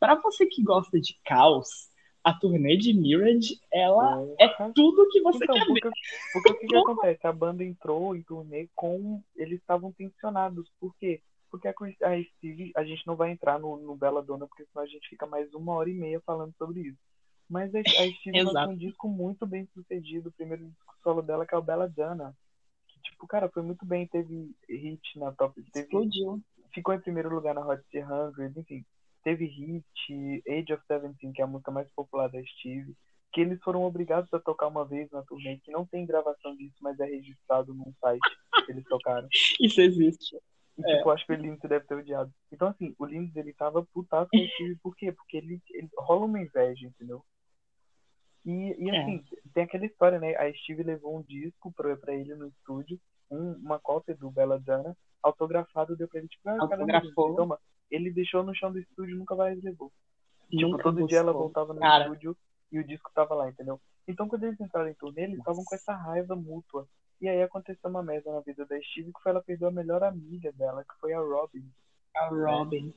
[0.01, 1.91] pra você que gosta de caos,
[2.23, 5.67] a turnê de Mirage, ela é tudo que você Então, quer ver.
[5.67, 5.91] porque,
[6.33, 7.27] porque o que, que acontece?
[7.27, 9.23] A banda entrou em turnê com.
[9.37, 10.73] Eles estavam tensionados.
[10.81, 11.21] Por quê?
[11.21, 11.34] Porque
[11.69, 14.85] a, Chris- a Steve, a gente não vai entrar no, no Bela Dona, porque senão
[14.85, 16.99] a gente fica mais uma hora e meia falando sobre isso.
[17.49, 21.47] Mas a, a Steve lançou um disco muito bem sucedido, o primeiro disco solo dela,
[21.47, 22.35] que é o Bela Dana.
[22.89, 25.63] Que, tipo, cara, foi muito bem, teve hit na top.
[25.73, 26.41] Teve, Explodiu.
[26.73, 28.03] ficou em primeiro lugar na Hot 100,
[28.57, 28.85] enfim.
[29.23, 32.95] Teve hit, Age of Seventeen, que é a música mais popular da Steve,
[33.33, 36.77] que eles foram obrigados a tocar uma vez na turnê, que não tem gravação disso,
[36.81, 38.21] mas é registrado num site
[38.65, 39.29] que eles tocaram.
[39.61, 40.39] Isso existe.
[40.77, 40.97] E, É.
[40.97, 42.33] tipo, acho que o Lindsay deve ter odiado.
[42.51, 45.13] Então, assim, o Lindsay, ele tava putaço com a Steve, por quê?
[45.13, 47.25] Porque ele, ele rola uma inveja, entendeu?
[48.45, 49.01] E, e É.
[49.03, 49.25] assim,
[49.55, 50.35] tem aquela história, né?
[50.37, 54.59] A Steve levou um disco pra, pra ele no estúdio, um- uma cópia do Bella
[54.59, 57.37] Dana, autografado, deu pra ele, tipo, ah, caramba, Autografou.
[57.37, 57.59] Toma.
[57.91, 59.91] Ele deixou no chão do estúdio e nunca mais levou.
[60.51, 61.43] Tipo, todo dia ela buscou.
[61.47, 62.05] voltava no Cara.
[62.05, 62.37] estúdio
[62.71, 63.81] e o disco tava lá, entendeu?
[64.07, 66.87] Então, quando eles entraram em turnê, eles estavam com essa raiva mútua.
[67.21, 70.03] E aí aconteceu uma merda na vida da Steve, que foi ela perdeu a melhor
[70.03, 71.65] amiga dela, que foi a Robin,
[72.17, 72.93] A Robin.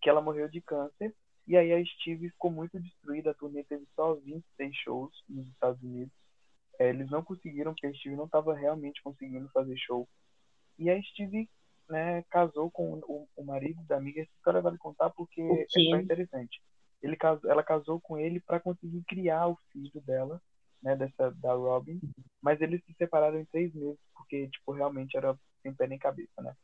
[0.00, 1.14] que ela morreu de câncer.
[1.46, 5.82] E aí a Steve ficou muito destruída, a turnê teve só 26 shows nos Estados
[5.82, 6.12] Unidos.
[6.78, 10.08] É, eles não conseguiram, porque a Steve não estava realmente conseguindo fazer show.
[10.78, 11.48] E a Steve
[11.88, 14.22] né, casou com o, o marido da amiga.
[14.22, 16.62] Essa história vale contar porque é interessante.
[17.02, 20.40] Ele casou, ela casou com ele para conseguir criar o filho dela,
[20.82, 22.00] né, dessa da Robin.
[22.42, 26.40] Mas eles se separaram em três meses porque tipo realmente era sem pé nem cabeça,
[26.40, 26.54] né?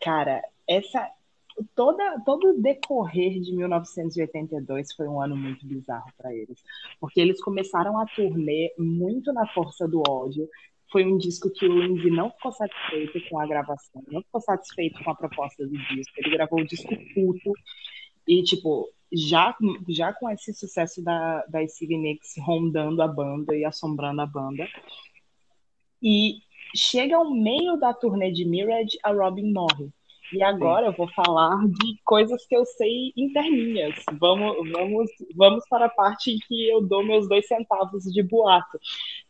[0.00, 1.08] Cara, essa
[1.74, 6.62] toda todo o decorrer de 1982 foi um ano muito bizarro para eles,
[7.00, 10.48] porque eles começaram a turnê muito na força do ódio.
[10.90, 15.02] Foi um disco que o Lindsay não ficou satisfeito com a gravação, não ficou satisfeito
[15.02, 16.12] com a proposta do disco.
[16.16, 17.52] Ele gravou o disco puto
[18.26, 19.56] e tipo já
[19.88, 24.66] já com esse sucesso da da Stevie Nicks rondando a banda e assombrando a banda.
[26.02, 26.40] E
[26.74, 29.90] chega ao meio da turnê de Mirage, a Robin morre.
[30.32, 33.94] E agora eu vou falar de coisas que eu sei interninhas.
[34.18, 38.78] Vamos, vamos, vamos para a parte em que eu dou meus dois centavos de boato.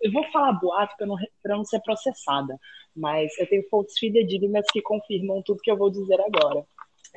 [0.01, 2.59] Eu vou falar boato para não, pra não ser processada,
[2.95, 6.65] mas eu tenho fontes fidedignas que confirmam tudo que eu vou dizer agora.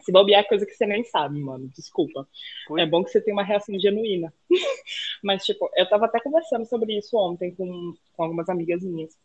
[0.02, 1.70] Se bobear é coisa que você nem sabe, mano.
[1.76, 2.28] Desculpa.
[2.78, 4.34] É bom que você tenha uma reação genuína.
[5.24, 9.18] Mas, tipo, eu tava até conversando sobre isso ontem com, com algumas amigas minhas.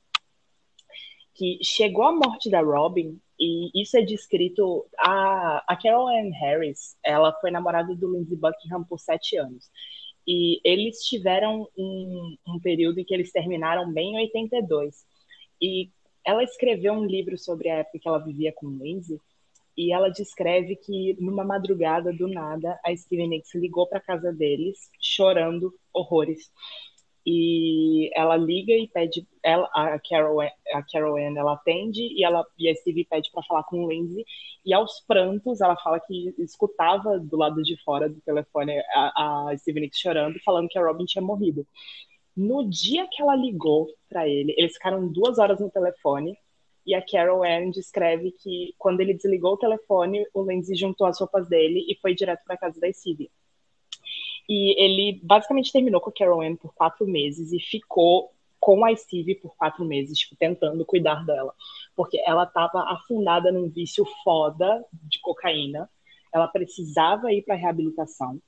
[1.34, 4.86] Que chegou a morte da Robin, e isso é descrito.
[4.98, 9.70] A, a Carol Ann Harris, ela foi namorada do Lindsey Buckingham por sete anos.
[10.26, 15.04] E eles tiveram um, um período em que eles terminaram bem em 82.
[15.60, 15.90] E
[16.24, 19.20] ela escreveu um livro sobre a época que ela vivia com o Lindsay,
[19.76, 24.90] e ela descreve que numa madrugada do nada a Steven Nicks ligou para casa deles
[25.00, 26.50] chorando horrores.
[27.26, 32.44] E ela liga e pede ela a Carol a Carol Ann ela atende e ela
[32.58, 34.24] e a Steve pede para falar com o Lindsay.
[34.64, 39.54] E aos prantos ela fala que escutava do lado de fora do telefone a, a
[39.66, 41.66] Nicks chorando falando que a Robin tinha morrido.
[42.36, 46.36] No dia que ela ligou para ele eles ficaram duas horas no telefone
[46.86, 51.18] e a Carol Ann descreve que quando ele desligou o telefone, o Lindsay juntou as
[51.18, 53.30] roupas dele e foi direto para casa da Stevie.
[54.48, 58.30] E ele basicamente terminou com a Carol Ann por quatro meses e ficou
[58.60, 61.54] com a Stevie por quatro meses, tipo, tentando cuidar dela.
[61.94, 65.88] Porque ela estava afundada num vício foda de cocaína.
[66.32, 68.40] Ela precisava ir para reabilitação.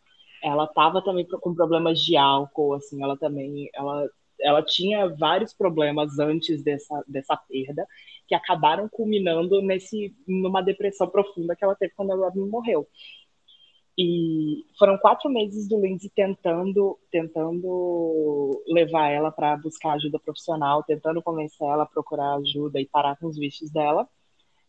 [0.42, 4.08] Ela estava também com problemas de álcool, assim, ela também, ela,
[4.46, 7.86] ela tinha vários problemas antes dessa, dessa perda
[8.28, 12.86] que acabaram culminando nesse numa depressão profunda que ela teve quando a Robin morreu.
[13.98, 21.22] E foram quatro meses do Lindsay tentando, tentando levar ela para buscar ajuda profissional, tentando
[21.22, 24.08] convencer ela a procurar ajuda e parar com os vícios dela,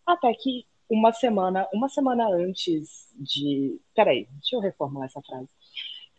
[0.05, 5.49] até que uma semana, uma semana antes de, peraí, deixa eu reformular essa frase.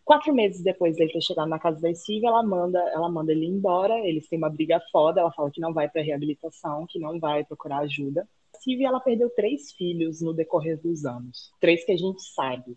[0.09, 3.45] Quatro meses depois dele ter chegado na casa da Steve, ela manda, ela manda ele
[3.45, 3.95] embora.
[4.09, 5.21] Eles têm uma briga foda.
[5.21, 8.27] Ela fala que não vai para reabilitação, que não vai procurar ajuda.
[8.55, 12.75] A Steve, ela perdeu três filhos no decorrer dos anos, três que a gente sabe.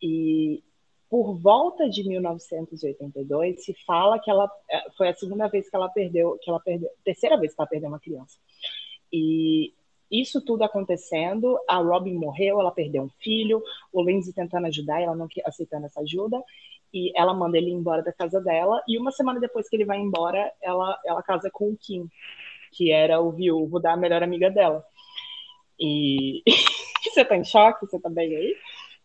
[0.00, 0.62] E
[1.10, 5.88] por volta de 1982 se fala que ela é, foi a segunda vez que ela
[5.88, 8.38] perdeu, que ela perdeu, terceira vez que ela perdeu uma criança.
[9.12, 9.74] E
[10.12, 15.16] isso tudo acontecendo, a Robin morreu, ela perdeu um filho, o Lindsay tentando ajudar, ela
[15.16, 16.42] não aceitando essa ajuda,
[16.92, 19.98] e ela manda ele embora da casa dela, e uma semana depois que ele vai
[19.98, 22.06] embora, ela, ela casa com o Kim,
[22.72, 24.84] que era o viúvo da melhor amiga dela.
[25.80, 26.42] E
[27.02, 27.86] você tá em choque?
[27.86, 28.56] Você tá bem aí?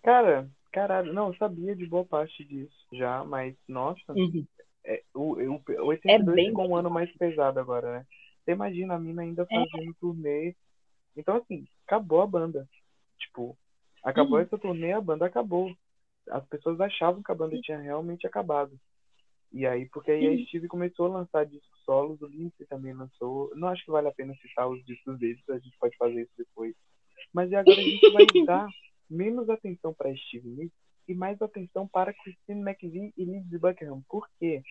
[0.03, 4.45] Cara, caralho, não, eu sabia de boa parte disso já, mas nossa, uhum.
[4.85, 8.05] é, o, o, o 82 é bem ficou um ano mais pesado agora, né?
[8.43, 9.55] Você imagina a mina ainda é.
[9.55, 9.93] fazendo é.
[9.99, 10.55] turnê
[11.17, 12.67] então, assim, acabou a banda.
[13.19, 13.57] Tipo,
[14.03, 14.43] acabou uhum.
[14.43, 15.75] essa turnê, a banda acabou.
[16.29, 18.77] As pessoas achavam que a banda tinha realmente acabado.
[19.51, 23.51] E aí, porque aí a Steve começou a lançar discos solos, o Lindsay também lançou.
[23.55, 26.33] Não acho que vale a pena citar os discos deles, a gente pode fazer isso
[26.37, 26.75] depois.
[27.33, 28.67] Mas agora a gente vai dar
[29.09, 30.77] menos atenção para Steve Nicks
[31.07, 34.03] e mais atenção para Christine McVie e Lindsey Buckingham.
[34.09, 34.61] Por quê?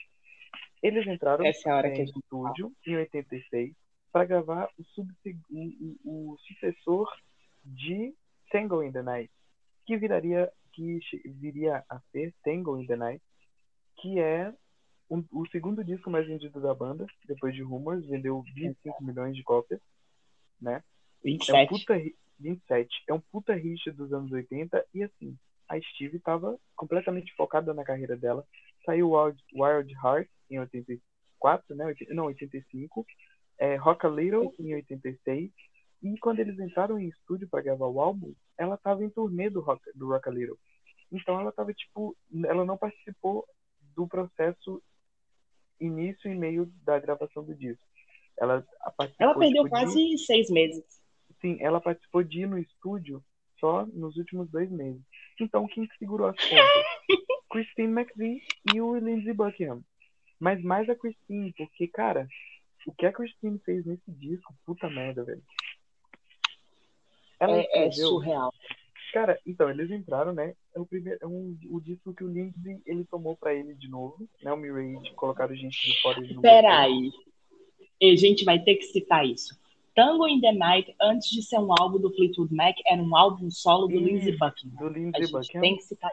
[0.83, 2.73] Eles entraram é gente estúdio fala.
[2.87, 3.86] em 86
[4.17, 4.71] para gravar
[6.07, 7.07] o, sucessor
[7.63, 8.15] de
[8.51, 9.31] Tangle in the Night,
[9.85, 13.23] que viraria que viria a ser Tangle in the Night,
[13.97, 14.55] que é
[15.11, 19.43] um, o segundo disco mais vendido da banda, depois de Rumors, vendeu 25 milhões de
[19.43, 19.83] cópias,
[20.59, 20.83] né?
[21.23, 21.53] 27.
[21.53, 21.95] É um puta,
[22.41, 23.05] 27.
[23.09, 25.37] É um puta hit dos anos 80 e assim,
[25.69, 28.47] a Steve estava completamente focada na carreira dela.
[28.87, 31.95] Saiu Wild, Wild Heart em 84, né?
[32.09, 33.07] Não, 85
[33.59, 35.51] é, Rock a Little em 86
[36.03, 39.61] e quando eles entraram em estúdio para gravar o álbum, ela estava em turnê do
[39.61, 40.59] Rock, do Rock a Little.
[41.11, 43.47] Então ela estava tipo, ela não participou
[43.95, 44.83] do processo
[45.81, 47.85] início e meio da gravação do disco.
[48.39, 48.65] Ela
[49.19, 50.19] Ela perdeu tipo, quase de...
[50.19, 50.85] seis meses.
[51.41, 53.23] Sim, ela participou de ir no estúdio
[53.59, 55.01] só nos últimos dois meses.
[55.41, 57.09] Então quem segurou as contas?
[57.51, 58.43] Christine McVie
[58.75, 59.83] e o Lindsey Buckingham.
[60.39, 62.29] Mas mais a Christine, porque, cara,
[62.87, 65.43] o que a Christine fez nesse disco, puta merda, velho.
[67.39, 68.53] Ela é, é surreal.
[69.13, 70.55] Cara, então, eles entraram, né?
[70.75, 73.89] É o primeiro, é um, o disco que o Lindsay, ele tomou pra ele de
[73.89, 74.53] novo, né?
[74.53, 76.43] O Mirage, colocaram gente de fora de novo.
[76.43, 77.11] Peraí.
[78.03, 79.59] A gente vai ter que citar isso.
[79.95, 83.51] Tango in the Night, antes de ser um álbum do Fleetwood Mac, era um álbum
[83.51, 84.77] solo do Lindsey Buckingham.
[84.77, 85.63] Do Lindsey Buckingham.
[85.63, 86.11] tem que citar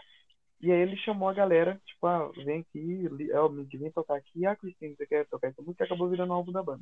[0.63, 4.55] e aí ele chamou a galera, tipo, ah, vem aqui, é, vem tocar aqui, ah,
[4.55, 5.83] Christine, você quer tocar essa música?
[5.83, 6.81] Acabou virando o álbum da banda.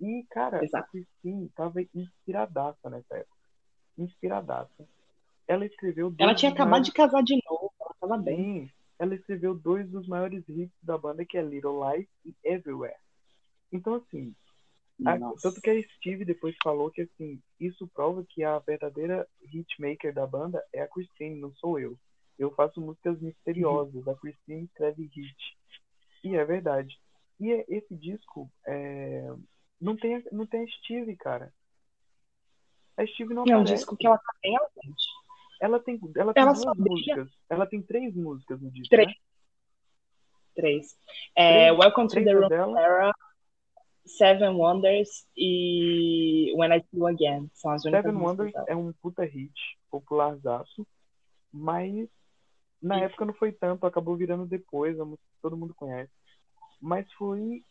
[0.00, 0.84] E, cara, Exato.
[0.84, 3.36] a Christine tava inspiradaça nessa época.
[3.96, 4.88] Inspiradaça.
[5.46, 6.12] Ela escreveu.
[6.18, 6.88] Ela tinha acabado maiores...
[6.88, 8.36] de casar de novo, ela tava bem.
[8.36, 12.96] Sim, ela escreveu dois dos maiores hits da banda, que é Little Life e Everywhere.
[13.70, 14.34] Então, assim,
[15.04, 20.12] A, tanto que a Steve depois falou que assim, isso prova que a verdadeira hitmaker
[20.12, 21.96] da banda é a Christine, não sou eu.
[22.38, 25.36] Eu faço músicas misteriosas, a Christine escreve hit.
[26.24, 26.98] E é verdade.
[27.40, 29.32] E é, esse disco é...
[29.80, 31.52] não, tem, não tem a Steve, cara.
[32.96, 33.74] A Steve não É um aparece.
[33.74, 35.06] disco que ela tá bem ausente.
[35.60, 37.28] Ela tem, ela tem Ela duas músicas.
[37.48, 39.08] Ela tem três músicas no disco, Três.
[39.08, 39.14] né?
[40.54, 40.98] Três.
[41.34, 42.76] É, Três- Welcome to três the é Room.
[42.78, 43.12] Era,
[44.06, 47.50] Seven Wonders e When I See You Again.
[47.54, 49.52] São as Seven Wonders é um puta hit,
[49.90, 50.86] popularzaço,
[51.52, 52.08] mas
[52.82, 56.12] na época não foi tanto, acabou virando depois, a música que todo mundo conhece.
[56.80, 57.62] Mas foi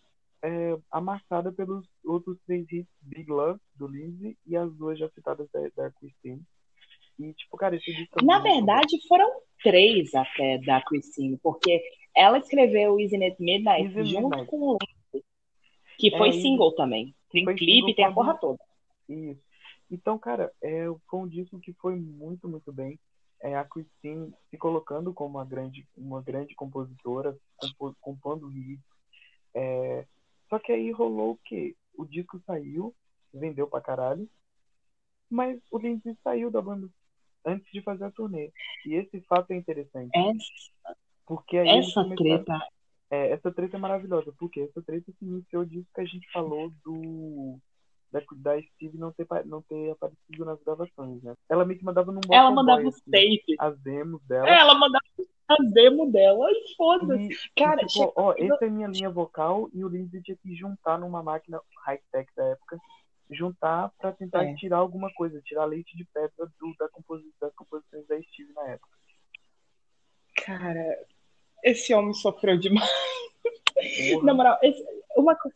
[0.43, 5.47] é, amassada pelos outros três hits, Big Love, do Lizzy, e as duas já citadas
[5.51, 6.41] da, da Christine.
[7.17, 8.55] E, tipo, cara, esse disco é Na muito bom.
[8.55, 9.31] verdade, foram
[9.63, 11.81] três até da Christine, porque
[12.15, 14.49] ela escreveu Isn't It Midnight Isn't junto Midnight.
[14.49, 15.25] com o Lindsay,
[15.97, 17.15] que É, foi Isn't- single também.
[17.31, 18.59] Tem clipe, tem a porra toda.
[19.07, 19.41] Isso.
[19.89, 22.99] Então, cara, é, foi um disco que foi muito, muito bem.
[23.45, 28.83] É, a Christine se colocando como uma grande, uma grande compositora, compo- compondo hits.
[29.53, 30.07] É,
[30.49, 31.75] só que aí rolou o quê?
[31.95, 32.91] O disco saiu,
[33.31, 34.27] vendeu pra caralho,
[35.29, 36.89] mas o Lindsay saiu da banda
[37.45, 38.51] antes de fazer a turnê.
[38.83, 40.97] E esse fato é interessante, Essa,
[41.27, 42.67] porque essa treta
[43.11, 46.71] é, essa treta é maravilhosa, porque essa treta se iniciou disso que a gente falou
[46.83, 47.59] do
[48.19, 51.33] da, da Steve não ter, não ter aparecido nas gravações, né?
[51.49, 53.55] Ela meio que mandava num Ela mandava os assim, tapes.
[53.59, 54.47] as demos dela.
[54.49, 55.03] Ela mandava
[55.47, 57.23] as demo dela e foda-se.
[57.33, 60.21] E, Cara, e, tipo, chega- ó, essa é a minha linha vocal e o Lindsay
[60.21, 62.77] tinha que juntar numa máquina high-tech da época,
[63.29, 64.55] juntar pra tentar É.
[64.55, 68.69] tirar alguma coisa, tirar leite de pedra do, da composi das composições da Steve na
[68.69, 68.95] época.
[70.45, 71.05] Cara,
[71.63, 72.89] esse homem sofreu demais.
[74.11, 74.25] Porra.
[74.25, 74.83] Na moral, esse,
[75.17, 75.51] uma, co-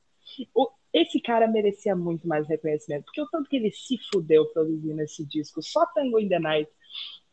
[0.56, 5.02] o- esse cara merecia muito mais reconhecimento, porque o tanto que ele se fudeu produzindo
[5.02, 6.72] esse disco, só Tango in the Night,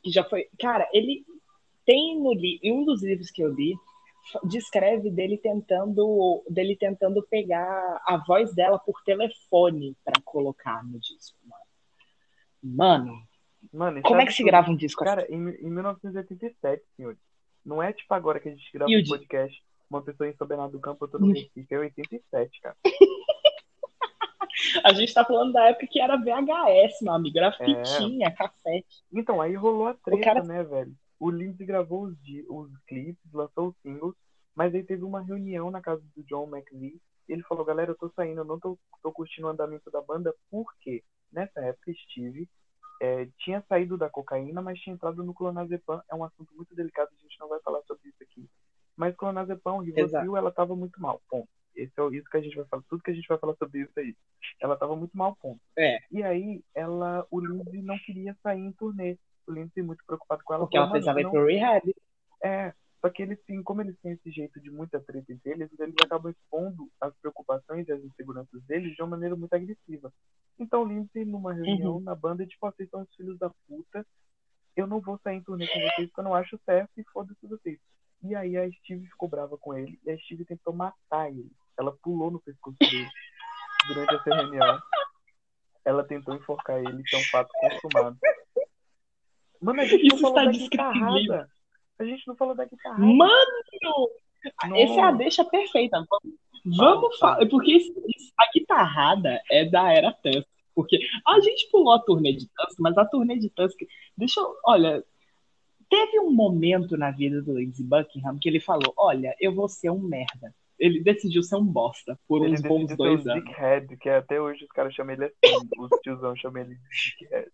[0.02, 0.48] que já foi.
[0.60, 1.24] Cara, ele
[1.84, 3.74] tem no li- em um dos livros que eu li,
[4.44, 11.38] descreve dele tentando dele tentando pegar a voz dela por telefone pra colocar no disco,
[11.44, 11.62] mano.
[12.62, 13.22] Mano,
[13.72, 15.10] Mano, como é que se grava um disco assim?
[15.16, 17.18] Cara, em, em 1987, senhores.
[17.64, 19.60] Não é tipo agora que a gente grava E um podcast,
[19.90, 21.32] uma pessoa em São Bernardo do Campo, outra no Hum.
[21.32, 21.66] Recife.
[21.74, 22.76] É 87, cara.
[24.84, 29.02] A gente tá falando da época que era VHS, meu amigo, era fitinha, cassete.
[29.12, 30.94] Então, aí rolou a treta, cara- né, velho?
[31.18, 32.14] O Lindsay gravou os,
[32.48, 34.14] os clipes, lançou os singles,
[34.54, 37.00] mas aí teve uma reunião na casa do John McVie.
[37.28, 40.34] Ele falou, galera, eu tô saindo, eu não tô, tô curtindo o andamento da banda,
[40.50, 41.02] porque
[41.32, 42.48] nessa época Steve
[43.00, 46.00] é, tinha saído da cocaína, mas tinha entrado no clonazepam.
[46.10, 48.48] É um assunto muito delicado, a gente não vai falar sobre isso aqui.
[48.96, 51.48] Mas clonazepam, Rivotril, ela tava muito mal, ponto.
[51.76, 53.82] Esse é isso que a gente vai falar, tudo que a gente vai falar sobre
[53.82, 54.16] isso aí.
[54.60, 55.60] Ela tava muito mal, ponto.
[55.76, 55.98] É.
[56.10, 59.18] E aí, ela, o Lindsay não queria sair em turnê.
[59.46, 60.64] O Lindsay muito preocupado com ela.
[60.64, 61.94] Porque ela precisava ir "Mano, pro rehab.
[62.42, 65.70] É, só que eles têm, como eles têm esse jeito de muita treta entre eles,
[65.78, 70.12] eles acabam expondo as preocupações e as inseguranças deles de uma maneira muito agressiva.
[70.58, 74.04] Então, o Lindsay, numa reunião na banda, tipo, vocês são os filhos da puta,
[74.74, 77.46] eu não vou sair em turnê com vocês porque eu não acho certo e foda-se
[77.46, 77.78] vocês.
[78.22, 81.50] E aí a Steve ficou brava com ele e a Steve tentou matar ele.
[81.78, 83.08] Ela pulou no pescoço dele
[83.88, 84.78] durante essa reunião.
[85.84, 88.18] Ela tentou enforcar ele, isso é um fato consumado.
[89.60, 91.50] Mano, a gente não Isso falou está da guitarrada.
[91.98, 93.02] A gente não falou da guitarrada.
[93.04, 94.10] Mano!
[94.76, 95.96] Essa é a deixa perfeita.
[96.08, 96.38] Vamos,
[96.76, 97.48] vamos Fala, falar.
[97.48, 100.46] Porque isso- isso- a guitarrada é da era Tusk.
[100.74, 103.80] Porque a gente pulou a turnê de Tusk, mas a turnê de Tusk.
[104.16, 104.56] Deixa eu.
[104.64, 105.02] Olha.
[105.88, 109.88] Teve um momento na vida do Lindsey Buckingham que ele falou: Olha, eu vou ser
[109.88, 110.52] um merda.
[110.78, 113.44] Ele decidiu ser um bosta por Ele uns bons dois um anos.
[113.44, 115.68] dickhead, que até hoje os caras chamam ele assim.
[115.78, 117.50] Os tiozão chamam ele de dickhead.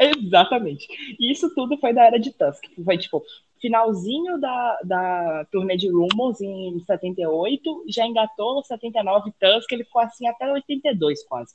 [0.00, 0.86] Exatamente.
[1.18, 2.64] E isso tudo foi da era de Tusk.
[2.84, 3.22] Foi tipo,
[3.60, 10.26] finalzinho da, da turnê de Rumors em 78, já engatou 79 Tusk, ele ficou assim
[10.26, 11.54] até 82 quase.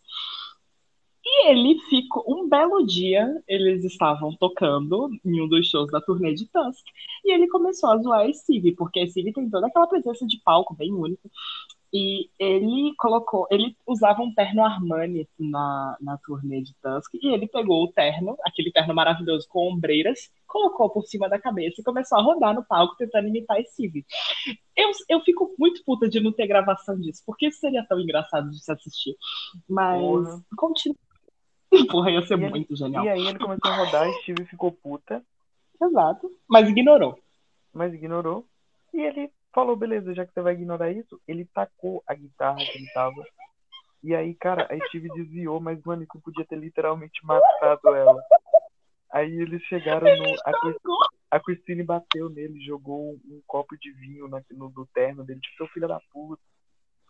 [1.26, 6.34] E ele ficou, um belo dia, eles estavam tocando em um dos shows da turnê
[6.34, 6.86] de Tusk,
[7.24, 10.42] e ele começou a zoar a Steve, porque a Steve tem toda aquela presença de
[10.44, 11.30] palco bem única.
[11.96, 17.48] E ele colocou, ele usava um terno Armani na, na turnê de Tusk, e ele
[17.48, 22.18] pegou o terno, aquele terno maravilhoso com ombreiras, colocou por cima da cabeça e começou
[22.18, 24.06] a rodar no palco tentando imitar a Steve.
[24.76, 28.50] Eu, eu fico muito puta de não ter gravação disso, porque isso seria tão engraçado
[28.50, 29.16] de se assistir.
[29.70, 30.46] Mas Porra.
[30.58, 31.03] continua.
[31.92, 33.04] Porra, ia ser E ele- muito genial.
[33.06, 35.24] E aí ele começou a rodar, Steve ficou puta,
[35.82, 36.32] Exato.
[36.48, 37.20] Mas ignorou.
[37.74, 38.46] mas ignorou.
[38.94, 42.78] E ele falou, beleza, já que você vai ignorar isso, ele tacou a guitarra que
[42.78, 43.24] ele tava
[44.04, 48.22] E aí, cara, a Steve desviou, mas o Nico podia ter literalmente matado ela.
[49.12, 50.34] Aí eles chegaram no.
[50.46, 55.40] A, a Christine bateu nele, jogou um copo de vinho na, no, do terno dele,
[55.42, 56.42] tipo, seu filho da puta.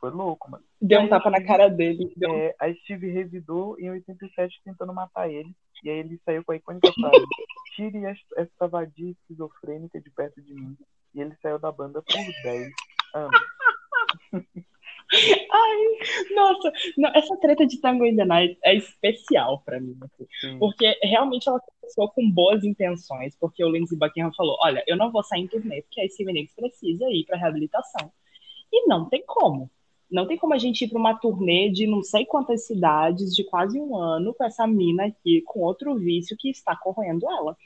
[0.04, 0.66] Foi louco, mano.
[0.82, 2.12] Deu um tapa na cara dele.
[2.18, 2.36] Deu...
[2.36, 5.56] É, a Steve revidou em 87 tentando matar ele.
[5.82, 7.26] E aí ele saiu com a icônica frase:
[7.74, 8.04] Tire
[8.36, 10.76] essa vadia esquizofrênica de perto de mim.
[11.16, 12.74] E ele saiu da banda por 10
[13.14, 13.42] anos.
[15.54, 20.58] Ai, nossa, não, essa treta de Tango in the Night é especial para mim, assim,
[20.60, 25.12] porque realmente ela começou com boas intenções, porque o Lindsey Buckingham falou, olha, eu não
[25.12, 28.12] vou sair em turnê, porque a Steven Nicks precisa ir para reabilitação.
[28.74, 29.70] E não tem como.
[30.14, 33.44] Não tem como a gente ir para uma turnê de não sei quantas cidades, de
[33.44, 37.58] quase um ano, com essa mina aqui, com outro vício que está corroendo ela.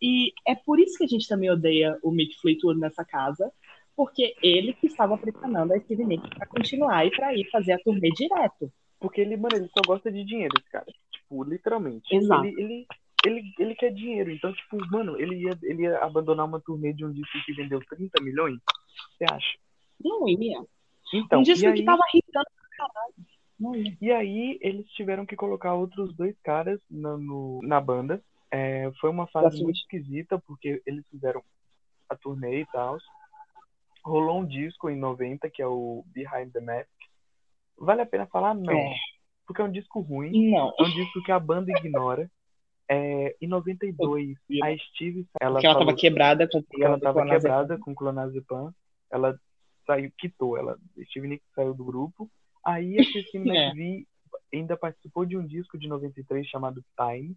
[0.00, 3.52] E é por isso que a gente também odeia o Mick Fleetwood nessa casa,
[3.94, 7.78] porque ele que estava pressionando a Steve Nicks para continuar e para ir fazer a
[7.78, 8.72] turnê direto.
[8.98, 10.86] Porque ele, mano, ele só gosta de dinheiro, esse cara.
[11.12, 12.16] Tipo, literalmente.
[12.16, 12.46] Exato.
[12.46, 12.86] Ele, ele,
[13.26, 14.30] ele, ele quer dinheiro.
[14.30, 17.78] Então, tipo, mano, ele ia, ele ia abandonar uma turnê de um disco que vendeu
[17.78, 18.58] 30 milhões?
[19.18, 19.58] Você acha?
[20.02, 20.64] Não ia.
[21.12, 21.74] Então, um disco aí...
[21.74, 23.96] que tava irritando pra caralho.
[24.00, 28.22] E aí, eles tiveram que colocar outros dois caras na, no, na banda.
[28.50, 31.42] É, foi uma fase muito esquisita, porque eles fizeram
[32.08, 32.98] a turnê e tal
[34.04, 36.88] rolou um disco em 90 que é o Behind the Mask.
[37.78, 38.54] Vale a pena falar?
[38.54, 38.72] Não.
[38.72, 38.94] É.
[39.46, 40.50] Porque é um disco ruim.
[40.50, 40.72] Não.
[40.78, 42.30] É um disco que a banda ignora.
[42.88, 45.26] É, em 92, a Steve.
[45.40, 48.74] Ela, ela tava quebrada com Ela tava quebrada com clonazepam.
[49.10, 49.38] Ela
[49.90, 50.56] saiu, quitou.
[50.56, 52.30] Ela, Steve Nicks saiu do grupo.
[52.64, 53.66] Aí a Christine é.
[53.66, 54.06] McVie
[54.52, 57.36] ainda participou de um disco de 93 chamado Time.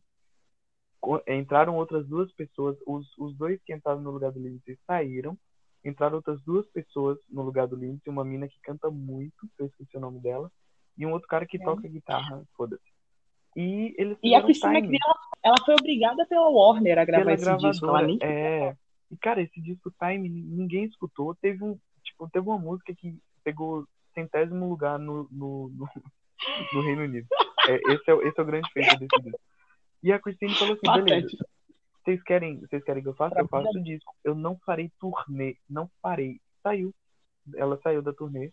[1.28, 2.78] Entraram outras duas pessoas.
[2.86, 5.38] Os, os dois que entraram no lugar do Lindsay saíram
[5.84, 9.98] entraram outras duas pessoas no lugar do Lindsay, uma mina que canta muito, eu esqueci
[9.98, 10.50] o nome dela,
[10.98, 11.64] e um outro cara que é.
[11.64, 12.82] toca guitarra, foda-se.
[13.56, 17.58] E eles E a Christina McVie, ela, ela, foi obrigada pela Warner a gravar esse
[17.58, 17.86] disco.
[17.86, 18.18] Ela nem...
[18.22, 18.76] É.
[19.12, 21.36] E, cara, esse disco Time ninguém escutou.
[21.36, 25.90] Teve um, tipo, teve uma música que pegou centésimo lugar no, no, no,
[26.74, 27.28] no Reino Unido.
[27.68, 29.40] É, esse, é, esse é o grande feito desse disco.
[30.04, 31.38] E a Christine falou assim, beleza,
[32.04, 33.40] vocês querem, vocês querem que eu faça?
[33.40, 34.14] Eu faço o disco.
[34.24, 35.56] Eu não farei turnê.
[35.70, 36.42] Não farei.
[36.62, 36.94] Saiu.
[37.56, 38.52] Ela saiu da turnê.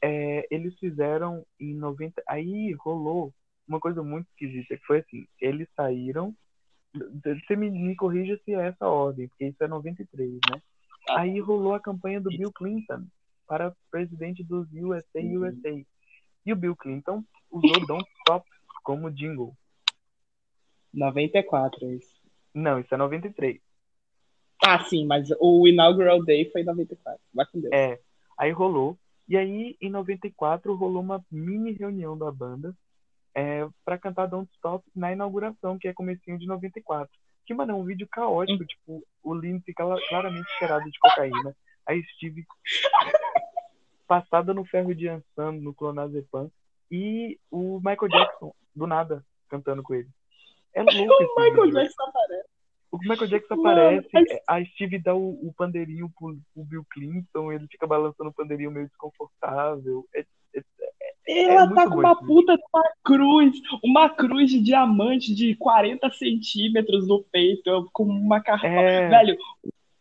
[0.00, 2.22] É, eles fizeram em 90.
[2.28, 3.34] Aí rolou
[3.66, 6.34] uma coisa muito esquisita, que foi assim, eles saíram.
[6.94, 10.62] Você me, me corrija se é essa ordem, porque isso é 93, né?
[11.10, 13.06] Aí rolou a campanha do Bill Clinton
[13.46, 15.46] para presidente dos USA uhum.
[15.46, 15.84] USA.
[16.44, 18.48] E o Bill Clinton usou Don't Stop
[18.82, 19.56] como jingle.
[20.92, 22.14] 94, é isso.
[22.54, 23.60] Não, isso é 93.
[24.64, 27.20] Ah, sim, mas o Inaugural Day foi em 94.
[27.34, 27.72] Vai com Deus.
[27.72, 28.00] É,
[28.38, 28.98] aí rolou.
[29.28, 32.74] E aí, em 94, rolou uma mini reunião da banda
[33.34, 37.10] é, para cantar Don't Stop na inauguração, que é comecinho de 94.
[37.46, 38.64] Que, mano, é um vídeo caótico.
[38.64, 41.56] Tipo, o Lino fica claramente cheirado de cocaína.
[41.86, 42.44] A Steve
[44.06, 46.50] passada no ferro de Ansan, no clonazepam.
[46.90, 50.08] E o Michael Jackson, do nada, cantando com ele.
[50.74, 52.48] É louco O Michael Jackson aparece.
[52.90, 57.52] O Michael Jackson aparece, Mano, a Steve dá o, o pandeirinho pro, pro, Bill Clinton,
[57.52, 60.06] ele fica balançando o pandeirinho meio desconfortável.
[60.14, 60.62] É, é, é,
[61.28, 66.08] Ela é tá com uma puta de uma cruz, uma cruz de diamante de 40
[66.10, 68.66] centímetros no peito, com uma carta.
[68.66, 69.08] É...
[69.08, 69.36] Velho,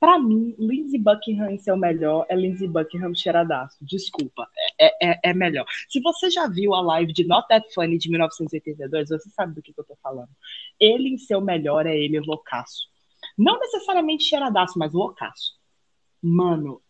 [0.06, 3.78] Pra mim, Lindsey Buckingham em seu melhor é Lindsey Buckingham cheiradaço.
[3.82, 4.48] Desculpa,
[4.80, 5.66] é, é, é, melhor.
[5.90, 9.64] Se você já viu a live de Not That Funny de 1982, você sabe do
[9.64, 10.30] que, que eu tô falando.
[10.80, 12.88] Ele em seu melhor é ele loucaço.
[13.36, 15.56] Não necessariamente cheiradaço, mas loucaço.
[16.22, 16.82] Mano,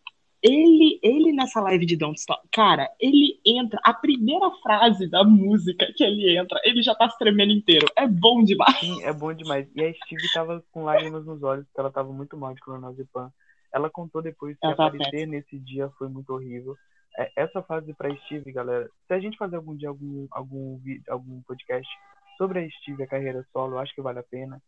[0.45, 5.91] ele, ele nessa live de Don't Stop, cara, ele entra, a primeira frase da música
[5.95, 7.87] que ele entra, ele já tá se tremendo inteiro.
[7.95, 8.79] É bom demais.
[8.79, 9.67] Sim, é bom demais.
[9.75, 13.31] E a Steve tava com lágrimas nos olhos, porque ela tava muito mal de clonazepam.
[13.73, 16.75] Ela contou depois que tá aparecer nesse dia foi muito horrível.
[17.17, 21.41] É, essa fase pra Steve, galera, se a gente fazer algum dia algum, algum, algum
[21.41, 21.89] podcast
[22.37, 24.61] sobre a Steve, a carreira solo, eu acho que vale a pena.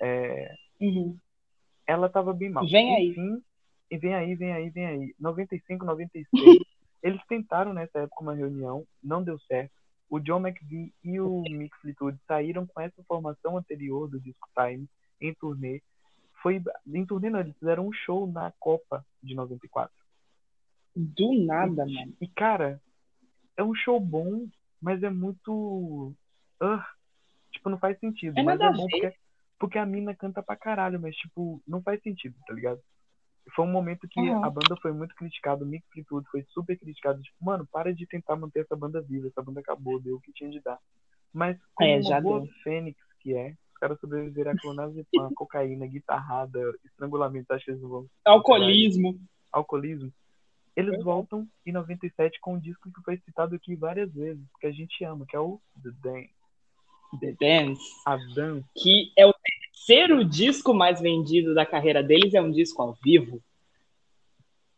[0.00, 0.54] É...
[0.80, 1.16] Uhum.
[1.86, 2.66] Ela tava bem mal.
[2.68, 3.14] Vem aí.
[3.94, 5.14] E vem aí, vem aí, vem aí.
[5.20, 6.26] 95, 96.
[7.00, 9.70] eles tentaram nessa época uma reunião, não deu certo.
[10.10, 14.88] O John McVie e o Mick Fleetwood saíram com essa formação anterior do disco Time
[15.20, 15.80] em turnê.
[16.42, 16.60] Foi
[16.92, 19.94] em turnê não, eles fizeram um show na Copa de 94.
[20.96, 22.16] Do nada, e, mano.
[22.20, 22.80] E cara,
[23.56, 24.48] é um show bom,
[24.82, 26.12] mas é muito
[26.60, 26.82] uh,
[27.52, 29.14] tipo, não faz sentido, é mas é bom porque
[29.56, 32.80] porque a mina canta pra caralho, mas tipo, não faz sentido, tá ligado?
[33.54, 34.44] Foi um momento que Uhum.
[34.44, 37.20] a banda foi muito criticada, o Mick Fleetwood foi super criticado.
[37.22, 40.32] Tipo, mano, para de tentar manter essa banda viva, essa banda acabou, deu o que
[40.32, 40.78] tinha de dar.
[41.32, 45.04] Mas como É, já boa fênix que é, os caras sobreviveram a clonazepam,
[45.34, 49.18] cocaína, guitarrada, estrangulamento, acho que eles vão Alcoolismo.
[49.52, 50.12] alcoolismo,
[50.76, 51.04] eles Verdade.
[51.04, 55.04] voltam em 97 com um disco que foi citado aqui várias vezes, que a gente
[55.04, 56.34] ama, que é o The Dance.
[57.20, 57.82] The Dance.
[58.06, 58.66] A Dance.
[58.76, 59.32] Que é o
[59.86, 63.42] terceiro disco mais vendido da carreira deles, é um disco ao vivo.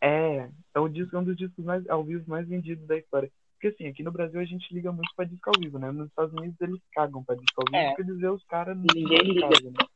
[0.01, 3.31] É, é o disco, é um dos discos mais ao vivo mais vendidos da história.
[3.55, 5.91] Porque assim, aqui no Brasil a gente liga muito pra disco ao vivo, né?
[5.91, 7.89] Nos Estados Unidos eles cagam pra disco ao vivo É.
[7.95, 9.49] porque eles vê os caras no Ninguém liga.
[9.49, 9.87] casa, né?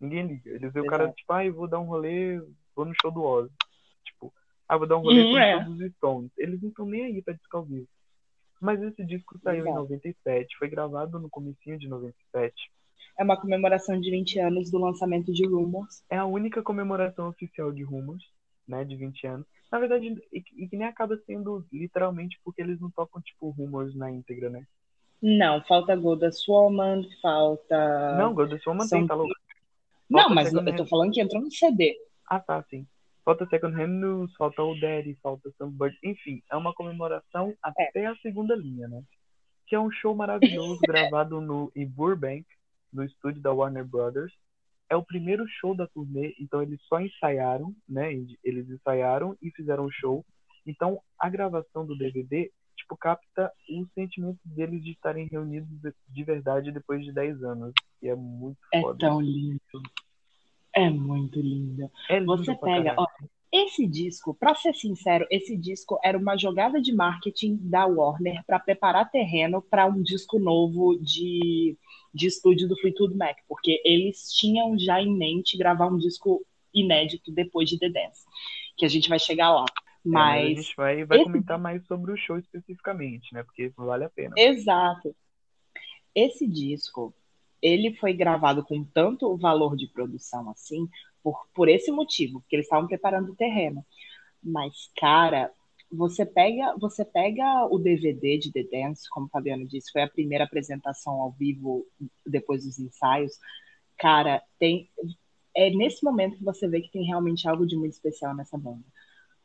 [0.00, 0.50] Ninguém liga.
[0.50, 2.40] Eles vê o cara, tipo, ah, eu vou dar um rolê,
[2.74, 3.52] vou no show do Ozzy.
[4.04, 4.32] Tipo,
[4.68, 5.64] ah, vou dar um rolê Hum, é.
[5.64, 6.30] show dos Stones.
[6.38, 7.86] Eles não estão nem aí pra disco ao vivo.
[8.60, 9.80] Mas esse disco saiu em Exato.
[9.82, 12.54] 97, foi gravado no comecinho de 97.
[13.18, 16.02] É uma comemoração de 20 anos do lançamento de Rumors.
[16.10, 18.24] É a única comemoração oficial de Rumors,
[18.66, 19.46] né, de 20 anos.
[19.70, 24.10] Na verdade, e, que nem acaba sendo literalmente porque eles não tocam, tipo, Rumors na
[24.10, 24.64] íntegra, né?
[25.22, 28.16] Não, falta Goldust Woman, falta.
[28.18, 29.34] Não, War mantém, são- tá louco?
[30.10, 31.96] Não, mas eu tô falando que entrou no CD.
[32.28, 32.86] Ah, tá, sim.
[33.24, 35.96] Falta Second Hand News, falta o Daddy, falta Somebody.
[36.04, 39.02] Enfim, é uma comemoração até a segunda linha, né?
[39.66, 42.44] Que é um show maravilhoso gravado no, em Burbank,
[42.94, 44.32] no estúdio da Warner Brothers.
[44.88, 48.12] É o primeiro show da turnê, então eles só ensaiaram, né?
[48.44, 50.24] Eles ensaiaram e fizeram o show.
[50.66, 56.24] Então a gravação do DVD, tipo, capta o sentimento deles de estarem reunidos de- de
[56.24, 57.72] verdade depois de 10 anos.
[58.00, 58.98] E é muito É foda.
[58.98, 59.60] tão lindo.
[60.76, 61.90] É muito lindo.
[62.08, 63.06] É lindo Você pra pega, ó,
[63.54, 68.58] esse disco, pra ser sincero, esse disco era uma jogada de marketing da Warner pra
[68.58, 71.78] preparar terreno pra um disco novo de,
[72.12, 76.44] de estúdio do Fleetwood Mac, porque eles tinham já em mente gravar um disco
[76.74, 78.24] inédito depois de The Dance,
[78.76, 79.64] que a gente vai chegar lá.
[80.12, 83.42] É, mas a Mas, gente vai, vai esse- comentar mais sobre o show especificamente, né?
[83.44, 84.36] Porque vale a pena.
[84.36, 85.14] exato.
[86.14, 87.14] Esse disco,
[87.60, 90.88] ele foi gravado com tanto valor de produção assim,
[91.24, 93.84] por, por esse motivo, porque eles estavam preparando o terreno.
[94.42, 95.50] Mas, cara,
[95.90, 100.10] você pega, você pega o DVD de The Dance, como o Fabiano disse, foi a
[100.10, 101.86] primeira apresentação ao vivo
[102.26, 103.32] depois dos ensaios.
[103.96, 104.90] Cara, tem
[105.56, 108.84] é nesse momento que você vê que tem realmente algo de muito especial nessa banda.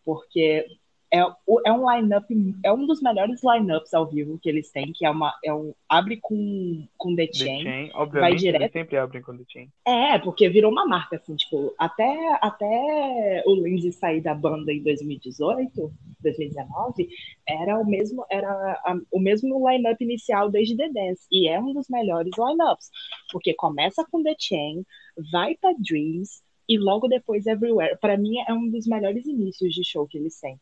[0.03, 0.65] Porque
[1.11, 2.25] é, é um line-up,
[2.63, 5.73] é um dos melhores line-ups ao vivo que eles têm, que é uma é um
[5.87, 7.63] abre com com The The Chain.
[7.63, 8.61] Chain, obviamente, direto.
[8.61, 9.69] eles sempre abrem com The Chain.
[9.87, 14.83] É, porque virou uma marca, assim, tipo, até, até o Lindsay sair da banda em
[14.83, 15.91] 2018,
[16.21, 17.07] 2019,
[17.47, 21.73] era o mesmo, era a- o mesmo line-up inicial desde The Dance, e é um
[21.73, 22.89] dos melhores line-ups,
[23.31, 24.85] porque começa com The Chain,
[25.31, 27.97] vai pra Dreams, e logo depois Everywhere.
[27.99, 30.61] Pra mim é um dos melhores inícios de show que eles têm.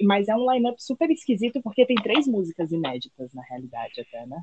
[0.00, 4.40] Mas é um line-up super esquisito, porque tem três músicas inéditas, na realidade, até, né?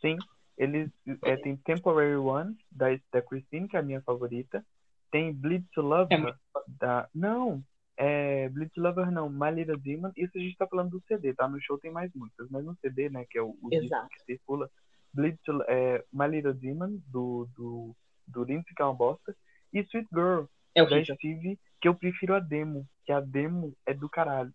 [0.00, 0.16] Sim,
[0.56, 0.88] eles
[1.24, 4.64] é, tem Temporary One, da, da Christine, que é a minha favorita.
[5.10, 6.38] Tem Bleed to Love É muito
[6.78, 7.08] da.
[7.12, 7.62] Não,
[7.96, 10.12] é Bleed to Love Her não, My Little Demon.
[10.16, 11.48] Isso a gente tá falando do CD, tá?
[11.48, 14.24] No show tem mais músicas, mas no CD, né, que é o, o disco que
[14.24, 14.70] circula,
[15.12, 17.96] Bleed to, é, My Little Demon, do, do,
[18.28, 19.34] do Lindsay, que é uma bosta.
[19.78, 20.44] E Sweet Girl,
[20.74, 21.04] É da.
[21.04, 24.52] Steve, que eu prefiro a demo, que a demo é do caralho.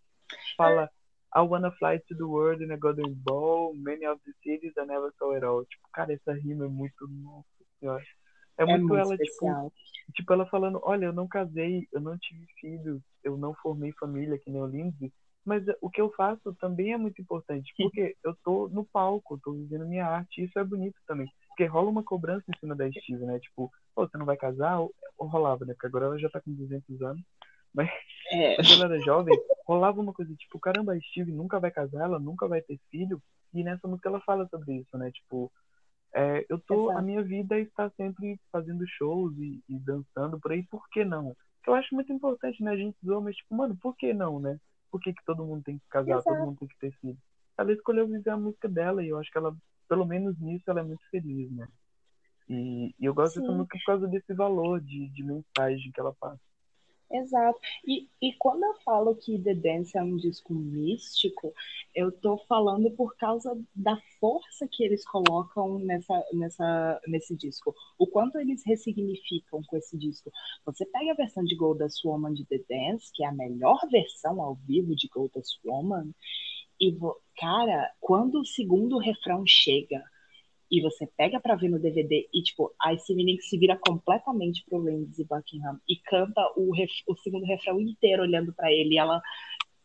[0.57, 0.89] Fala,
[1.35, 4.85] I wanna fly to the world in a golden ball, many of the cities I
[4.85, 5.65] never saw at all.
[5.65, 7.47] Tipo, cara, essa rima é muito, nossa
[7.79, 8.03] senhora.
[8.57, 9.73] É É muito, muito ela, tipo, especial.
[10.13, 14.37] tipo, ela falando, olha, eu não casei, eu não tive filhos, eu não formei família,
[14.39, 15.11] que nem o Lindsay,
[15.45, 19.39] mas o que eu faço também é muito importante, porque eu tô no palco, eu
[19.43, 21.27] tô vivendo minha arte, e isso é bonito também.
[21.61, 23.37] Porque rola uma cobrança em cima da Steve, né?
[23.39, 24.79] Tipo, pô, você não vai casar?
[24.79, 25.73] Ou, rolava, né?
[25.73, 27.21] Porque agora ela já tá com 200 anos.
[27.71, 27.87] Mas
[28.31, 32.05] É, quando ela era jovem, rolava uma coisa tipo, caramba, a Steve nunca vai casar,
[32.05, 33.21] ela nunca vai ter filho.
[33.53, 35.11] E nessa música ela fala sobre isso, né?
[35.11, 35.51] Tipo,
[36.15, 36.97] é, eu tô, Exato.
[36.97, 41.37] a minha vida está sempre fazendo shows e, e dançando por aí, por que não?
[41.67, 42.71] Eu acho muito importante, né?
[42.71, 44.57] A gente zoa, mas tipo, mano, por que não, né?
[44.89, 46.23] Por que, que todo mundo tem que casar, Exato.
[46.23, 47.17] todo mundo tem que ter filho?
[47.55, 49.55] Ela escolheu viver a música dela e eu acho que ela,
[49.91, 51.67] pelo menos nisso, ela é muito feliz, né?
[52.47, 53.57] E, e eu gosto dessa Sim.
[53.57, 56.39] música por causa desse valor de, de mensagem que ela passa.
[57.11, 57.59] Exato.
[57.85, 61.53] E, e quando eu falo que The Dance é um disco místico,
[61.93, 67.75] eu tô falando por causa da força que eles colocam nessa, nessa, nesse disco.
[67.99, 70.31] O quanto eles ressignificam com esse disco.
[70.65, 74.41] Você pega a versão de Goldust Woman de The Dance, que é a melhor versão
[74.41, 76.13] ao vivo de Goldust Woman,
[76.81, 76.97] e,
[77.37, 80.03] cara, quando o segundo refrão chega
[80.71, 84.83] e você pega pra ver no DVD e, tipo, a Nicks se vira completamente pro
[84.83, 88.95] Lindsey Buckingham e canta o, ref, o segundo refrão inteiro olhando para ele.
[88.95, 89.21] E ela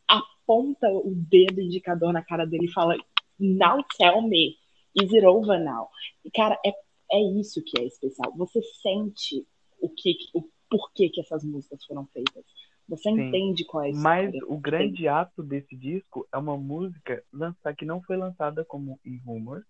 [0.09, 2.97] aponta o dedo indicador na cara dele e fala:
[3.39, 4.56] Now tell me,
[4.94, 5.89] is it over now?
[6.24, 6.73] E, cara, é,
[7.12, 8.32] é isso que é especial.
[8.36, 9.47] Você sente
[9.81, 12.44] o que, o porquê que essas músicas foram feitas.
[12.89, 13.21] Você Sim.
[13.21, 17.85] entende qual é a Mas o grande ato desse disco é uma música lançar que
[17.85, 19.65] não foi lançada como em Rumors.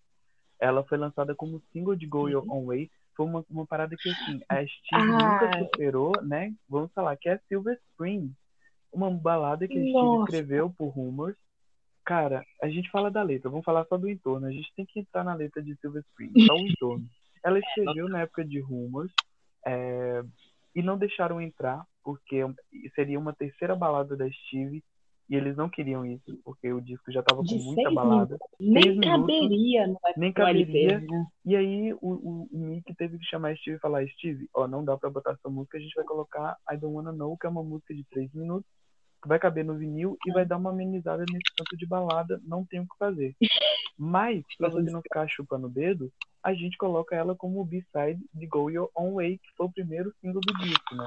[0.59, 2.91] Ela foi lançada como single de Go Your Own Way.
[3.15, 5.41] Foi uma, uma parada que, assim, a Steve ah.
[5.41, 6.53] nunca superou, né?
[6.69, 8.31] Vamos falar, que é Silver Spring.
[8.91, 11.35] Uma balada que a Steve escreveu por Rumors.
[12.05, 14.47] Cara, a gente fala da letra, vamos falar só do entorno.
[14.47, 17.05] A gente tem que entrar na letra de Silver Spring, só o entorno.
[17.43, 19.11] Ela escreveu na época de Rumors.
[19.65, 20.23] É,
[20.77, 22.41] e não deixaram entrar porque
[22.95, 24.81] seria uma terceira balada da Steve
[25.29, 28.37] e eles não queriam isso porque o disco já estava com muita balada.
[28.57, 30.99] Nem minutos, caberia, no nem caberia.
[31.01, 31.25] né?
[31.45, 34.69] E aí o, o, o Mick teve que chamar a Steve e falar: Steve, ó,
[34.69, 37.45] não dá para botar essa música, a gente vai colocar I Don't Wanna Know, que
[37.45, 38.71] é uma música de três minutos
[39.21, 42.63] que vai caber no vinil e vai dar uma amenizada nesse tanto de balada, não
[42.63, 43.35] tem o que fazer.
[43.99, 46.09] Mas, pra você não ficar chupando o dedo,
[46.41, 50.13] a gente coloca ela como B-side de Go Your Own Way, que foi o primeiro
[50.21, 51.03] single do disco, né?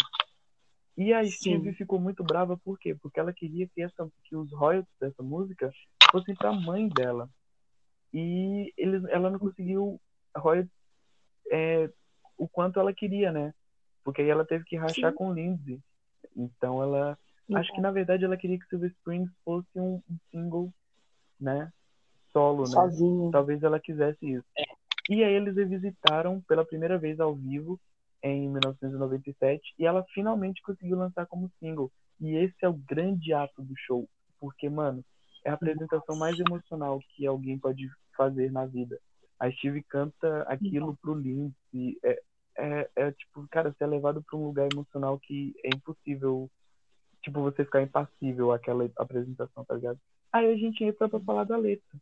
[1.01, 1.72] E a Steve Sim.
[1.72, 2.94] ficou muito brava, por quê?
[2.94, 5.72] Porque ela queria que, essa, que os royalties dessa música
[6.12, 7.27] fossem pra mãe dela.
[8.12, 9.98] E ele, ela não conseguiu
[10.36, 10.70] royalties
[11.51, 11.90] é,
[12.36, 13.55] o quanto ela queria, né?
[14.05, 15.16] Porque aí ela teve que rachar Sim.
[15.16, 15.81] com Lindsay.
[16.36, 17.18] Então ela.
[17.55, 20.70] Acho que na verdade ela queria que Silver Springs fosse um, um single,
[21.40, 21.72] né?
[22.31, 22.74] Solo, né?
[22.74, 23.31] Sozinho.
[23.31, 24.47] Talvez ela quisesse isso.
[24.59, 24.64] É.
[25.09, 27.81] E aí eles revisitaram pela primeira vez ao vivo
[28.22, 31.90] em 1997 e ela finalmente conseguiu lançar como single.
[32.20, 35.05] E esse é o grande ato do show, porque, mano,
[35.44, 39.01] é a apresentação mais emocional que alguém pode fazer na vida.
[39.38, 42.22] A Steve canta aquilo pro Lindsay, é,
[42.59, 46.51] é, é tipo, cara, ser é levado para um lugar emocional que é impossível,
[47.22, 49.98] tipo, você ficar impassível àquela apresentação, tá ligado?
[50.30, 51.98] Aí a gente entra pra falar da letra.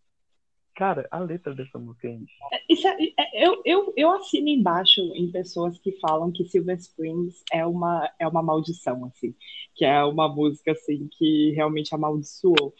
[0.78, 2.32] Cara, a letra dessa música é isso.
[2.68, 7.42] isso é, é, eu, eu, eu assino embaixo em pessoas que falam que Silver Springs
[7.52, 9.34] é uma, é uma maldição, assim.
[9.74, 12.72] Que é uma música, assim, que realmente amaldiçoou.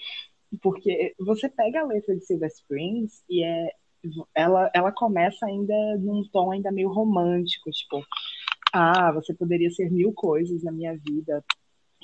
[0.62, 3.72] Porque você pega a letra de Silver Springs e é,
[4.32, 8.00] ela, ela começa ainda num tom ainda meio romântico, tipo...
[8.72, 11.44] Ah, você poderia ser mil coisas na minha vida,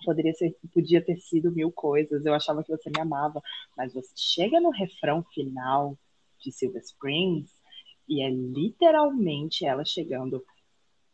[0.05, 3.41] poderia ser, podia ter sido mil coisas, eu achava que você me amava,
[3.77, 5.99] mas você chega no refrão final
[6.39, 7.51] de Silver Springs
[8.09, 10.45] e é literalmente ela chegando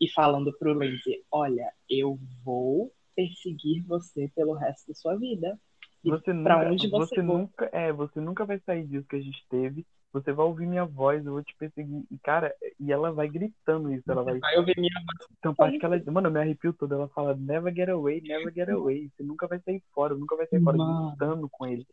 [0.00, 5.60] e falando pro Lindsay, olha, eu vou perseguir você pelo resto da sua vida.
[6.02, 9.44] Você nunca, onde você, você nunca, é, você nunca vai sair disso que a gente
[9.50, 12.04] teve você vai ouvir minha voz, eu vou te perseguir.
[12.10, 14.10] E, cara, e ela vai gritando isso.
[14.10, 14.38] Ela vai.
[14.38, 15.28] Vai ouvir minha voz.
[15.38, 16.00] Então, parte que ela.
[16.06, 16.94] Mano, eu me arrepio todo.
[16.94, 19.08] Ela fala, never get away, never get away.
[19.16, 21.10] Você nunca vai sair fora, nunca vai sair fora, Mano.
[21.10, 21.86] gritando com ele.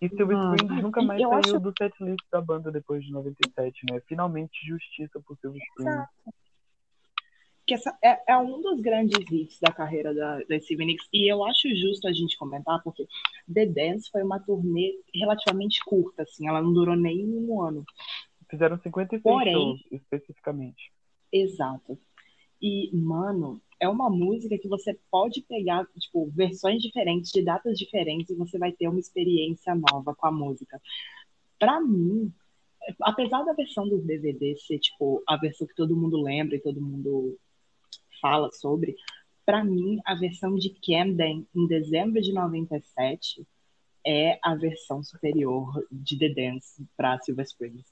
[0.00, 1.60] E Silver Springs nunca mais saiu acho...
[1.60, 4.00] do setlist da banda depois de 97, né?
[4.06, 6.08] Finalmente justiça pro Silver Springs
[7.72, 11.32] que essa é, é, um dos grandes hits da carreira da, da Stevie Nicks, e
[11.32, 13.06] eu acho justo a gente comentar, porque
[13.52, 17.84] The Dance foi uma turnê relativamente curta, assim, ela não durou nem um ano.
[18.50, 20.92] Fizeram 56 Porém, shows, especificamente.
[21.32, 21.98] Exato.
[22.60, 28.30] E, mano, é uma música que você pode pegar, tipo, versões diferentes, de datas diferentes,
[28.30, 30.78] e você vai ter uma experiência nova com a música.
[31.58, 32.30] Pra mim,
[33.00, 36.80] apesar da versão do DVD ser, tipo, a versão que todo mundo lembra e todo
[36.80, 37.38] mundo
[38.22, 38.96] fala sobre,
[39.44, 43.46] para mim, a versão de Camden, em dezembro de 97,
[44.06, 47.86] é a versão superior de The Dance para Silver Springs.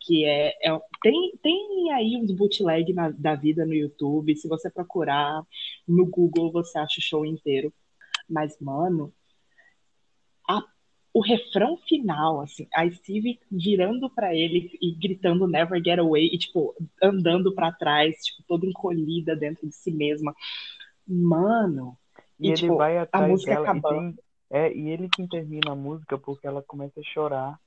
[0.00, 4.36] Que é, é, tem, tem aí uns bootleg na, da vida no YouTube.
[4.36, 5.42] Se você procurar
[5.88, 7.72] no Google, você acha o show inteiro.
[8.28, 9.12] Mas, mano,
[10.48, 10.62] a
[11.16, 16.36] o refrão final, assim, a Steve virando para ele e gritando Never Get Away e,
[16.36, 20.34] tipo, andando para trás, tipo, toda encolhida dentro de si mesma.
[21.08, 21.96] Mano.
[22.38, 24.10] E, e ele tipo, vai atrás a música dela acabando.
[24.10, 24.14] E,
[24.50, 27.58] tem, é, e ele que termina a música porque ela começa a chorar,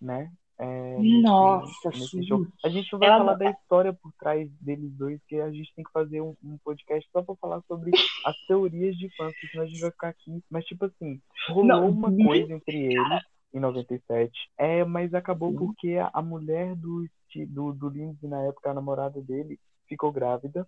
[0.00, 0.30] né?
[0.58, 2.20] É, Nossa, nesse.
[2.64, 3.18] A gente vai Ela...
[3.18, 6.58] falar da história por trás deles dois, que a gente tem que fazer um, um
[6.64, 7.90] podcast só pra falar sobre
[8.24, 10.42] as teorias de fãs, senão a gente vai ficar aqui.
[10.50, 13.22] Mas, tipo assim, rolou não, uma coisa entre eles
[13.52, 15.58] em 97, é, mas acabou Sim.
[15.58, 17.06] porque a, a, mulher do,
[17.48, 20.66] do, do Lindsay, na época, a namorada dele, ficou grávida,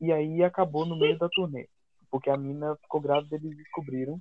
[0.00, 1.68] e aí acabou no meio da turnê.
[2.10, 4.20] Porque a mina ficou grávida, eles descobriram.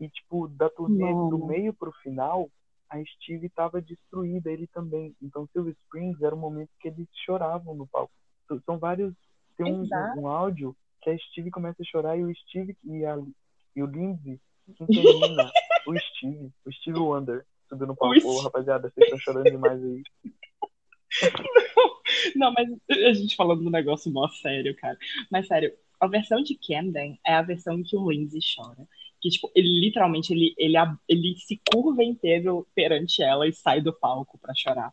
[0.00, 1.30] E, tipo, da turnê, não.
[1.30, 2.50] do meio pro final,
[2.92, 5.16] a Steve estava destruída, ele também.
[5.22, 8.12] Então, Silver Springs era o momento que eles choravam no palco.
[8.66, 9.14] São vários.
[9.56, 13.04] Tem um, um, um áudio que a Steve começa a chorar e o Steve e,
[13.04, 13.18] a,
[13.74, 14.38] e o Lindsay
[14.86, 15.50] termina
[15.86, 18.26] o Steve, o Steve Wonder, subindo no palco.
[18.26, 20.02] Ô, rapaziada, vocês estão chorando demais aí.
[22.36, 24.98] Não, mas a gente falando do negócio mó sério, cara.
[25.30, 28.86] Mas sério, a versão de Camden é a versão que o Lindsay chora.
[29.22, 30.76] Que, tipo, ele literalmente ele, ele,
[31.08, 34.92] ele se curva inteiro perante ela e sai do palco pra chorar.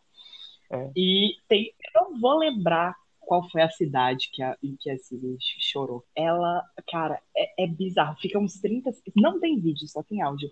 [0.70, 0.90] É.
[0.96, 1.74] E tem.
[1.94, 6.04] Eu não vou lembrar qual foi a cidade que a, em que a Cília chorou.
[6.14, 8.16] Ela, cara, é, é bizarro.
[8.20, 8.90] Fica uns 30.
[9.16, 10.50] Não tem vídeo, só tem áudio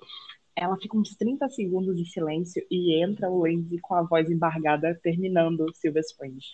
[0.58, 4.98] ela fica uns 30 segundos de silêncio e entra o Lindsay com a voz embargada
[5.00, 6.50] terminando Silver Springs.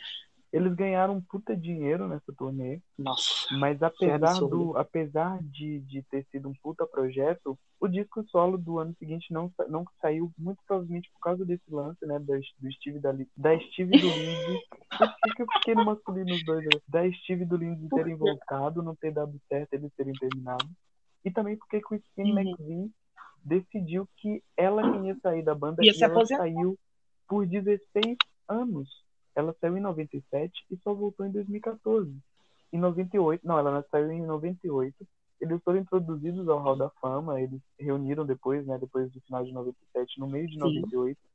[0.55, 2.81] Eles ganharam um puta dinheiro nessa turnê.
[2.97, 3.53] Nossa.
[3.59, 8.79] Mas apesar, do, apesar de, de ter sido um puta projeto, o disco solo do
[8.79, 12.21] ano seguinte não, não saiu, muito provavelmente por causa desse lance, né?
[12.21, 14.61] Da, do Steve da, da Steve do Lindsay.
[15.25, 16.65] Por que eu fiquei no masculino os dois?
[16.65, 16.81] Né?
[16.87, 20.65] Da Steve e do Lindsay terem voltado, não ter dado certo, eles terem terminado.
[21.25, 22.39] E também porque Christine uhum.
[22.39, 22.93] McVie
[23.45, 26.79] decidiu que ela ia sair da banda ia e ela saiu
[27.27, 28.17] por 16
[28.49, 29.04] anos.
[29.35, 32.15] Ela saiu em 97 e só voltou em 2014.
[32.73, 34.95] Em 98, não, ela saiu em 98.
[35.41, 39.53] Eles foram introduzidos ao Hall da Fama, eles reuniram depois, né, depois do final de
[39.53, 41.19] 97, no meio de 98.
[41.19, 41.29] Sim.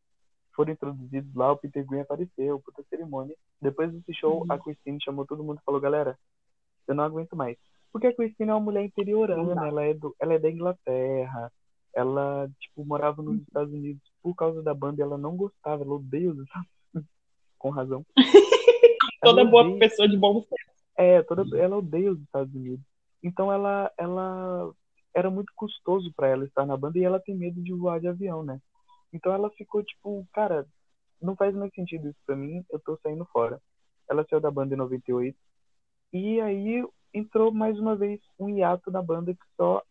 [0.54, 3.36] Foram introduzidos lá, o Peter Green apareceu, puta cerimônia.
[3.62, 4.46] Depois desse show, uhum.
[4.50, 6.18] a Christine chamou todo mundo e falou: "Galera,
[6.88, 7.58] eu não aguento mais".
[7.92, 11.52] Porque a Christine é uma mulher interiorana, ela é, do, ela é da Inglaterra,
[11.94, 15.96] ela, tipo, morava nos Estados Unidos por causa da banda e ela não gostava, ela
[15.96, 16.70] odeia os Estados.
[17.60, 18.04] Com razão.
[19.22, 19.80] toda boa odeia...
[19.80, 20.70] pessoa de bom senso.
[20.98, 22.84] É, toda, ela odeia os Estados Unidos.
[23.22, 24.74] Então ela, ela
[25.14, 28.08] era muito custoso para ela estar na banda e ela tem medo de voar de
[28.08, 28.60] avião, né?
[29.14, 30.66] Então ela ficou tipo, cara,
[31.22, 33.62] não faz mais sentido isso pra mim, eu tô saindo fora.
[34.10, 35.38] Ela saiu da banda em 98
[36.14, 36.84] e aí
[37.14, 39.84] entrou mais uma vez um hiato na banda que só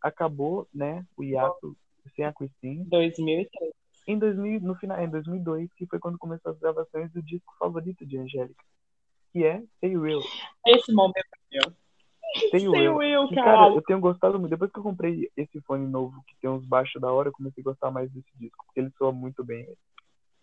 [0.00, 1.76] acabou, né, o hiato
[2.14, 2.84] sem a Christine.
[2.84, 3.72] 2003.
[4.06, 8.06] Em 2000, no final, em 2002, que foi quando começou as gravações do disco favorito
[8.06, 8.64] de Angélica,
[9.32, 10.20] que é Say Will.
[10.66, 11.16] Esse momento
[11.52, 11.72] é meu.
[12.50, 13.44] Say Will, Will cara.
[13.44, 13.74] cara.
[13.74, 14.50] Eu tenho gostado muito.
[14.50, 17.62] Depois que eu comprei esse fone novo que tem uns baixos da hora, eu comecei
[17.62, 19.66] a gostar mais desse disco, porque ele soa muito bem.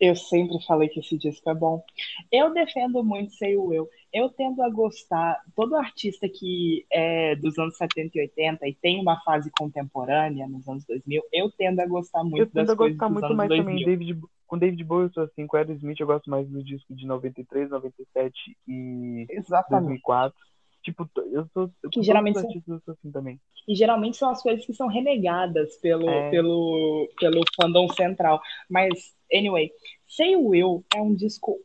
[0.00, 1.82] Eu sempre falei que esse disco é bom.
[2.30, 3.88] Eu defendo muito Say Will.
[4.12, 9.00] Eu tendo a gostar, todo artista que é dos anos 70 e 80 e tem
[9.00, 13.08] uma fase contemporânea nos anos 2000, eu tendo a gostar muito eu tendo a gostar
[13.08, 13.64] muito mais 2000.
[13.64, 16.94] também David, com David Bowie, eu sou assim, com Smith eu gosto mais do disco
[16.94, 20.02] de 93, 97 e Exatamente.
[20.02, 20.38] 2004.
[20.84, 21.70] Tipo, eu sou.
[21.82, 22.50] Eu que geralmente são,
[22.86, 23.40] assim também.
[23.66, 26.30] E geralmente são as coisas que são renegadas pelo, é.
[26.30, 28.38] pelo, pelo fandom central.
[28.68, 29.70] Mas, anyway,
[30.06, 31.56] Say Will é um disco,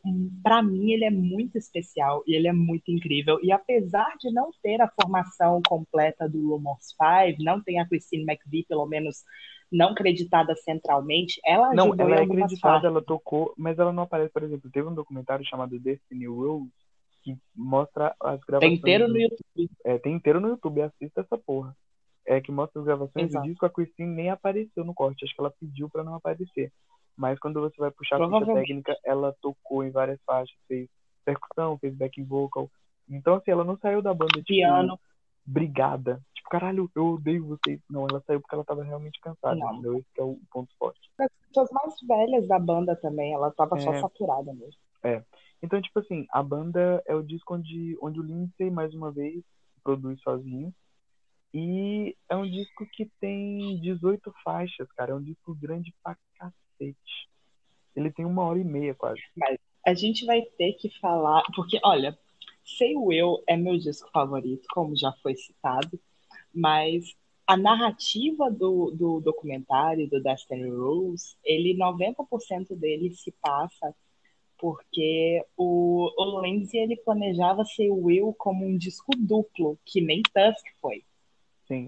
[0.42, 3.38] para mim, ele é muito especial e ele é muito incrível.
[3.42, 8.24] E apesar de não ter a formação completa do Rumors 5, não tem a Christine
[8.24, 9.22] McVie, pelo menos
[9.70, 14.42] não creditada centralmente, ela Não, ela é creditada, ela tocou, mas ela não aparece, por
[14.42, 16.68] exemplo, teve um documentário chamado Destiny Rules,
[17.22, 18.60] que mostra as gravações.
[18.60, 19.70] Tem inteiro no YouTube.
[19.84, 21.76] É, tem inteiro no YouTube, assista essa porra.
[22.26, 23.44] É que mostra as gravações Exato.
[23.44, 26.72] do disco, a Christine nem apareceu no corte, acho que ela pediu para não aparecer.
[27.16, 30.88] Mas quando você vai puxar a ficha técnica, ela tocou em várias faixas, fez
[31.24, 32.70] percussão, fez back vocal.
[33.08, 34.98] Então, assim, ela não saiu da banda, tipo, Piano.
[35.44, 36.20] brigada.
[36.34, 37.80] Tipo, caralho, eu odeio vocês.
[37.90, 39.72] Não, ela saiu porque ela tava realmente cansada, não.
[39.72, 39.98] entendeu?
[39.98, 41.00] Esse é o ponto forte.
[41.18, 43.80] As pessoas mais velhas da banda também, ela tava é...
[43.80, 44.80] só saturada mesmo.
[45.02, 45.22] É.
[45.62, 49.42] Então, tipo assim, a banda é o disco onde, onde o Lindsay, mais uma vez,
[49.82, 50.74] produz sozinho.
[51.52, 55.12] E é um disco que tem 18 faixas, cara.
[55.12, 57.28] É um disco grande pra cacete.
[57.94, 59.20] Ele tem uma hora e meia quase.
[59.36, 62.16] Mas a gente vai ter que falar, porque, olha,
[62.76, 65.98] Sei Eu é meu disco favorito, como já foi citado,
[66.54, 67.14] mas
[67.46, 73.94] a narrativa do, do documentário do Destiny Rules, ele 90% dele se passa
[74.60, 80.66] porque o, o Lindsay ele planejava ser Will como um disco duplo, que nem Tusk
[80.80, 81.02] foi.
[81.66, 81.86] Sim.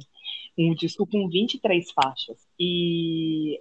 [0.59, 2.39] Um disco com 23 faixas.
[2.59, 3.61] E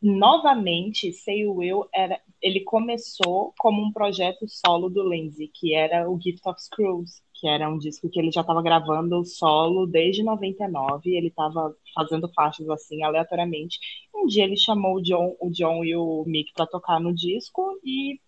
[0.00, 6.18] novamente, Say Will era, ele começou como um projeto solo do Lindsay, que era o
[6.20, 11.10] Gift of Screws, que era um disco que ele já estava gravando solo desde 99,
[11.10, 13.78] ele estava fazendo faixas assim aleatoriamente.
[14.14, 17.78] Um dia ele chamou o John, o John e o Mick para tocar no disco
[17.84, 18.20] e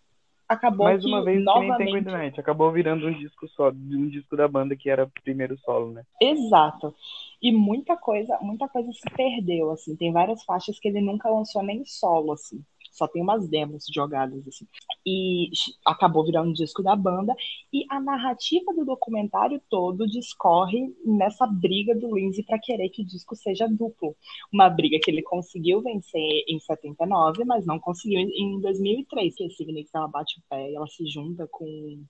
[0.51, 1.79] acabou Mais que uma vez, que novamente...
[1.79, 2.41] nem tem Good Night.
[2.41, 6.03] Acabou virando um disco só, um disco da banda que era primeiro solo, né?
[6.21, 6.93] Exato.
[7.41, 9.95] E muita coisa, muita coisa se perdeu, assim.
[9.95, 12.61] Tem várias faixas que ele nunca lançou nem solo, assim.
[13.01, 14.67] Só tem umas demos jogadas, assim.
[15.07, 15.49] E
[15.87, 17.35] acabou virando um disco da banda.
[17.73, 23.07] E a narrativa do documentário todo discorre nessa briga do Lindsay para querer que o
[23.07, 24.15] disco seja duplo.
[24.53, 29.35] Uma briga que ele conseguiu vencer em 79, mas não conseguiu em 2003.
[29.35, 32.05] Que significa que ela bate o pé e ela se junta com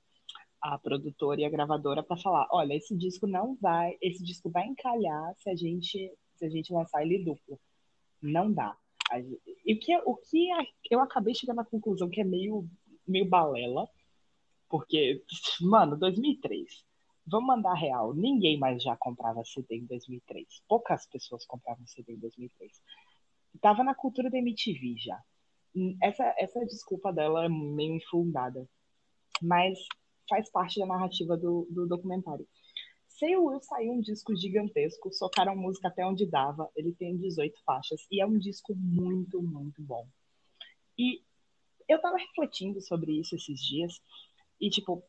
[0.60, 4.66] a produtora e a gravadora para falar, olha, esse disco não vai, esse disco vai
[4.66, 7.60] encalhar se a gente se a gente lançar ele duplo.
[8.20, 8.76] Não dá.
[9.66, 10.48] E o que, o que
[10.90, 12.68] eu acabei chegando à conclusão que é meio,
[13.06, 13.88] meio balela,
[14.68, 15.22] porque,
[15.60, 16.84] mano, 2003,
[17.26, 20.46] vamos mandar real, ninguém mais já comprava CD em 2003.
[20.68, 22.72] Poucas pessoas compravam CD em 2003.
[23.60, 25.20] Tava na cultura da MTV já.
[26.02, 28.68] Essa, essa desculpa dela é meio infundada,
[29.42, 29.78] mas
[30.28, 32.46] faz parte da narrativa do, do documentário.
[33.10, 36.70] Say Will saiu um disco gigantesco, socaram música até onde dava.
[36.74, 40.06] Ele tem 18 faixas e é um disco muito, muito bom.
[40.96, 41.22] E
[41.88, 44.00] eu tava refletindo sobre isso esses dias
[44.60, 45.04] e, tipo,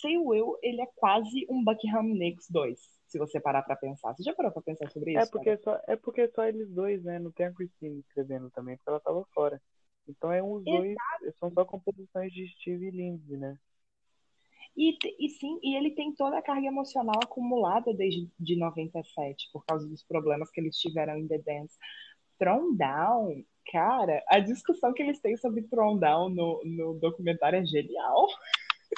[0.00, 4.14] Say Will, ele é quase um Buckingham Nicks 2, se você parar pra pensar.
[4.14, 5.30] Você já parou pra pensar sobre É isso?
[5.30, 7.18] porque, só, é porque só eles dois, né?
[7.18, 9.60] Não tem a Christine escrevendo também, porque ela tava fora.
[10.08, 10.96] Então é os dois,
[11.38, 13.56] são só composições de Steve e Lindsay, né?
[14.76, 19.64] E, e sim, e ele tem toda a carga emocional acumulada desde de 97, por
[19.66, 21.76] causa dos problemas que eles tiveram em The Dance.
[22.38, 27.64] Throne Down, cara, a discussão que eles têm sobre Throne Down no, no documentário é
[27.64, 28.26] genial.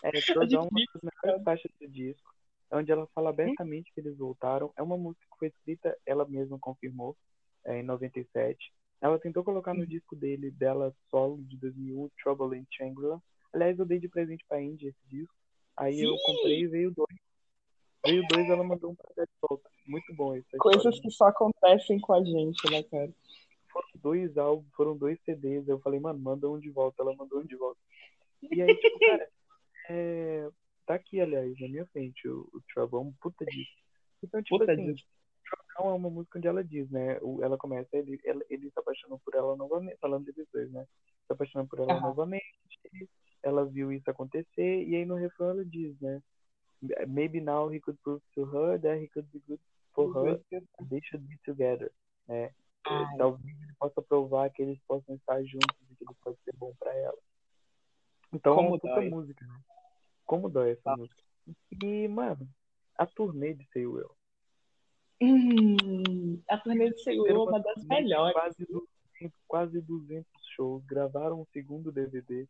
[0.04, 2.32] É, Throne Down é uma das melhores faixas do disco,
[2.70, 4.72] onde ela fala abertamente que eles voltaram.
[4.76, 7.16] É uma música que foi escrita, ela mesma confirmou,
[7.64, 8.72] é, em 97.
[9.00, 13.20] Ela tentou colocar no disco dele, dela solo, de 2001, Trouble in Shangri-La.
[13.52, 15.34] Aliás, eu dei de presente pra Indy esse disco.
[15.76, 16.06] Aí Sim.
[16.06, 17.16] eu comprei e veio dois.
[18.06, 19.68] Veio dois, ela mandou um pra de volta.
[19.86, 20.46] Muito bom isso.
[20.58, 23.10] Coisas que só acontecem com a gente, né, cara?
[23.72, 25.66] Foram dois álbuns, foram dois CDs.
[25.66, 27.02] Eu falei, mano, manda um de volta.
[27.02, 27.80] Ela mandou um de volta.
[28.50, 29.28] E aí, tipo, cara,
[29.90, 30.48] é...
[30.86, 33.82] tá aqui, aliás, na minha frente, o, o Trouble é um puta disco.
[34.22, 35.08] Então, tipo Puta assim, disco.
[35.74, 37.18] Trouble é uma música onde ela diz, né?
[37.42, 40.86] Ela começa, ele, ela, ele se apaixonou por ela novamente, falando deles dois, né?
[41.26, 42.08] Se apaixonou por ela Aham.
[42.08, 42.44] novamente,
[43.44, 46.22] ela viu isso acontecer, e aí no refrão ela diz, né?
[47.06, 49.60] Maybe now he could prove to her that he could be good
[49.94, 50.40] for her,
[50.88, 51.90] they should be together,
[52.26, 52.50] né?
[52.86, 53.16] Ai.
[53.16, 56.74] Talvez ele possa provar que eles possam estar juntos e que ele pode ser bom
[56.78, 57.18] pra ela.
[58.32, 59.08] Então é Como puta dói.
[59.08, 59.60] música, né?
[60.26, 60.96] Como dói essa Ah.
[60.96, 61.22] música.
[61.82, 62.48] E, mano,
[62.98, 64.10] a turnê de Say Will.
[65.20, 68.34] Hum, a turnê de Say Will é uma das melhores.
[68.34, 72.46] Quase 200, quase 200 shows, gravaram um segundo DVD.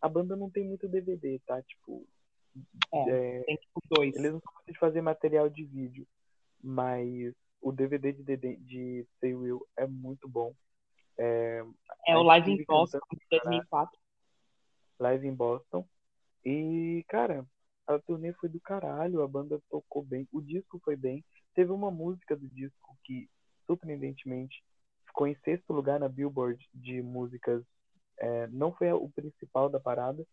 [0.00, 1.60] A banda não tem muito DVD, tá?
[1.62, 2.06] Tipo,
[2.92, 4.14] É, é, tem tipo dois.
[4.14, 6.06] eles não são muito de fazer material de vídeo,
[6.62, 10.54] mas o DVD de, de, de Say Will é muito bom.
[11.16, 11.64] É,
[12.06, 13.98] É o Live in Boston de 2004.
[15.00, 15.86] live em Boston.
[16.44, 17.44] E, cara,
[17.86, 21.24] a turnê foi do caralho, a banda tocou bem, o disco foi bem.
[21.54, 23.28] Teve uma música do disco que,
[23.66, 24.62] surpreendentemente,
[25.06, 27.64] ficou em sexto lugar na Billboard de músicas.
[28.18, 30.26] É, não foi o principal da parada,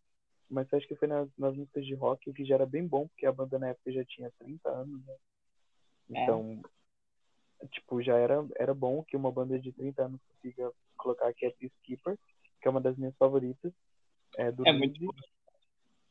[0.49, 3.07] mas acho que foi nas, nas músicas de rock, o que já era bem bom,
[3.07, 5.15] porque a banda na época já tinha 30 anos, né?
[6.13, 6.23] É.
[6.23, 6.61] Então,
[7.71, 11.51] tipo, já era, era bom que uma banda de 30 anos consiga colocar aqui a
[11.51, 12.17] Peacekeeper,
[12.61, 13.71] que é uma das minhas favoritas.
[14.37, 15.09] É, do É muito Lindsay.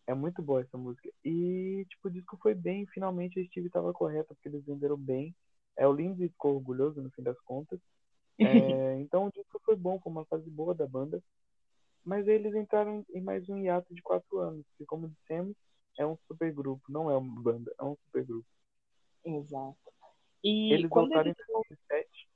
[0.07, 1.09] É muito boa essa música.
[1.25, 2.87] E, tipo, o disco foi bem.
[2.87, 5.35] Finalmente a Steve tava correta, porque eles venderam bem.
[5.77, 7.79] É, o Lindsay ficou orgulhoso, no fim das contas.
[8.37, 11.23] É, então o disco foi bom, foi uma fase boa da banda.
[12.05, 14.67] Mas eles entraram em mais um hiato de quatro anos.
[14.77, 15.57] Que, como dissemos,
[15.99, 16.83] é um supergrupo.
[16.89, 18.47] Não é uma banda, é um supergrupo.
[19.25, 19.77] Exato.
[20.43, 22.29] E Eles voltaram eles em 2007.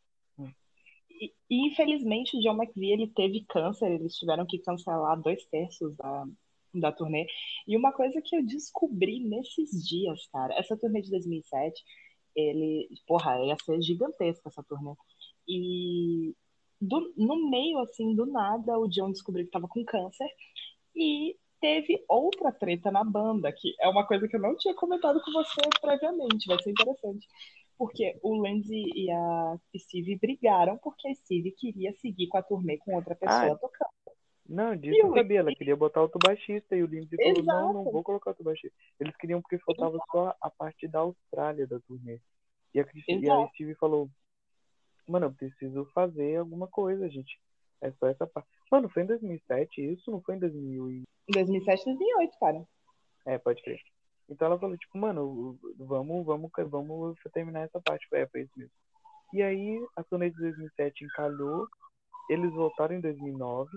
[1.10, 5.94] E, e, infelizmente o John McVie ele teve câncer, eles tiveram que cancelar dois terços
[5.96, 6.24] da,
[6.72, 7.26] da turnê.
[7.66, 11.82] E uma coisa que eu descobri nesses dias, cara, essa turnê de 2007,
[12.36, 14.94] ele, porra, ia ser gigantesca essa turnê.
[15.46, 16.34] E
[16.80, 20.28] do, no meio, assim, do nada, o John descobriu que estava com câncer
[20.94, 25.20] e teve outra treta na banda, que é uma coisa que eu não tinha comentado
[25.22, 27.26] com você previamente, vai ser interessante.
[27.76, 32.76] Porque o Lindsay e a Steve brigaram porque a Steve queria seguir com a turnê
[32.78, 33.90] com outra pessoa Ah, tocando.
[34.48, 35.40] Não, disso E eu o sabia.
[35.40, 37.92] Ela queria botar outro baixista e o Lindsay falou, não, não Exato.
[37.92, 38.76] vou colocar outro baixista.
[38.98, 42.20] Eles queriam porque faltava só a parte da Austrália da turnê.
[42.74, 42.86] E a,
[43.16, 43.48] e a Exato.
[43.48, 44.10] Steve falou,
[45.08, 47.40] mano, eu preciso fazer alguma coisa, gente.
[47.80, 48.48] É só essa parte.
[48.70, 50.10] Mano, foi em 2007 isso?
[50.10, 51.02] Não foi em 2000 e...
[51.30, 52.64] 2007, 2008, cara.
[53.26, 53.80] É, pode crer.
[54.28, 58.06] Então ela falou, tipo, mano, vamos, vamos, vamos terminar essa parte.
[58.12, 58.72] É, foi isso mesmo.
[59.32, 61.66] E aí, a turnê de 2007 encalhou,
[62.30, 63.70] eles voltaram em 2009,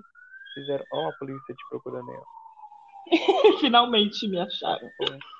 [0.54, 2.18] fizeram, ó, oh, a polícia te procurando aí,
[3.60, 4.90] Finalmente me acharam.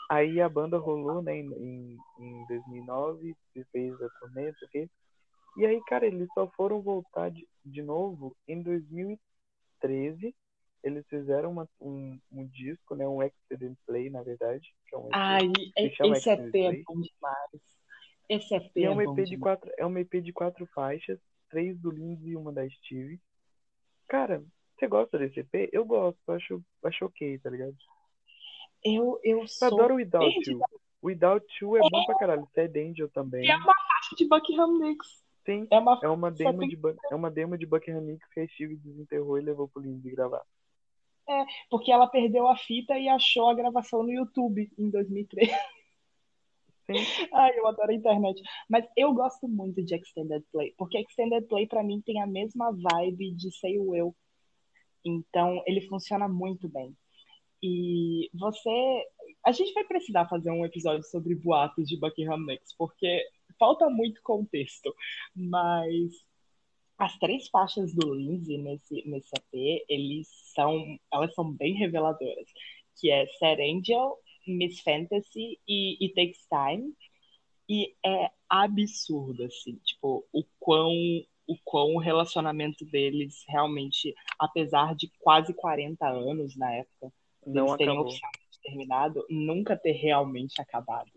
[0.10, 3.36] Aí a banda rolou, né, em, em 2009,
[3.72, 4.90] fez a turnê, não sei o quê.
[5.58, 10.36] E aí, cara, eles só foram voltar de, de novo em 2013.
[10.84, 14.74] Eles fizeram uma, um, um disco, né, um Extended Play, na verdade.
[14.88, 17.82] Que é um EP, Ai, esse EP é bom demais.
[18.28, 21.20] Esse EP e é, um EP de quatro, é um EP de quatro faixas,
[21.50, 23.20] três do Lindsay e uma da Steve.
[24.08, 24.44] Cara,
[24.78, 25.70] você gosta desse EP?
[25.72, 27.76] Eu gosto, acho, acho ok, tá ligado?
[28.84, 29.68] Eu, eu sou.
[29.68, 30.60] Eu adoro Without You.
[31.04, 32.48] Without You é, é bom pra caralho.
[32.56, 33.50] Sad Angel também.
[33.50, 35.24] É uma faixa de Buckingham Nicks.
[35.46, 36.80] Sim, é uma, é uma, demo, de,
[37.12, 40.44] é uma demo de Buckingham Nicks que a Steve desenterrou e levou pro Lindsay gravar.
[41.28, 45.50] É, porque ela perdeu a fita e achou a gravação no YouTube em 2003.
[45.50, 45.58] Sim.
[47.34, 48.42] Ai, eu adoro a internet.
[48.70, 52.72] Mas eu gosto muito de Extended Play, porque Extended Play para mim tem a mesma
[52.72, 54.16] vibe de Say Will.
[55.04, 56.96] Então, ele funciona muito bem.
[57.64, 59.06] E você.
[59.46, 63.24] A gente vai precisar fazer um episódio sobre boatos de Buckingham Nicks, porque
[63.60, 64.94] falta muito contexto.
[65.36, 66.12] Mas
[66.98, 72.48] as três faixas do Lindsay nesse, nesse EP, eles são, elas são bem reveladoras.
[73.00, 74.18] Que é Sad Angel,
[74.48, 76.94] Miss Fantasy e It Takes Time.
[77.68, 80.94] E é absurdo, assim, tipo, o quão
[81.48, 87.12] o quão o relacionamento deles realmente, apesar de quase 40 anos na época,
[87.46, 91.12] não eles terem oficialmente terminado, nunca ter realmente acabado.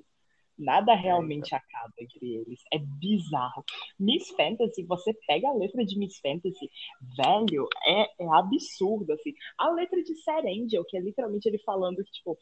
[0.57, 2.61] Nada realmente é, acaba entre eles.
[2.73, 3.65] É bizarro.
[3.99, 6.71] Miss Fantasy, você pega a letra de Miss Fantasy,
[7.17, 9.35] velho, é, é absurdo, assim.
[9.59, 12.39] A letra de Angel, que é literalmente ele falando que, tipo,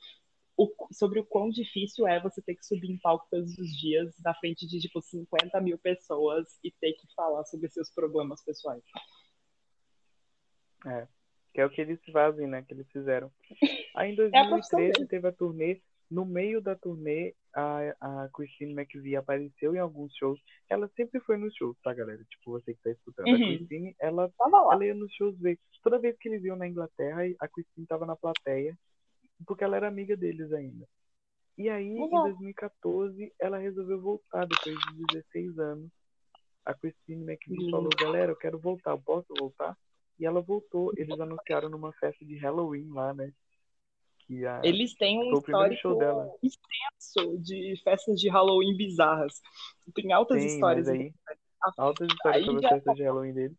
[0.56, 4.14] o, sobre o quão difícil é você ter que subir em palco todos os dias
[4.22, 8.82] na frente de, tipo, 50 mil pessoas e ter que falar sobre seus problemas pessoais.
[10.86, 11.06] É,
[11.54, 13.30] que é o que eles fazem, né, que eles fizeram.
[13.94, 15.80] Aí em 2013 é teve a turnê,
[16.10, 20.40] no meio da turnê, a, a Christine McVie apareceu em alguns shows.
[20.68, 22.22] Ela sempre foi nos shows, tá, galera?
[22.24, 23.26] Tipo, você que tá escutando.
[23.28, 23.34] Uhum.
[23.34, 25.58] A Christine, ela, ela ia nos shows ver.
[25.82, 28.76] Toda vez que eles iam na Inglaterra, a Christine tava na plateia
[29.46, 30.86] porque ela era amiga deles ainda.
[31.58, 32.06] E aí, uhum.
[32.06, 35.90] em 2014, ela resolveu voltar depois de 16 anos.
[36.64, 37.70] A Christine McVie uhum.
[37.70, 39.76] falou, galera, eu quero voltar, posso voltar?
[40.18, 43.32] E ela voltou, eles anunciaram numa festa de Halloween lá, né?
[44.26, 44.60] Que a...
[44.64, 49.40] Eles têm um histórico extenso de festas de Halloween bizarras.
[49.94, 50.88] Tem altas histórias.
[50.88, 51.12] Aí,
[51.76, 53.56] altas histórias sobre as festas de Halloween deles.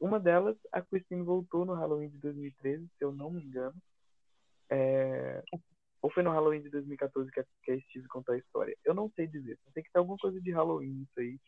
[0.00, 3.74] Uma delas, a Christine voltou no Halloween de 2013, se eu não me engano.
[4.70, 5.42] É...
[6.00, 8.76] Ou foi no Halloween de 2014 que a, que a Steve contou a história?
[8.84, 9.58] Eu não sei dizer.
[9.74, 11.40] Tem que ter alguma coisa de Halloween isso aí.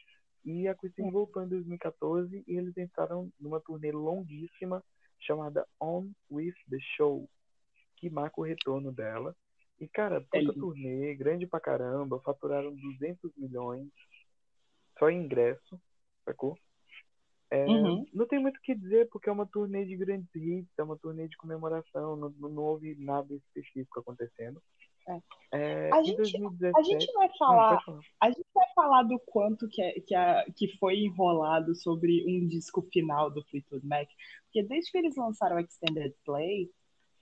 [0.44, 1.12] E a Christine é.
[1.12, 4.82] voltou em 2014 e eles entraram numa turnê longuíssima
[5.20, 7.28] chamada On With The Show,
[8.01, 9.36] que marca o retorno dela.
[9.78, 13.89] E, cara, toda é turnê, grande pra caramba, faturaram 200 milhões
[14.98, 15.81] só em ingresso,
[16.24, 16.59] sacou?
[17.51, 18.06] É, uhum.
[18.12, 20.97] Não tem muito o que dizer, porque é uma turnê de grandes hits, é uma
[20.97, 24.62] turnê de comemoração, não, não houve nada específico acontecendo.
[25.09, 25.20] É.
[25.52, 26.78] É, a, gente, 2017...
[26.78, 30.44] a gente vai falar, não, a gente vai falar do quanto que, é, que, a,
[30.55, 34.09] que foi enrolado sobre um disco final do Fleetwood Mac,
[34.44, 36.70] porque desde que eles lançaram o Extended Play,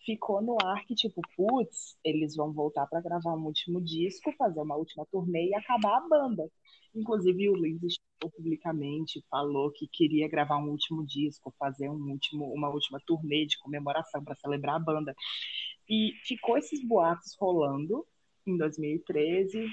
[0.04, 4.60] ficou no ar que, tipo, putz, eles vão voltar para gravar um último disco, fazer
[4.60, 6.50] uma última turnê e acabar a banda.
[6.94, 12.68] Inclusive, o Lindsay publicamente falou que queria gravar um último disco, fazer um último, uma
[12.68, 15.14] última turnê de comemoração para celebrar a banda.
[15.88, 18.06] E ficou esses boatos rolando
[18.46, 19.66] em 2013.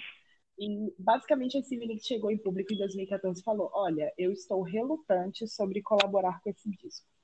[0.58, 5.48] E basicamente a Stevie chegou em público em 2014 e falou: Olha, eu estou relutante
[5.48, 7.15] sobre colaborar com esse disco.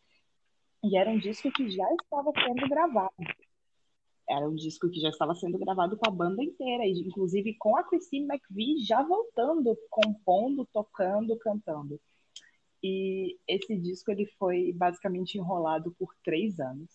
[0.84, 3.14] E era um disco que já estava sendo gravado.
[4.30, 7.84] Era um disco que já estava sendo gravado com a banda inteira, inclusive com a
[7.84, 12.00] Christine McVie já voltando, compondo, tocando, cantando.
[12.84, 16.90] E esse disco ele foi basicamente enrolado por três anos,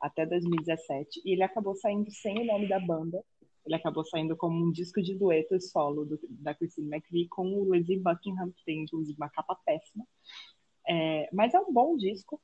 [0.00, 3.24] até 2017, e ele acabou saindo sem o nome da banda.
[3.64, 7.72] Ele acabou saindo como um disco de dueto solo do, da Christine McVie com o
[7.72, 10.04] Lizzie Buckingham, que tem inclusive uma capa péssima.
[10.88, 12.40] É, mas é um bom disco.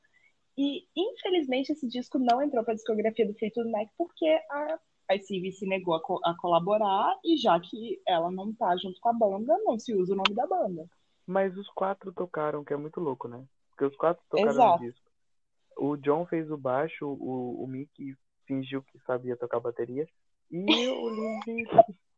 [0.58, 4.78] E, infelizmente, esse disco não entrou para a discografia do Fleetwood Mac porque a,
[5.16, 9.08] Stevie se negou a, co a, colaborar e já que ela não tá junto com
[9.08, 10.84] a banda, não se usa o nome da banda.
[11.24, 13.44] Mas os quatro tocaram, que é muito louco, né?
[13.70, 14.82] Porque os quatro tocaram Exato.
[14.82, 15.10] no disco.
[15.76, 20.08] O John fez o baixo, o, o Mick fingiu que sabia tocar bateria.
[20.50, 21.66] E o Lindsay.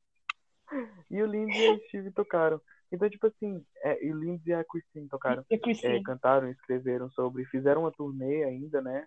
[1.10, 2.58] e o Lindsay e a Steve tocaram.
[2.92, 5.44] Então, tipo assim, é, e o Lindsay e a Christine tocaram.
[5.48, 5.96] E a Christine.
[5.96, 9.06] É, cantaram, escreveram sobre, fizeram uma turnê ainda, né?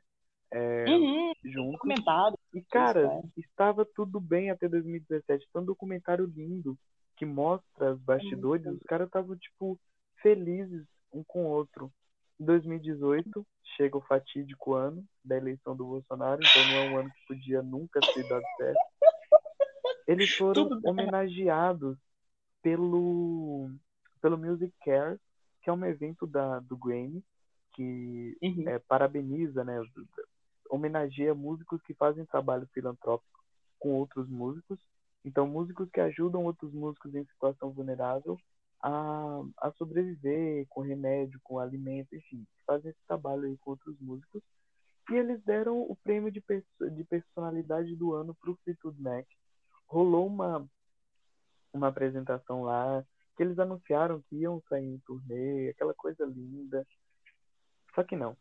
[0.51, 1.73] É, Uhum, juntos.
[1.73, 2.37] documentário.
[2.53, 3.21] E, cara, é.
[3.37, 5.45] estava tudo bem até 2017.
[5.49, 6.77] Então, um documentário lindo
[7.17, 8.65] que mostra os bastidores.
[8.65, 8.77] lindo.
[8.77, 9.79] Os caras estavam, tipo,
[10.21, 11.91] felizes um com o outro.
[12.39, 13.45] Em 2018,
[13.75, 16.41] chega o fatídico ano da eleição do Bolsonaro.
[16.41, 18.79] Então, não é um ano que podia nunca ter dado certo.
[20.07, 21.97] Eles foram homenageados
[22.63, 23.69] pelo,
[24.21, 25.19] pelo Music Care,
[25.61, 27.23] que é um evento da, do Grammy,
[27.73, 28.67] que Uhum.
[28.67, 29.79] é, parabeniza, né,
[30.69, 33.39] homenageia músicos que fazem trabalho filantrópico
[33.79, 34.79] com outros músicos.
[35.25, 38.39] Então, músicos que ajudam outros músicos em situação vulnerável
[38.81, 44.41] a, a sobreviver com remédio, com alimento, enfim, fazem esse trabalho aí com outros músicos.
[45.09, 49.25] E eles deram o prêmio de, perso- de personalidade do ano para o Fleetwood Mac.
[49.87, 50.65] Rolou uma,
[51.73, 53.03] uma apresentação lá,
[53.35, 56.85] que eles anunciaram que iam sair em turnê, aquela coisa linda.
[57.95, 58.37] Só que não.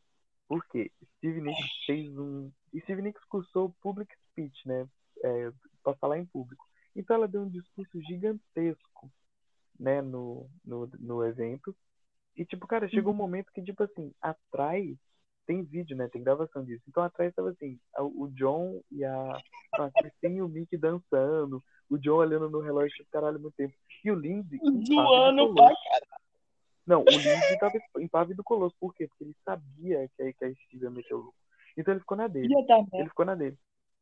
[0.46, 0.92] Por quê?
[1.16, 2.50] Steve Nicks fez um.
[2.72, 4.86] E Steve Nicks cursou public speech, né?
[5.24, 5.52] É,
[5.82, 6.66] para falar em público.
[6.94, 9.10] Então ela deu um discurso gigantesco,
[9.78, 10.02] né?
[10.02, 11.74] No, no, no evento.
[12.36, 14.96] E, tipo, cara, chegou um momento que, tipo assim, atrás
[15.46, 16.08] tem vídeo, né?
[16.08, 16.82] Tem gravação disso.
[16.88, 19.42] Então atrás tava assim, o John e a,
[19.74, 23.74] a Christine e o Mick dançando, o John olhando no relógio, tipo, caralho, muito tempo.
[24.02, 25.82] E o Lindsay, Zoando pra colosso.
[26.86, 28.74] Não, o Lindsay tava impávido colosso.
[28.80, 29.06] Por quê?
[29.06, 31.34] Porque ele sabia que a, que a Steve ia meter o louco.
[31.76, 32.48] Então ele ficou na dele.
[32.66, 32.96] Dar merda.
[32.96, 33.58] Ele ficou na dele.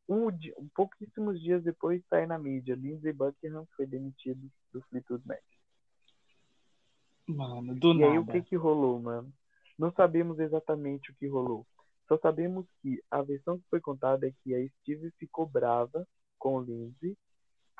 [0.07, 2.75] Um, um pouquíssimos dias depois sai na mídia.
[2.75, 5.43] Lindsay Buckingham foi demitido do Fleetwood Mac.
[7.27, 8.31] Mano, do E aí o nada.
[8.31, 9.31] que que rolou, mano?
[9.77, 11.67] Não sabemos exatamente o que rolou.
[12.07, 16.07] Só sabemos que a versão que foi contada é que a Steve ficou brava
[16.39, 17.17] com o Lindsay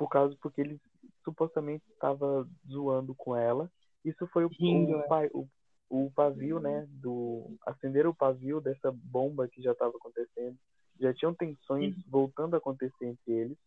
[0.01, 0.81] por causa porque ele
[1.23, 3.71] supostamente estava zoando com ela.
[4.03, 5.07] Isso foi o, Rindo, o, é.
[5.07, 5.47] pa- o,
[5.89, 6.87] o pavio, né?
[6.89, 10.57] Do acender o pavio dessa bomba que já estava acontecendo.
[10.99, 12.03] Já tinham tensões Uhum.
[12.07, 13.57] voltando a acontecer entre eles.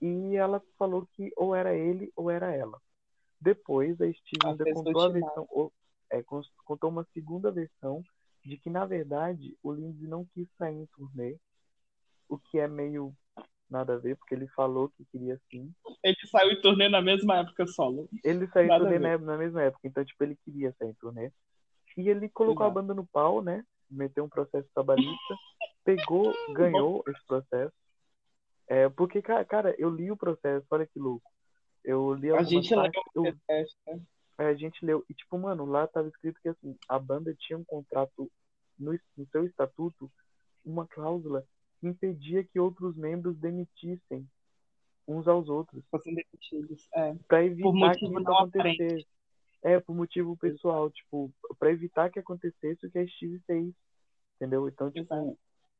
[0.00, 2.80] E ela falou que ou era ele ou era ela.
[3.38, 5.72] Depois a Steve A ainda contou a versão, ou-
[6.10, 6.22] é,
[6.64, 8.02] contou uma segunda versão
[8.42, 11.38] de que na verdade o Lindsay não quis sair em turnê,
[12.30, 13.14] o que é meio
[13.68, 15.72] nada a ver, porque ele falou que queria sim.
[16.02, 18.08] Ele saiu em turnê na mesma época solo.
[18.22, 20.90] Ele saiu em Nada a turnê na, na mesma época, então tipo ele queria sair
[20.90, 21.32] em turnê.
[21.96, 22.78] E ele colocou Exato.
[22.78, 23.64] a banda no pau, né?
[23.90, 25.36] Meteu um processo trabalhista,
[25.84, 27.72] pegou, ganhou esse processo.
[28.66, 31.30] É, porque, ca- cara, eu li o processo, olha que louco.
[31.84, 34.00] Eu li A gente leu partes, eu o processo, né?
[34.38, 35.04] É, a gente leu.
[35.08, 38.30] E, tipo, mano, lá tava escrito que, assim, a banda tinha um contrato
[38.78, 40.10] no, no seu estatuto,
[40.64, 41.44] uma cláusula
[41.84, 44.26] que impedia que outros membros demitissem
[45.06, 46.88] uns aos outros, Fossem demitidos.
[46.94, 47.14] É.
[47.28, 48.82] pra evitar que isso aparente.
[48.82, 49.06] acontecesse.
[49.62, 53.72] É, por motivo pessoal, tipo, pra evitar que acontecesse o que a Steve fez,
[54.36, 54.68] entendeu?
[54.68, 55.38] Então, tipo, Exato.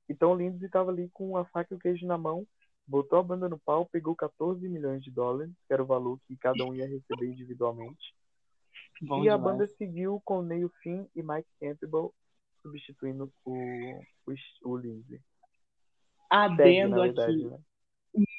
[0.09, 2.47] então o Lindsay tava ali com a faca e o queijo na mão,
[2.87, 6.37] botou a banda no pau, pegou 14 milhões de dólares, que era o valor que
[6.37, 8.15] cada um ia receber individualmente.
[9.03, 9.43] Bom e a demais.
[9.59, 12.15] banda seguiu com Neil Finn e Mike Campbell
[12.63, 13.53] substituindo o,
[14.27, 15.21] o, o Lindsay.
[16.31, 17.45] Adendo aqui.
[17.45, 17.59] né?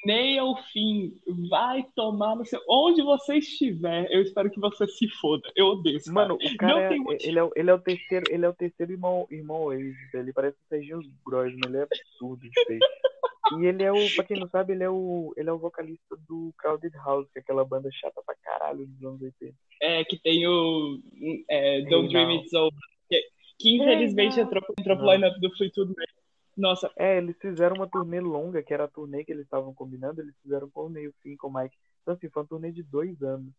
[0.06, 1.12] Nem ao fim.
[1.50, 2.60] Vai tomar no seu.
[2.68, 5.42] Onde você estiver, eu espero que você se foda.
[5.54, 6.50] Eu odeio esse Mano, cara.
[6.54, 7.30] o cara Não é, tem motivo.
[7.30, 10.14] ele, é, o- ele é o terceiro, ele é o terceiro irmão, irmão Oasis.
[10.14, 12.80] Ele parece o Serginho Grossman, ele é absurdo de feio.
[13.60, 16.16] E ele é o, pra quem não sabe, ele é o, ele é o vocalista
[16.28, 19.54] do Crowded House, que é aquela banda chata pra caralho dos anos 80.
[19.80, 20.98] É, que tem o.
[21.48, 22.32] É, Don't Dream.
[22.40, 22.76] It's Over.
[23.08, 23.22] Que,
[23.60, 26.08] que infelizmente entrou, entrou pro lineup do Fleetwood Mac.
[26.56, 30.20] Nossa, É, eles fizeram uma turnê longa, que era a turnê que eles estavam combinando,
[30.20, 31.76] eles fizeram com o Neil Finn, com o Mike.
[32.02, 33.52] Então, assim, foi uma turnê de dois anos.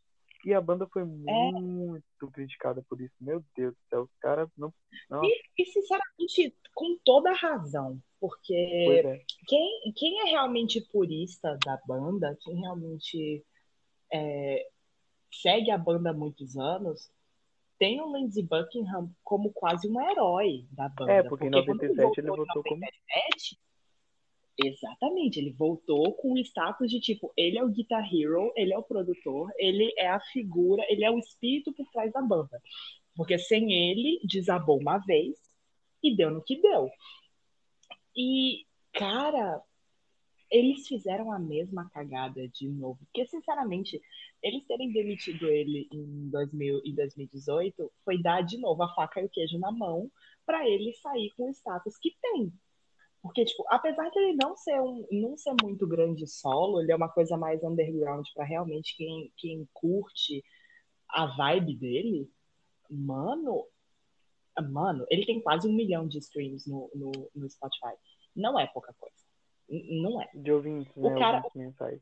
[0.46, 3.14] E a banda foi muito criticada por isso.
[3.20, 4.74] Meu Deus do céu, os caras não.
[5.10, 9.22] não E, e, sinceramente, com toda a razão, porque é.
[9.48, 13.44] quem, quem é realmente purista da banda, quem realmente
[14.14, 14.68] é,
[15.32, 17.12] segue a banda há muitos anos,
[17.80, 21.12] tem o Lindsey Buckingham como quase um herói da banda.
[21.12, 23.58] É, porque em quando 97 ele em voltou como- 97,
[24.60, 28.78] Exatamente, ele voltou com o status de tipo, ele é o guitar hero, ele é
[28.78, 32.60] o produtor, ele é a figura, ele é o espírito por trás da banda.
[33.16, 35.38] Porque sem ele, desabou uma vez
[36.02, 36.90] e deu no que deu.
[38.16, 39.62] E, cara,
[40.50, 43.00] eles fizeram a mesma cagada de novo.
[43.06, 44.02] Porque, sinceramente,
[44.42, 49.26] eles terem demitido ele em, 2000, em 2018 foi dar de novo a faca e
[49.26, 50.12] o queijo na mão
[50.46, 52.52] para ele sair com o status que tem.
[53.22, 56.96] Porque, tipo, apesar de ele não ser, um, não ser muito grande solo, ele é
[56.96, 60.44] uma coisa mais underground para realmente quem, quem curte
[61.10, 62.32] a vibe dele,
[62.90, 63.66] mano,
[64.70, 67.96] mano, ele tem quase um milhão de streams no, no, no Spotify.
[68.36, 69.27] Não é pouca coisa.
[69.70, 70.30] Não é.
[70.34, 71.20] De ouvintes, o né?
[71.20, 71.44] Cara...
[71.56, 72.02] mensais.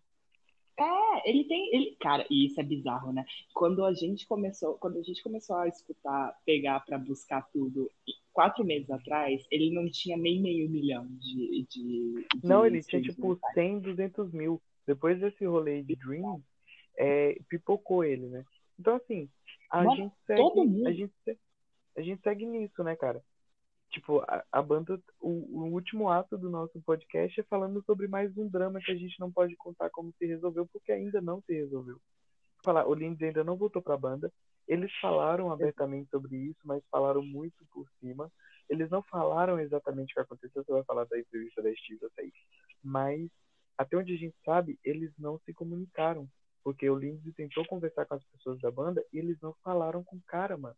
[0.77, 3.25] É, ele tem, ele, cara, e isso é bizarro, né?
[3.53, 7.89] Quando a gente começou, quando a gente começou a escutar, pegar para buscar tudo,
[8.33, 13.01] quatro meses atrás, ele não tinha nem meio milhão de, de, de Não, ele tinha
[13.01, 14.61] tipo 100, 200 mil.
[14.85, 16.43] Depois desse rolê de Dream,
[16.97, 18.45] é, pipocou ele, né?
[18.77, 19.29] Então assim,
[19.71, 21.13] a Mas gente segue, a gente,
[21.97, 23.23] a gente segue nisso, né, cara?
[23.95, 28.37] Tipo, a, a banda, o, o, último ato do nosso podcast é falando sobre mais
[28.37, 31.53] um drama que a gente não pode contar como se resolveu, porque ainda não se
[31.53, 31.97] resolveu.
[32.61, 34.29] Falar, o Lindsay ainda não voltou pra banda.
[34.67, 38.29] Eles falaram abertamente sobre isso, mas falaram muito por cima.
[38.69, 42.33] Eles não falaram exatamente o que aconteceu, você vai falar da entrevista da Steve aí.
[42.83, 43.29] Mas,
[43.77, 46.27] até onde a gente sabe, eles não se comunicaram.
[46.65, 50.17] Porque o Lindsay tentou conversar com as pessoas da banda e eles não falaram com
[50.17, 50.75] o cara, mano.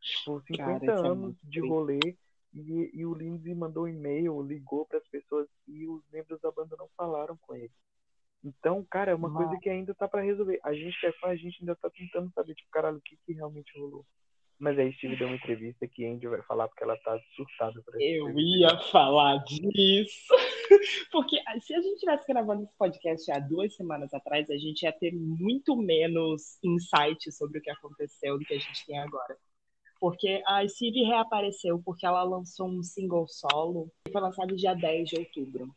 [0.00, 2.16] Tipo, 50 cara, é anos é de rolê
[2.52, 6.50] e, e o Lindsay mandou um e-mail, ligou para as pessoas e os membros da
[6.50, 7.72] banda não falaram com ele.
[8.42, 10.60] Então, cara, é uma coisa que ainda tá para resolver.
[10.62, 13.32] A gente é fã, a gente ainda tá tentando saber, tipo, caralho, o que, que
[13.32, 14.06] realmente rolou.
[14.58, 17.80] Mas aí Steve deu uma entrevista que a Andy vai falar porque ela tá surtada
[17.82, 20.34] por Eu ia falar disso.
[21.12, 24.82] porque ah, se a gente tivesse gravando esse podcast há duas semanas atrás, a gente
[24.82, 29.36] ia ter muito menos insight sobre o que aconteceu do que a gente tem agora.
[30.00, 35.08] Porque a Steve reapareceu porque ela lançou um single solo que foi lançado dia 10
[35.08, 35.74] de outubro.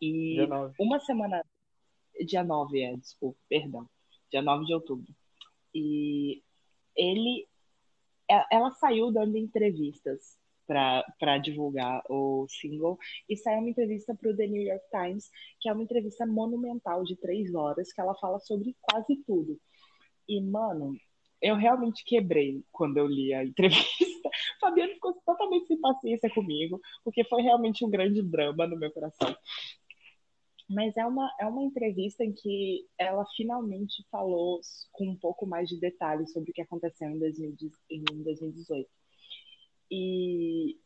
[0.00, 0.38] E
[0.78, 1.44] uma semana.
[2.24, 3.88] Dia 9, é, desculpa, perdão.
[4.30, 5.14] Dia 9 de outubro.
[5.74, 6.42] E
[6.96, 7.46] ele.
[8.50, 10.36] Ela saiu dando entrevistas
[10.66, 12.98] para divulgar o single
[13.28, 15.30] e saiu uma entrevista para o The New York Times,
[15.60, 19.60] que é uma entrevista monumental de três horas, que ela fala sobre quase tudo.
[20.28, 20.96] E, mano,
[21.40, 24.30] eu realmente quebrei quando eu li a entrevista.
[24.60, 29.34] Fabiano ficou totalmente sem paciência comigo, porque foi realmente um grande drama no meu coração.
[30.68, 34.60] Mas é uma, é uma entrevista em que ela finalmente falou
[34.92, 38.88] com um pouco mais de detalhes sobre o que aconteceu em, 2018.
[39.88, 40.76] E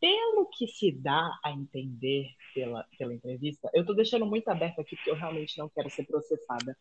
[0.00, 4.94] pelo que se dá a entender pela, pela entrevista, eu estou deixando muito aberto aqui
[4.94, 6.78] porque eu realmente não quero ser processada,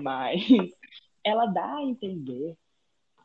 [0.00, 0.40] mas
[1.24, 2.56] ela dá a entender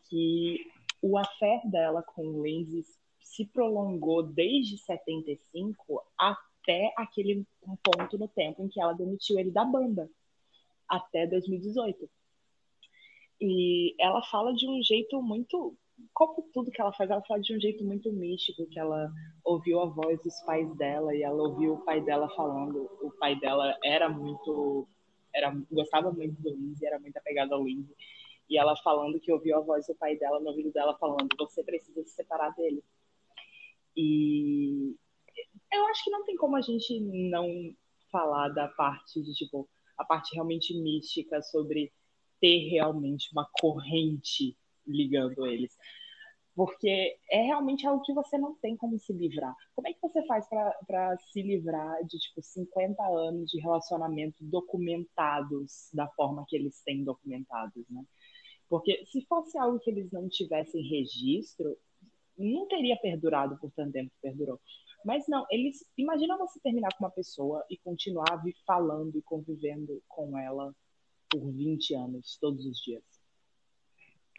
[0.10, 0.58] que
[1.02, 2.84] o affair dela com o Lindsay
[3.22, 7.46] se prolongou desde 75 até aquele
[7.84, 10.10] ponto no tempo em que ela demitiu ele da banda,
[10.88, 12.10] até 2018.
[13.40, 15.76] E ela fala de um jeito muito.
[16.14, 19.12] Como tudo que ela faz, ela fala de um jeito muito místico, que ela
[19.44, 22.90] ouviu a voz dos pais dela e ela ouviu o pai dela falando.
[23.02, 24.88] O pai dela era muito
[25.38, 27.96] era, gostava muito do Lindsay, era muito apegada ao Lindsay.
[28.50, 31.64] E ela falando que ouviu a voz do pai dela no ouvido dela falando: você
[31.64, 32.84] precisa se separar dele.
[33.96, 34.96] E
[35.72, 37.48] eu acho que não tem como a gente não
[38.12, 41.92] falar da parte de, tipo, a parte realmente mística sobre
[42.40, 45.76] ter realmente uma corrente ligando eles
[46.58, 49.56] porque é realmente algo que você não tem como se livrar.
[49.76, 55.92] Como é que você faz para se livrar de tipo 50 anos de relacionamento documentados
[55.94, 58.04] da forma que eles têm documentados, né?
[58.68, 61.78] Porque se fosse algo que eles não tivessem registro,
[62.36, 64.60] não teria perdurado por tanto tempo que perdurou.
[65.06, 65.86] Mas não, eles.
[65.96, 70.76] Imagina você terminar com uma pessoa e continuar falando e convivendo com ela
[71.30, 73.04] por 20 anos, todos os dias.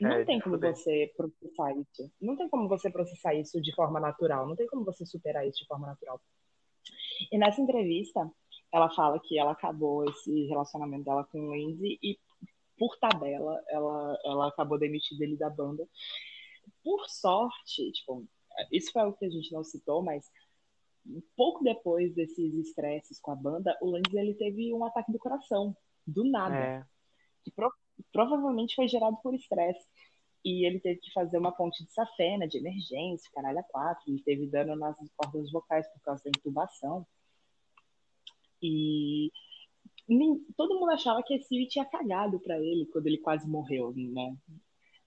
[0.01, 2.13] Não é, tem como você processar isso.
[2.21, 4.47] Não tem como você processar isso de forma natural.
[4.47, 6.21] Não tem como você superar isso de forma natural.
[7.33, 8.31] E nessa entrevista,
[8.73, 12.19] ela fala que ela acabou esse relacionamento dela com o Lindsay e,
[12.79, 15.87] por tabela, ela, ela acabou demitida ele da banda.
[16.85, 18.25] Por sorte, tipo,
[18.71, 20.31] isso foi algo que a gente não citou, mas
[21.37, 25.77] pouco depois desses estresses com a banda, o Lindsay ele teve um ataque do coração,
[26.07, 26.57] do nada.
[26.57, 26.87] É.
[27.43, 27.51] Que
[28.13, 29.87] provavelmente foi gerado por estresse.
[30.45, 34.05] E ele teve que fazer uma ponte de safena, de emergência, caralho a quatro.
[34.09, 37.07] Ele teve dano nas cordas vocais por causa da intubação.
[38.63, 39.31] E
[40.57, 44.37] todo mundo achava que esse tinha cagado para ele quando ele quase morreu, né?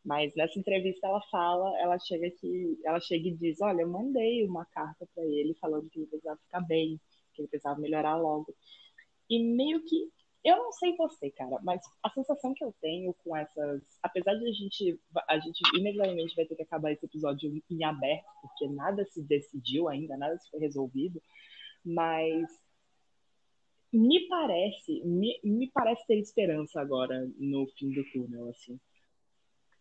[0.03, 4.45] Mas nessa entrevista ela fala, ela chega que ela chega e diz, olha, eu mandei
[4.45, 6.99] uma carta para ele falando que ele precisava ficar bem,
[7.33, 8.55] que ele precisava melhorar logo.
[9.29, 10.09] E meio que
[10.43, 13.81] eu não sei você, cara, mas a sensação que eu tenho com essas.
[14.01, 14.99] Apesar de a gente.
[15.27, 19.87] A gente inevitavelmente vai ter que acabar esse episódio em aberto, porque nada se decidiu
[19.87, 21.21] ainda, nada se foi resolvido.
[21.85, 22.47] Mas
[23.93, 28.79] me parece, me, me parece ter esperança agora no fim do túnel, assim.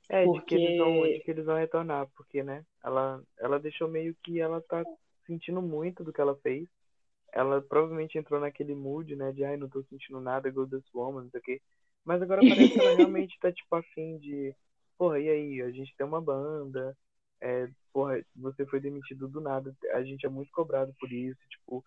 [0.08, 0.56] É, porque...
[0.56, 4.14] de, que eles vão, de que eles vão retornar, porque, né, ela, ela deixou meio
[4.22, 4.84] que ela tá
[5.26, 6.68] sentindo muito do que ela fez
[7.32, 11.22] ela provavelmente entrou naquele mood, né, de ai, não tô sentindo nada, go this woman,
[11.22, 11.62] não sei o quê.
[12.04, 14.54] Mas agora parece que ela realmente tá, tipo, afim de,
[14.98, 16.96] porra, e aí, a gente tem uma banda,
[17.40, 21.84] é, porra, você foi demitido do nada, a gente é muito cobrado por isso, tipo,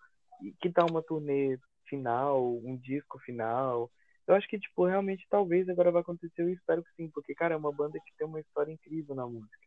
[0.60, 1.58] que tal uma turnê
[1.88, 3.90] final, um disco final?
[4.26, 7.54] Eu acho que, tipo, realmente, talvez agora vai acontecer, eu espero que sim, porque, cara,
[7.54, 9.64] é uma banda que tem uma história incrível na música.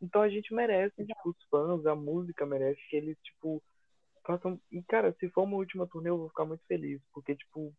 [0.00, 3.62] Então a gente merece, tipo, os fãs, a música merece que eles, tipo,
[4.28, 4.60] façam.
[4.70, 7.00] E, cara, se for uma última turnê, eu vou ficar muito feliz.
[7.12, 7.74] Porque, tipo,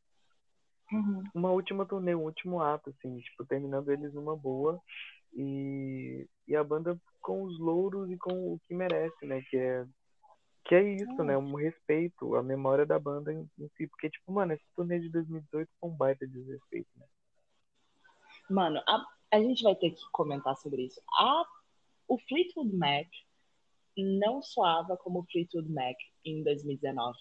[0.91, 1.23] uhum.
[1.33, 4.81] uma última turnê, um último ato, assim, tipo, terminando eles numa boa.
[5.33, 9.43] E, e a banda com os louros e com o que merece, né?
[9.43, 9.85] Que é,
[10.65, 11.23] que é isso, uhum.
[11.23, 11.37] né?
[11.37, 13.87] Um respeito, a memória da banda em, em, si.
[13.87, 17.05] Porque, tipo, mano, esse turnê de 2018 foi um baita desrespeito, né?
[18.49, 20.99] Mano, a, a gente vai ter que comentar sobre isso.
[21.13, 21.45] A,
[22.07, 23.07] o Fleetwood Mac
[24.03, 25.95] não soava como Fleetwood Mac
[26.25, 27.17] em 2019.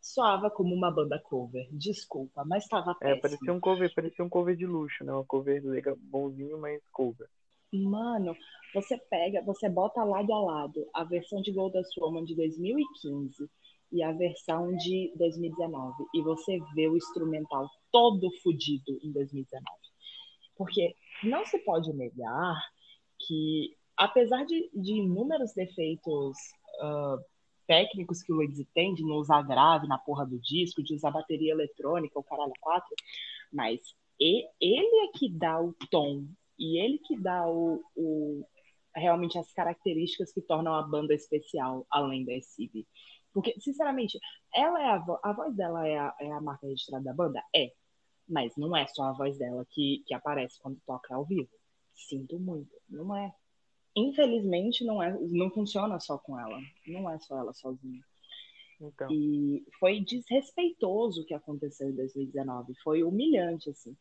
[0.00, 1.66] Soava como uma banda cover.
[1.72, 3.18] Desculpa, mas estava péssimo.
[3.18, 5.12] É, parecia um cover, parecia um cover de luxo, né?
[5.12, 7.28] Uma cover legal, bonzinho, mas cover.
[7.72, 8.36] Mano,
[8.72, 13.50] você pega, você bota lado a lado a versão de Golden Woman de 2015
[13.90, 19.64] e a versão de 2019 e você vê o instrumental todo fodido em 2019.
[20.56, 22.60] Porque não se pode negar
[23.26, 26.36] que apesar de, de inúmeros defeitos
[26.82, 27.18] uh,
[27.66, 31.10] técnicos que o Exit tem, de não usar grave na porra do disco, de usar
[31.10, 32.88] bateria eletrônica, o caralho 4,
[33.52, 33.80] mas
[34.20, 36.26] ele é que dá o tom
[36.58, 38.46] e ele que dá o, o
[38.94, 42.86] realmente as características que tornam a banda especial, além da SCV.
[43.32, 44.18] Porque, sinceramente,
[44.54, 47.42] ela é a, a voz dela é a, é a marca registrada da banda?
[47.54, 47.72] É.
[48.28, 51.50] Mas não é só a voz dela que, que aparece quando toca ao vivo.
[51.92, 52.70] Sinto muito.
[52.88, 53.34] Não é
[53.96, 56.58] infelizmente não é não funciona só com ela.
[56.86, 58.02] Não é só ela sozinha.
[58.80, 59.08] Então.
[59.10, 63.96] e foi desrespeitoso o que aconteceu em 2019 foi humilhante assim.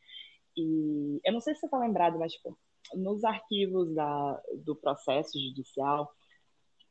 [0.58, 2.58] E eu não sei se você tá lembrado mas tipo
[2.96, 6.12] nos arquivos da, do processo judicial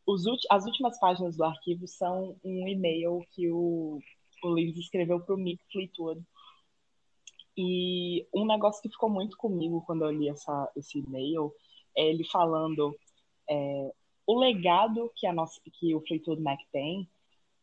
[0.06, 4.00] os, as últimas páginas do arquivo são um e-mail que o,
[4.42, 6.22] o escreveu para o Mick Fleetwood.
[7.56, 11.52] E um negócio que ficou muito comigo quando eu li essa, esse e-mail
[11.96, 12.96] ele falando
[13.48, 13.92] é,
[14.26, 17.08] o legado que, a nossa, que o Fleetwood Mac tem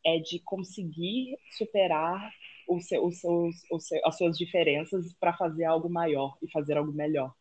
[0.05, 2.31] é de conseguir superar
[2.67, 6.77] os seus, os seus, os seus, as suas diferenças para fazer algo maior e fazer
[6.77, 7.33] algo melhor.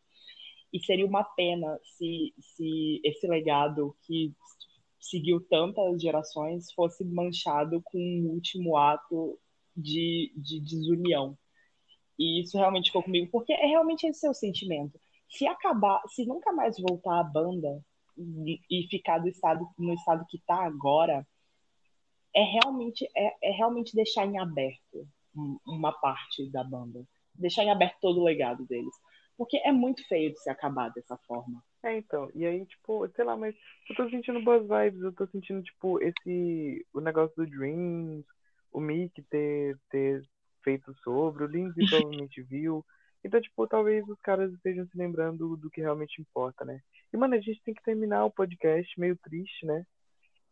[0.71, 4.33] E seria uma pena se, se esse legado que
[4.99, 9.39] seguiu tantas gerações fosse manchado com um último ato
[9.75, 11.37] de, de desunião.
[12.17, 14.99] E isso realmente ficou comigo, porque é realmente esse seu sentimento
[15.29, 17.81] se acabar, se nunca mais voltar a banda
[18.17, 21.25] e, e ficar do estado, no estado que está agora,
[22.35, 25.07] é realmente, é, é realmente deixar em aberto
[25.65, 27.03] uma parte da banda.
[27.33, 28.93] Deixar em aberto todo o legado deles.
[29.37, 31.63] Porque é muito feio de se acabar dessa forma.
[31.83, 32.29] É, então.
[32.35, 33.55] E aí, tipo, sei lá, mas
[33.89, 35.01] eu tô sentindo boas vibes.
[35.01, 36.85] Eu tô sentindo, tipo, esse.
[36.93, 38.25] O negócio do Dreams,
[38.71, 40.21] o Mick ter, ter
[40.61, 42.85] feito sobre, o Lindsay provavelmente viu.
[43.23, 46.81] Então, tipo, talvez os caras estejam se lembrando do que realmente importa, né?
[47.11, 49.85] E, mano, a gente tem que terminar o podcast meio triste, né?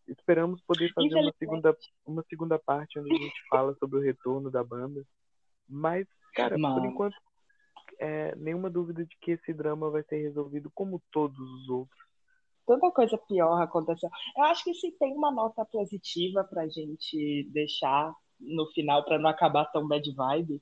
[0.08, 4.50] Esperamos poder fazer uma segunda, uma segunda parte onde a gente fala sobre o retorno
[4.50, 5.04] da banda.
[5.68, 6.76] Mas, cara, Mano.
[6.76, 7.18] por enquanto,
[8.00, 12.08] é, nenhuma dúvida de que esse drama vai ser resolvido como todos os outros.
[12.66, 14.10] Tanta coisa pior aconteceu.
[14.36, 19.30] Eu acho que se tem uma nota positiva pra gente deixar no final, para não
[19.30, 20.62] acabar tão bad vibe,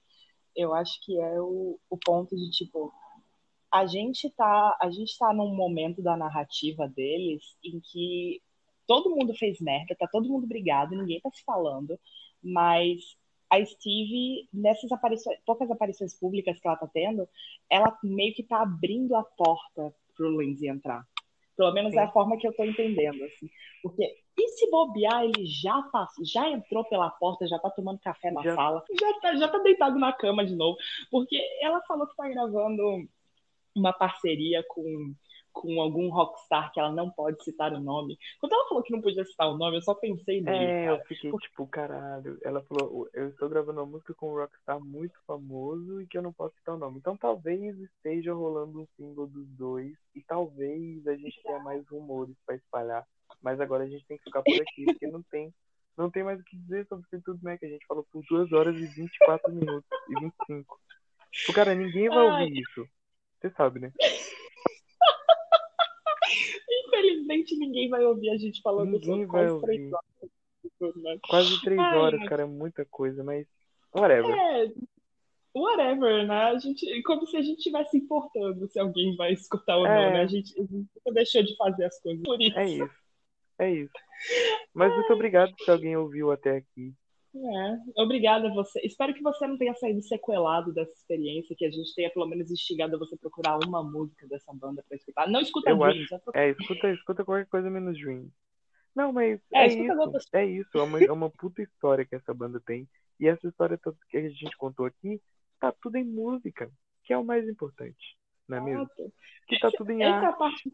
[0.56, 2.94] eu acho que é o, o ponto de tipo
[3.72, 8.42] a gente tá a gente tá num momento da narrativa deles em que
[8.88, 12.00] todo mundo fez merda, tá todo mundo brigado, ninguém tá se falando,
[12.42, 13.18] mas
[13.50, 17.28] a Steve, nessas aparições, poucas aparições públicas que ela tá tendo,
[17.70, 21.06] ela meio que tá abrindo a porta pro Lindsay entrar.
[21.56, 22.00] Pelo menos Sim.
[22.00, 23.50] é a forma que eu tô entendendo, assim.
[23.82, 28.32] Porque e se bobear, ele já passou, já entrou pela porta, já tá tomando café
[28.32, 28.56] na já.
[28.56, 30.78] sala, já tá, já tá deitado na cama de novo.
[31.10, 33.08] Porque ela falou que tá gravando
[33.74, 35.14] uma parceria com,
[35.54, 38.18] com algum rockstar que ela não pode citar o nome.
[38.40, 40.66] Quando ela falou que não podia citar o nome, eu só pensei nele.
[40.66, 40.98] É, cara.
[40.98, 42.38] eu fiquei tipo, caralho.
[42.44, 46.22] Ela falou, eu estou gravando uma música com um rockstar muito famoso e que eu
[46.22, 46.98] não posso citar o nome.
[46.98, 52.36] Então talvez esteja rolando um single dos dois e talvez a gente tenha mais rumores
[52.46, 53.08] para espalhar.
[53.46, 55.54] Mas agora a gente tem que ficar por aqui, porque não tem,
[55.96, 57.62] não tem mais o que dizer sobre Fleetwood Mac.
[57.64, 60.80] A gente falou por 2 horas e 24 minutos e 25.
[61.50, 62.42] O cara, ninguém vai Ai.
[62.42, 62.88] ouvir isso.
[63.40, 63.92] Você sabe, né?
[66.88, 69.82] Infelizmente, ninguém vai ouvir a gente falando Ninguém vai quase três
[70.82, 71.04] ouvir.
[71.04, 71.20] Mac.
[71.30, 73.46] Quase 3 Ai, horas, mas- cara, é muita coisa, mas
[73.96, 74.32] whatever.
[74.36, 74.72] É,
[75.54, 76.36] whatever, né?
[76.46, 80.14] A gente, como se a gente estivesse importando se alguém vai escutar ou não, É.
[80.14, 80.22] né?
[80.22, 82.58] A gente, a gente nunca deixou de fazer as coisas por isso.
[82.58, 83.05] É isso.
[83.60, 83.94] É isso.
[84.74, 86.94] Mas muito obrigado se alguém ouviu até aqui.
[87.36, 88.80] É, obrigada a você.
[88.86, 92.50] Espero que você não tenha saído sequelado dessa experiência, que a gente tenha pelo menos
[92.50, 95.28] instigado a você procurar uma música dessa banda pra escutar.
[95.30, 95.78] Não escuta Eu
[96.08, 98.30] só procura- É, escuta, escuta qualquer coisa menos Dream.
[98.96, 100.00] Não, mas É, é, isso.
[100.00, 100.78] outras- É isso.
[100.78, 102.88] É uma, é uma puta história que essa banda tem.
[103.20, 105.22] E essa história toda que a gente contou aqui,
[105.60, 106.72] tá tudo em música,
[107.04, 108.18] que é o mais importante.
[108.48, 108.88] Não é mesmo?
[109.48, 110.38] Que tá tudo em Essa é a arte.
[110.40, 110.74] parte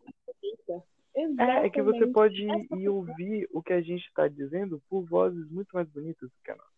[1.16, 1.44] bonita.
[1.44, 2.14] É, que você Exatamente.
[2.14, 5.88] pode ir, Essa ir ouvir o que a gente tá dizendo por vozes muito mais
[5.90, 6.72] bonitas do que a nossa.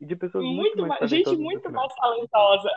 [0.00, 2.68] E de pessoas muito, Muito mais gente muito mais talentosa.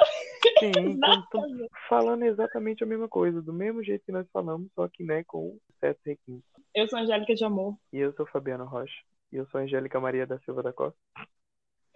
[0.60, 1.70] Sim, então, então, Exatamente.
[1.90, 5.58] falando exatamente a mesma coisa, do mesmo jeito que nós falamos, só que né, com
[5.80, 6.48] certos requintes.
[6.76, 7.76] Eu sou Angélica de Amor.
[7.92, 9.02] E eu sou Fabiano Rocha.
[9.32, 10.98] E eu sou Angélica Maria da Silva da Costa.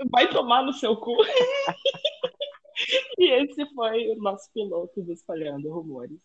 [0.10, 1.16] Vai tomar no seu cu.
[3.20, 6.20] e esse foi o nosso piloto do Espalhando Rumores.